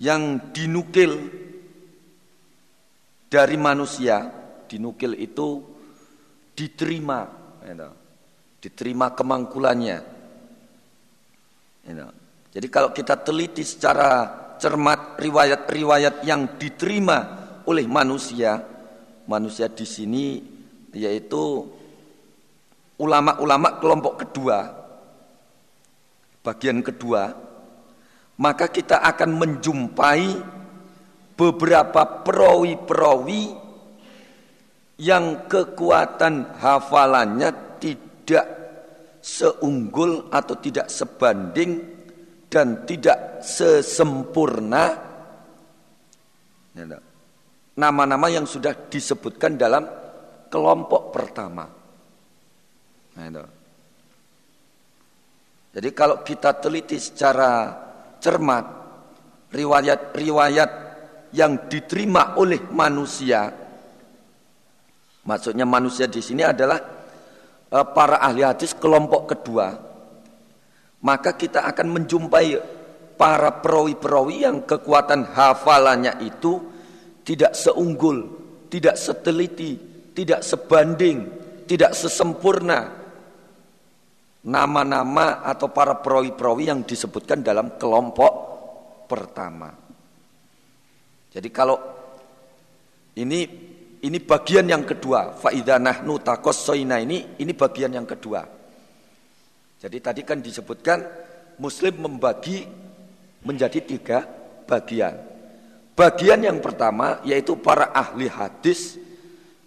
yang 0.00 0.50
dinukil 0.50 1.12
dari 3.28 3.56
manusia, 3.60 4.26
dinukil 4.64 5.12
itu 5.14 5.60
diterima, 6.56 7.28
you 7.68 7.88
diterima 8.60 9.12
kemangkulannya. 9.12 9.98
You 11.84 12.08
Jadi 12.50 12.66
kalau 12.66 12.90
kita 12.90 13.20
teliti 13.22 13.62
secara 13.62 14.26
cermat 14.58 15.20
riwayat-riwayat 15.20 16.26
yang 16.26 16.58
diterima 16.58 17.18
oleh 17.68 17.86
manusia, 17.86 18.58
manusia 19.30 19.70
di 19.70 19.86
sini 19.86 20.26
yaitu 20.90 21.62
ulama-ulama 22.98 23.78
kelompok 23.78 24.26
kedua, 24.26 24.58
bagian 26.42 26.82
kedua 26.82 27.49
maka 28.40 28.72
kita 28.72 29.04
akan 29.04 29.30
menjumpai 29.36 30.24
beberapa 31.36 32.24
perawi-perawi 32.24 33.52
yang 35.00 35.44
kekuatan 35.44 36.56
hafalannya 36.56 37.76
tidak 37.76 38.46
seunggul 39.20 40.32
atau 40.32 40.56
tidak 40.56 40.88
sebanding 40.88 41.84
dan 42.48 42.88
tidak 42.88 43.44
sesempurna 43.44 44.96
nama-nama 47.76 48.26
yang 48.32 48.48
sudah 48.48 48.72
disebutkan 48.88 49.60
dalam 49.60 49.84
kelompok 50.48 51.12
pertama. 51.12 51.68
Ya, 53.16 53.44
Jadi 55.70 55.88
kalau 55.92 56.24
kita 56.24 56.56
teliti 56.56 56.96
secara 56.98 57.89
cermat 58.20 58.64
riwayat-riwayat 59.50 60.70
yang 61.34 61.66
diterima 61.66 62.38
oleh 62.38 62.60
manusia. 62.70 63.50
Maksudnya 65.26 65.66
manusia 65.66 66.06
di 66.06 66.22
sini 66.22 66.44
adalah 66.44 66.78
e, 67.66 67.78
para 67.96 68.22
ahli 68.22 68.44
hadis 68.44 68.76
kelompok 68.76 69.36
kedua. 69.36 69.68
Maka 71.00 71.32
kita 71.34 71.64
akan 71.64 71.88
menjumpai 71.96 72.48
para 73.16 73.50
perawi-perawi 73.60 74.36
yang 74.44 74.64
kekuatan 74.64 75.32
hafalannya 75.32 76.20
itu 76.24 76.60
tidak 77.24 77.56
seunggul, 77.56 78.26
tidak 78.68 78.96
seteliti, 79.00 79.76
tidak 80.12 80.44
sebanding, 80.44 81.28
tidak 81.64 81.96
sesempurna 81.96 82.99
nama-nama 84.40 85.44
atau 85.44 85.68
para 85.68 86.00
perawi-perawi 86.00 86.72
yang 86.72 86.80
disebutkan 86.80 87.44
dalam 87.44 87.76
kelompok 87.76 88.32
pertama. 89.04 89.68
Jadi 91.30 91.48
kalau 91.52 91.76
ini 93.20 93.40
ini 94.00 94.18
bagian 94.24 94.64
yang 94.64 94.88
kedua, 94.88 95.36
faidah 95.36 95.76
nahnu 95.76 96.24
takos 96.24 96.64
soina 96.64 96.96
ini 96.96 97.36
ini 97.36 97.52
bagian 97.52 97.92
yang 97.92 98.08
kedua. 98.08 98.40
Jadi 99.80 99.98
tadi 100.00 100.20
kan 100.24 100.40
disebutkan 100.40 101.04
Muslim 101.60 102.08
membagi 102.08 102.64
menjadi 103.44 103.80
tiga 103.84 104.24
bagian. 104.64 105.20
Bagian 105.92 106.40
yang 106.40 106.64
pertama 106.64 107.20
yaitu 107.28 107.60
para 107.60 107.92
ahli 107.92 108.24
hadis 108.24 108.96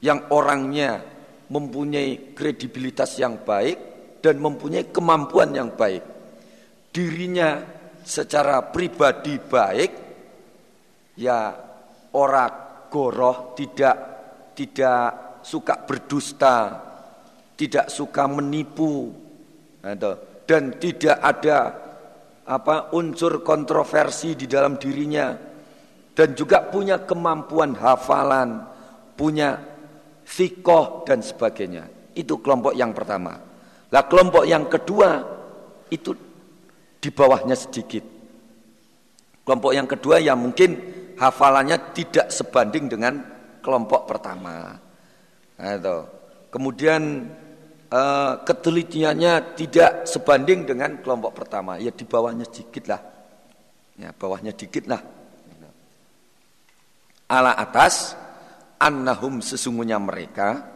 yang 0.01 0.25
orangnya 0.33 1.05
mempunyai 1.45 2.33
kredibilitas 2.33 3.21
yang 3.21 3.37
baik 3.37 3.92
dan 4.23 4.39
mempunyai 4.39 4.87
kemampuan 4.87 5.51
yang 5.51 5.75
baik. 5.75 5.99
Dirinya 6.95 7.59
secara 7.99 8.63
pribadi 8.71 9.35
baik, 9.35 9.91
ya 11.19 11.51
orang 12.15 12.87
goroh 12.87 13.51
tidak 13.51 13.97
tidak 14.55 15.03
suka 15.43 15.83
berdusta, 15.83 16.55
tidak 17.59 17.91
suka 17.91 18.23
menipu, 18.31 19.11
gitu. 19.83 20.11
dan 20.47 20.79
tidak 20.79 21.17
ada 21.19 21.59
apa 22.47 22.95
unsur 22.95 23.43
kontroversi 23.43 24.39
di 24.39 24.47
dalam 24.47 24.79
dirinya, 24.79 25.35
dan 26.15 26.31
juga 26.31 26.63
punya 26.63 27.03
kemampuan 27.03 27.75
hafalan, 27.75 28.63
punya 29.19 29.59
fikoh 30.23 31.03
dan 31.03 31.19
sebagainya. 31.19 31.91
Itu 32.13 32.39
kelompok 32.39 32.77
yang 32.77 32.93
pertama. 32.93 33.52
Lah 33.93 34.09
kelompok 34.09 34.49
yang 34.49 34.65
kedua 34.65 35.21
itu 35.93 36.17
di 36.97 37.09
bawahnya 37.13 37.53
sedikit. 37.53 38.01
Kelompok 39.45 39.71
yang 39.77 39.85
kedua 39.85 40.17
yang 40.17 40.41
mungkin 40.41 40.81
hafalannya 41.13 41.93
tidak 41.93 42.33
sebanding 42.33 42.89
dengan 42.89 43.21
kelompok 43.61 44.09
pertama. 44.09 44.73
Nah, 45.61 45.73
itu. 45.77 45.97
Kemudian 46.49 47.01
eh, 47.93 48.33
ketelitiannya 48.41 49.53
tidak 49.53 50.09
sebanding 50.09 50.65
dengan 50.65 50.97
kelompok 50.97 51.37
pertama. 51.37 51.77
Ya 51.77 51.93
di 51.93 52.01
bawahnya 52.01 52.49
sedikit 52.49 52.89
lah. 52.89 53.01
Ya 54.01 54.09
bawahnya 54.09 54.57
sedikit 54.57 54.89
lah. 54.89 55.01
Ala 57.29 57.53
atas 57.61 58.17
annahum 58.81 59.37
sesungguhnya 59.37 60.01
mereka 60.01 60.72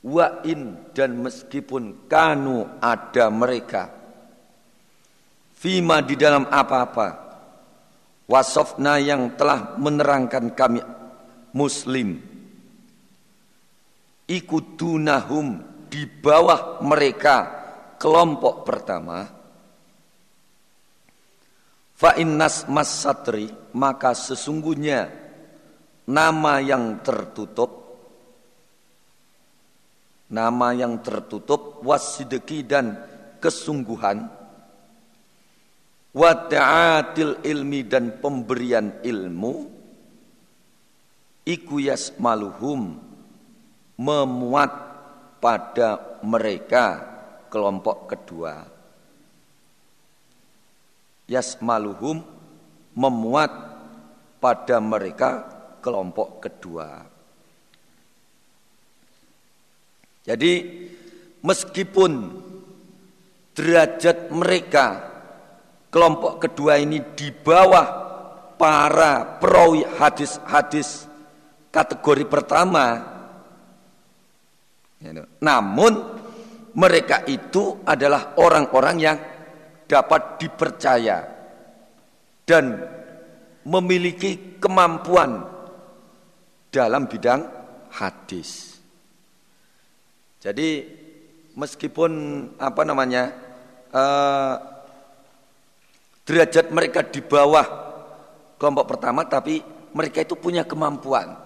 wa'in 0.00 0.92
dan 0.96 1.20
meskipun 1.20 2.08
kanu 2.08 2.66
ada 2.80 3.28
mereka 3.28 4.00
Fima 5.60 6.00
di 6.00 6.16
dalam 6.16 6.48
apa-apa. 6.48 7.08
Wasofna 8.24 8.96
yang 8.96 9.36
telah 9.36 9.76
menerangkan 9.76 10.56
kami 10.56 10.80
muslim. 11.52 12.16
Ikudunahum 14.24 15.60
di 15.92 16.08
bawah 16.08 16.80
mereka 16.80 17.36
kelompok 18.00 18.64
pertama. 18.64 19.28
Fa'innas 22.00 22.64
mas 22.72 22.88
satri 22.88 23.52
maka 23.76 24.16
sesungguhnya 24.16 25.12
nama 26.08 26.56
yang 26.64 27.04
tertutup 27.04 27.79
nama 30.30 30.70
yang 30.70 31.02
tertutup 31.02 31.82
wasideki 31.82 32.62
dan 32.62 32.94
kesungguhan. 33.42 34.30
Wada'atil 36.10 37.42
ilmi 37.42 37.86
dan 37.86 38.18
pemberian 38.22 39.02
ilmu. 39.02 39.78
Iku 41.46 41.82
yasmaluhum 41.82 42.98
memuat 43.98 44.72
pada 45.42 46.18
mereka 46.22 47.02
kelompok 47.50 48.14
kedua. 48.14 48.54
Yasmaluhum 51.26 52.22
memuat 52.94 53.52
pada 54.42 54.82
mereka 54.82 55.46
kelompok 55.78 56.42
kedua 56.42 57.09
jadi 60.24 60.52
meskipun 61.40 62.12
derajat 63.56 64.32
mereka 64.32 64.86
kelompok 65.90 66.46
kedua 66.46 66.78
ini 66.78 67.02
di 67.16 67.34
bawah 67.34 67.86
para 68.60 69.40
perawi 69.40 69.82
hadis-hadis 69.84 71.08
kategori 71.72 72.24
pertama. 72.28 73.00
Namun 75.40 75.92
mereka 76.76 77.24
itu 77.24 77.80
adalah 77.82 78.36
orang-orang 78.36 78.96
yang 79.00 79.18
dapat 79.88 80.38
dipercaya 80.38 81.18
dan 82.46 82.78
memiliki 83.66 84.60
kemampuan 84.60 85.42
dalam 86.70 87.10
bidang 87.10 87.42
hadis. 87.90 88.69
Jadi 90.40 90.88
meskipun 91.52 92.12
apa 92.56 92.82
namanya 92.88 93.28
uh, 93.92 94.54
derajat 96.24 96.72
mereka 96.72 97.04
di 97.04 97.20
bawah 97.20 97.66
kelompok 98.56 98.96
pertama 98.96 99.28
tapi 99.28 99.60
mereka 99.92 100.24
itu 100.24 100.38
punya 100.40 100.64
kemampuan. 100.64 101.36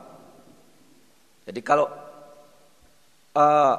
Jadi 1.44 1.60
kalau 1.60 1.90
uh, 3.34 3.74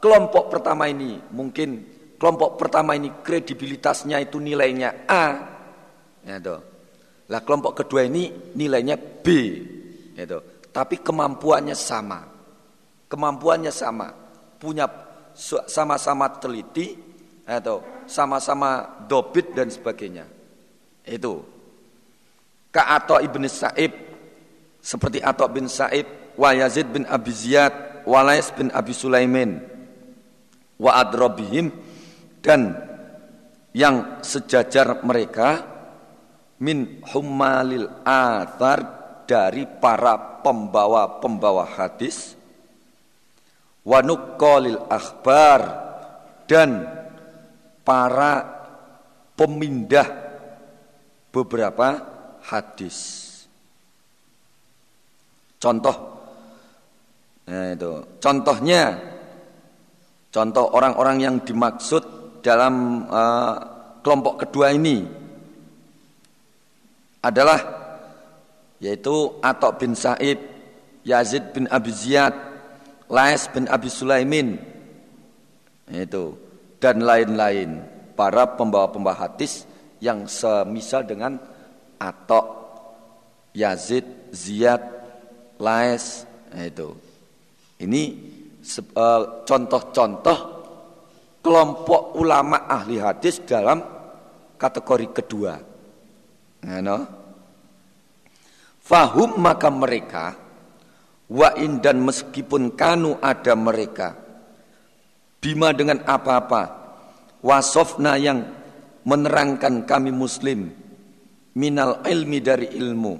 kelompok 0.00 0.48
pertama 0.48 0.88
ini 0.88 1.20
mungkin 1.28 1.84
kelompok 2.16 2.56
pertama 2.56 2.96
ini 2.96 3.12
kredibilitasnya 3.20 4.16
itu 4.24 4.40
nilainya 4.40 5.04
A, 5.04 5.26
ya 6.24 6.40
toh. 6.40 6.60
Lah 7.28 7.40
kelompok 7.44 7.84
kedua 7.84 8.08
ini 8.08 8.32
nilainya 8.56 8.96
B, 8.96 9.26
ya 10.16 10.24
toh. 10.24 10.42
Tapi 10.72 11.04
kemampuannya 11.04 11.76
sama, 11.76 12.24
kemampuannya 13.06 13.70
sama, 13.70 14.23
punya 14.58 14.86
sama-sama 15.66 16.30
teliti, 16.38 16.94
atau 17.44 17.84
sama-sama 18.08 19.04
dobit 19.04 19.52
dan 19.52 19.68
sebagainya. 19.68 20.24
Itu. 21.04 21.44
Ka 22.72 22.98
ibn 23.22 23.44
Sa'ib 23.46 23.92
seperti 24.84 25.24
Ato 25.24 25.48
bin 25.48 25.64
Sa'ib, 25.64 26.36
wa 26.36 26.52
Yazid 26.52 26.92
bin 26.92 27.08
Abi 27.08 27.32
Ziyad, 27.32 28.04
wa 28.04 28.20
Lais 28.20 28.52
bin 28.52 28.68
Abi 28.68 28.92
Sulaiman, 28.92 29.64
wa 30.76 30.92
adrobihim 31.00 31.72
dan 32.44 32.76
yang 33.72 34.20
sejajar 34.20 35.00
mereka 35.00 35.64
min 36.60 37.00
hummalil 37.16 37.88
athar 38.04 38.80
dari 39.24 39.64
para 39.64 40.44
pembawa-pembawa 40.44 41.64
hadis 41.64 42.36
wa 43.84 43.98
nuqqalil 44.00 44.80
akhbar. 44.88 45.60
Dan 46.44 46.84
para 47.84 48.32
pemindah 49.32 50.08
beberapa 51.32 52.00
hadis. 52.44 53.22
Contoh, 55.56 55.96
nah 57.48 57.72
itu. 57.72 57.92
Contohnya, 58.20 58.82
contoh 60.28 60.68
orang-orang 60.76 61.16
yang 61.24 61.36
dimaksud 61.40 62.04
dalam 62.44 63.08
uh, 63.08 63.56
kelompok 64.04 64.44
kedua 64.44 64.76
ini 64.76 65.00
adalah 67.24 67.60
yaitu 68.84 69.40
Atok 69.40 69.80
bin 69.80 69.96
Sa'ib, 69.96 70.36
Yazid 71.08 71.56
bin 71.56 71.64
Abi 71.72 71.88
Ziyad, 71.88 72.36
Lais 73.10 73.48
bin 73.52 73.68
Abi 73.68 73.88
Sulaimin, 73.92 74.56
itu. 75.88 76.36
Dan 76.80 77.04
lain-lain. 77.04 77.80
Para 78.14 78.46
pembawa-pembawa 78.46 79.26
hadis 79.26 79.66
yang 79.98 80.30
semisal 80.30 81.02
dengan 81.02 81.34
Atok, 81.98 82.46
Yazid, 83.56 84.06
Ziyad, 84.30 84.82
Lais, 85.58 86.28
itu. 86.54 86.94
Ini 87.82 88.02
eh, 88.70 89.22
contoh-contoh 89.42 90.38
kelompok 91.44 92.16
ulama 92.16 92.64
ahli 92.70 92.96
hadis 93.02 93.42
dalam 93.44 93.82
kategori 94.56 95.06
kedua. 95.12 95.54
Fahum 98.84 99.36
maka 99.36 99.68
mereka 99.68 100.24
wain 101.30 101.80
dan 101.80 102.04
meskipun 102.04 102.76
kanu 102.76 103.16
ada 103.20 103.56
mereka 103.56 104.16
bima 105.40 105.72
dengan 105.72 106.04
apa-apa 106.04 106.62
wasofna 107.44 108.16
yang 108.16 108.44
menerangkan 109.04 109.84
kami 109.84 110.12
muslim 110.12 110.72
minal 111.56 112.00
ilmi 112.04 112.38
dari 112.40 112.72
ilmu 112.76 113.14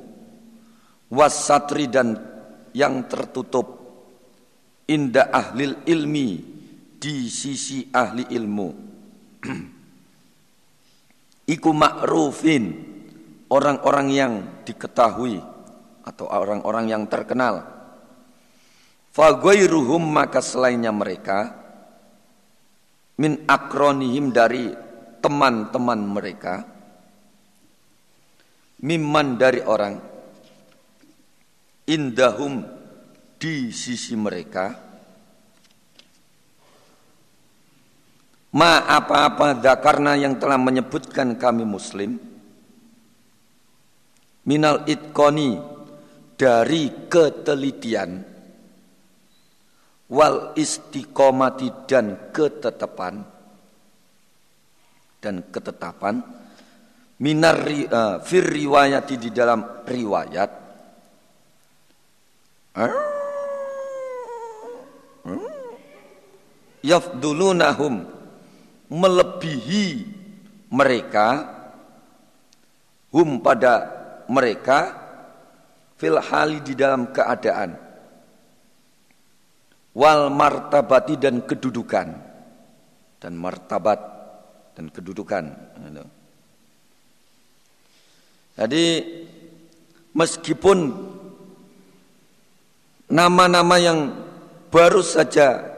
wasatri 1.12 1.86
dan 1.86 2.16
yang 2.74 3.06
tertutup 3.06 3.66
inda 4.90 5.30
ahlil 5.30 5.86
ilmi 5.86 6.28
di 6.98 7.28
sisi 7.28 7.84
ahli 7.92 8.24
ilmu. 8.32 8.68
Iku 11.54 11.70
ma'rufin 11.76 12.64
orang-orang 13.52 14.08
yang 14.08 14.32
diketahui 14.64 15.36
atau 16.04 16.26
orang-orang 16.32 16.88
yang 16.88 17.04
terkenal 17.04 17.73
Faghairuhum 19.14 20.10
maka 20.10 20.42
selainnya 20.42 20.90
mereka 20.90 21.54
min 23.14 23.46
akronihim 23.46 24.34
dari 24.34 24.74
teman-teman 25.22 26.00
mereka 26.02 26.66
mimman 28.82 29.38
dari 29.38 29.62
orang 29.62 30.02
indahum 31.86 32.66
di 33.38 33.70
sisi 33.70 34.18
mereka 34.18 34.82
ma 38.50 38.82
apa-apa 38.82 39.62
karena 39.78 40.18
yang 40.18 40.42
telah 40.42 40.58
menyebutkan 40.58 41.38
kami 41.38 41.62
muslim 41.62 42.18
minal 44.42 44.82
itkoni 44.90 45.54
dari 46.34 47.06
ketelitian 47.06 48.33
wal 50.08 50.52
istiqomati 50.52 51.88
dan 51.88 52.30
ketetapan 52.34 53.24
dan 55.24 55.40
ketetapan 55.48 56.20
minar 57.24 57.64
uh, 57.64 58.20
fir 58.20 58.44
di 59.16 59.30
dalam 59.32 59.84
riwayat. 59.88 60.50
Yafdulunahum 66.84 68.04
melebihi 68.92 69.86
mereka. 70.68 71.28
Hum 73.14 73.40
pada 73.40 73.74
mereka. 74.28 75.00
Fil 75.94 76.18
hali 76.18 76.58
di 76.60 76.74
dalam 76.74 77.14
keadaan 77.14 77.78
wal 79.94 80.28
martabati 80.28 81.16
dan 81.16 81.46
kedudukan. 81.46 82.34
Dan 83.22 83.40
martabat 83.40 84.00
dan 84.74 84.92
kedudukan 84.92 85.48
jadi 88.54 89.02
meskipun 90.14 90.94
nama-nama 93.10 93.76
yang 93.82 94.14
baru 94.70 95.02
saja 95.02 95.74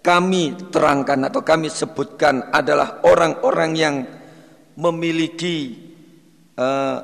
kami 0.00 0.56
terangkan 0.72 1.28
atau 1.28 1.44
kami 1.44 1.68
sebutkan 1.68 2.48
adalah 2.48 3.04
orang-orang 3.04 3.72
yang 3.76 3.96
memiliki 4.80 5.76
uh, 6.56 6.96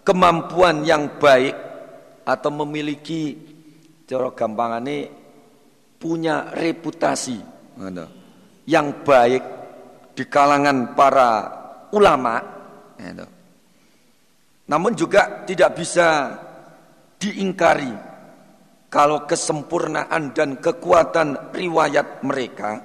kemampuan 0.00 0.88
yang 0.88 1.20
baik 1.20 1.52
atau 2.24 2.50
memiliki 2.64 3.36
cara 4.08 4.32
gampangannya 4.32 5.12
punya 5.96 6.52
reputasi 6.52 7.38
yang 8.68 9.04
baik 9.04 9.44
di 10.16 10.24
kalangan 10.28 10.96
para 10.96 11.30
ulama. 11.92 12.34
Namun 14.66 14.92
juga 14.96 15.46
tidak 15.46 15.78
bisa 15.78 16.34
diingkari 17.20 17.92
kalau 18.90 19.28
kesempurnaan 19.28 20.32
dan 20.32 20.58
kekuatan 20.58 21.52
riwayat 21.52 22.24
mereka 22.24 22.80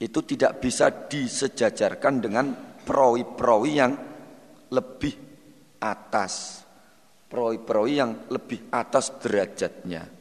itu 0.00 0.20
tidak 0.24 0.64
bisa 0.64 0.88
disejajarkan 0.88 2.14
dengan 2.18 2.46
perawi-perawi 2.82 3.70
yang 3.70 3.92
lebih 4.72 5.14
atas. 5.78 6.64
Perawi-perawi 7.30 7.92
yang 7.94 8.12
lebih 8.32 8.72
atas 8.74 9.14
derajatnya. 9.22 10.19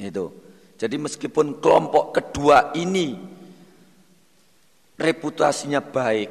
Itu. 0.00 0.26
Jadi 0.80 0.96
meskipun 0.96 1.60
kelompok 1.60 2.16
kedua 2.16 2.72
ini 2.72 3.12
reputasinya 4.96 5.84
baik, 5.84 6.30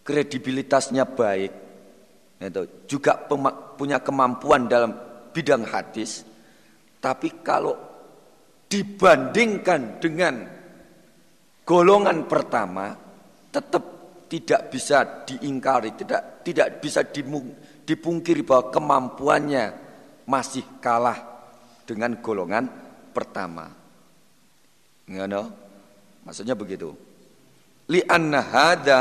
kredibilitasnya 0.00 1.04
baik, 1.04 1.52
itu 2.40 2.62
juga 2.88 3.20
punya 3.76 4.00
kemampuan 4.00 4.72
dalam 4.72 4.96
bidang 5.36 5.68
hadis, 5.68 6.24
tapi 6.96 7.44
kalau 7.44 7.76
dibandingkan 8.72 10.00
dengan 10.00 10.34
golongan 11.68 12.24
pertama 12.24 12.96
tetap 13.52 13.84
tidak 14.32 14.72
bisa 14.72 15.28
diingkari, 15.28 15.92
tidak 15.92 16.40
tidak 16.40 16.80
bisa 16.80 17.04
dipungkiri 17.84 18.40
bahwa 18.48 18.72
kemampuannya 18.72 19.64
masih 20.24 20.64
kalah 20.80 21.31
dengan 21.84 22.18
golongan 22.18 22.64
pertama. 23.12 23.68
Ngono? 25.08 25.42
Maksudnya 26.22 26.54
begitu. 26.54 26.94
Li'anna 27.90 28.40
hada 28.40 29.00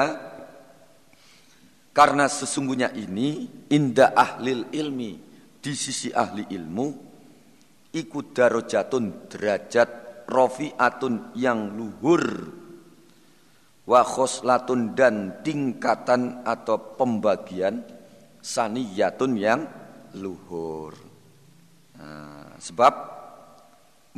karena 1.92 2.26
sesungguhnya 2.26 2.96
ini 2.96 3.46
inda 3.70 4.16
ahlil 4.16 4.72
ilmi 4.74 5.12
di 5.62 5.74
sisi 5.76 6.10
ahli 6.10 6.50
ilmu 6.50 6.88
ikut 7.92 8.26
darajatun 8.32 9.28
derajat 9.28 9.90
rofiatun 10.32 11.36
yang 11.36 11.76
luhur 11.76 12.24
wa 13.84 14.02
khoslatun 14.08 14.96
dan 14.96 15.44
tingkatan 15.44 16.48
atau 16.48 16.96
pembagian 16.96 17.84
saniyatun 18.40 19.32
yang 19.36 19.62
luhur. 20.16 20.96
Nah, 22.00 22.31
Sebab 22.62 22.94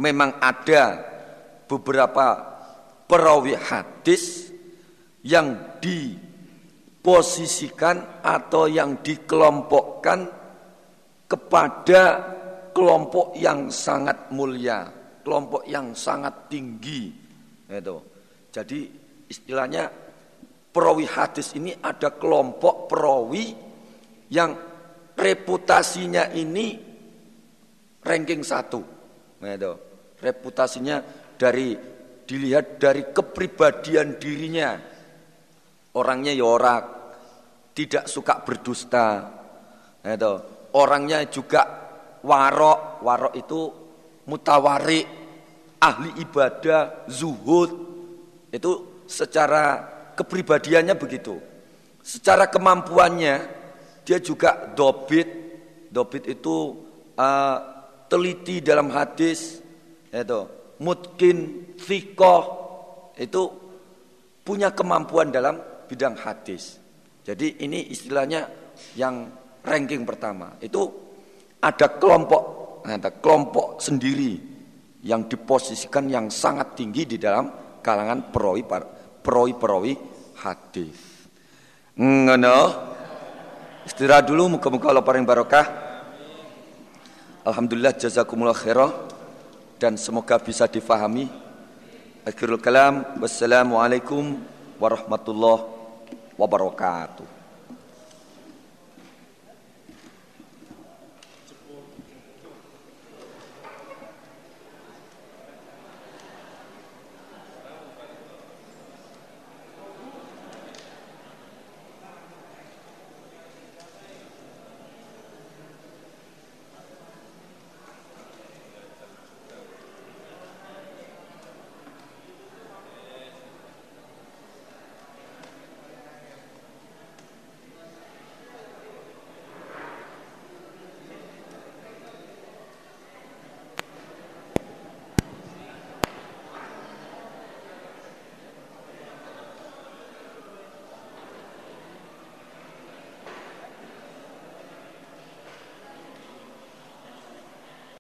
memang 0.04 0.36
ada 0.44 1.00
beberapa 1.64 2.44
perawi 3.08 3.56
hadis 3.56 4.52
yang 5.24 5.80
diposisikan 5.80 8.20
atau 8.20 8.68
yang 8.68 9.00
dikelompokkan 9.00 10.28
kepada 11.24 12.04
kelompok 12.76 13.32
yang 13.40 13.72
sangat 13.72 14.28
mulia, 14.36 14.92
kelompok 15.24 15.64
yang 15.64 15.96
sangat 15.96 16.52
tinggi. 16.52 17.16
Itu. 17.72 18.04
Jadi 18.52 18.92
istilahnya 19.32 19.88
perawi 20.68 21.08
hadis 21.08 21.56
ini 21.56 21.72
ada 21.80 22.12
kelompok 22.12 22.92
perawi 22.92 23.56
yang 24.30 24.54
reputasinya 25.16 26.28
ini 26.36 26.93
ranking 28.04 28.44
satu. 28.44 28.84
Nah, 29.42 29.56
itu. 29.56 29.74
Reputasinya 30.24 31.04
dari 31.36 31.76
dilihat 32.24 32.80
dari 32.80 33.12
kepribadian 33.12 34.16
dirinya. 34.20 34.80
Orangnya 35.94 36.32
ya 36.32 36.46
orang 36.48 36.84
tidak 37.76 38.08
suka 38.08 38.44
berdusta. 38.44 39.08
Nah, 40.04 40.12
itu. 40.14 40.34
Orangnya 40.74 41.22
juga 41.30 41.62
warok, 42.26 43.04
warok 43.06 43.34
itu 43.38 43.62
mutawari, 44.26 45.06
ahli 45.78 46.12
ibadah, 46.24 47.06
zuhud. 47.12 47.72
Itu 48.50 49.04
secara 49.06 49.86
kepribadiannya 50.16 50.96
begitu. 50.98 51.38
Secara 52.04 52.48
kemampuannya 52.48 53.36
dia 54.04 54.20
juga 54.20 54.72
dobit. 54.76 55.42
Dobit 55.94 56.26
itu 56.26 56.74
uh, 57.14 57.73
teliti 58.14 58.62
dalam 58.62 58.94
hadis 58.94 59.58
itu 60.14 60.42
mungkin 60.86 61.66
fikoh 61.82 62.44
itu 63.18 63.42
punya 64.46 64.70
kemampuan 64.70 65.34
dalam 65.34 65.58
bidang 65.90 66.14
hadis. 66.22 66.78
Jadi 67.26 67.66
ini 67.66 67.90
istilahnya 67.90 68.46
yang 68.94 69.26
ranking 69.66 70.06
pertama. 70.06 70.54
Itu 70.62 70.94
ada 71.58 71.98
kelompok 71.98 72.44
ada 72.86 73.10
kelompok 73.18 73.82
sendiri 73.82 74.38
yang 75.02 75.26
diposisikan 75.26 76.06
yang 76.06 76.30
sangat 76.30 76.78
tinggi 76.78 77.10
di 77.10 77.18
dalam 77.18 77.80
kalangan 77.82 78.30
perawi 78.30 78.62
perawi 79.26 79.54
perawi 79.58 79.94
hadis. 80.38 81.26
Ngono. 81.98 82.58
Istirahat 83.84 84.30
dulu 84.30 84.60
muka-muka 84.60 84.94
Allah 84.94 85.04
paling 85.04 85.26
barokah. 85.28 85.93
Alhamdulillah 87.44 87.92
jazakumullah 88.00 88.56
khairah 88.56 88.92
dan 89.76 90.00
semoga 90.00 90.40
bisa 90.40 90.64
difahami. 90.64 91.28
Akhirul 92.24 92.56
kalam 92.56 93.04
wassalamualaikum 93.20 94.40
warahmatullahi 94.80 95.68
wabarakatuh. 96.40 97.33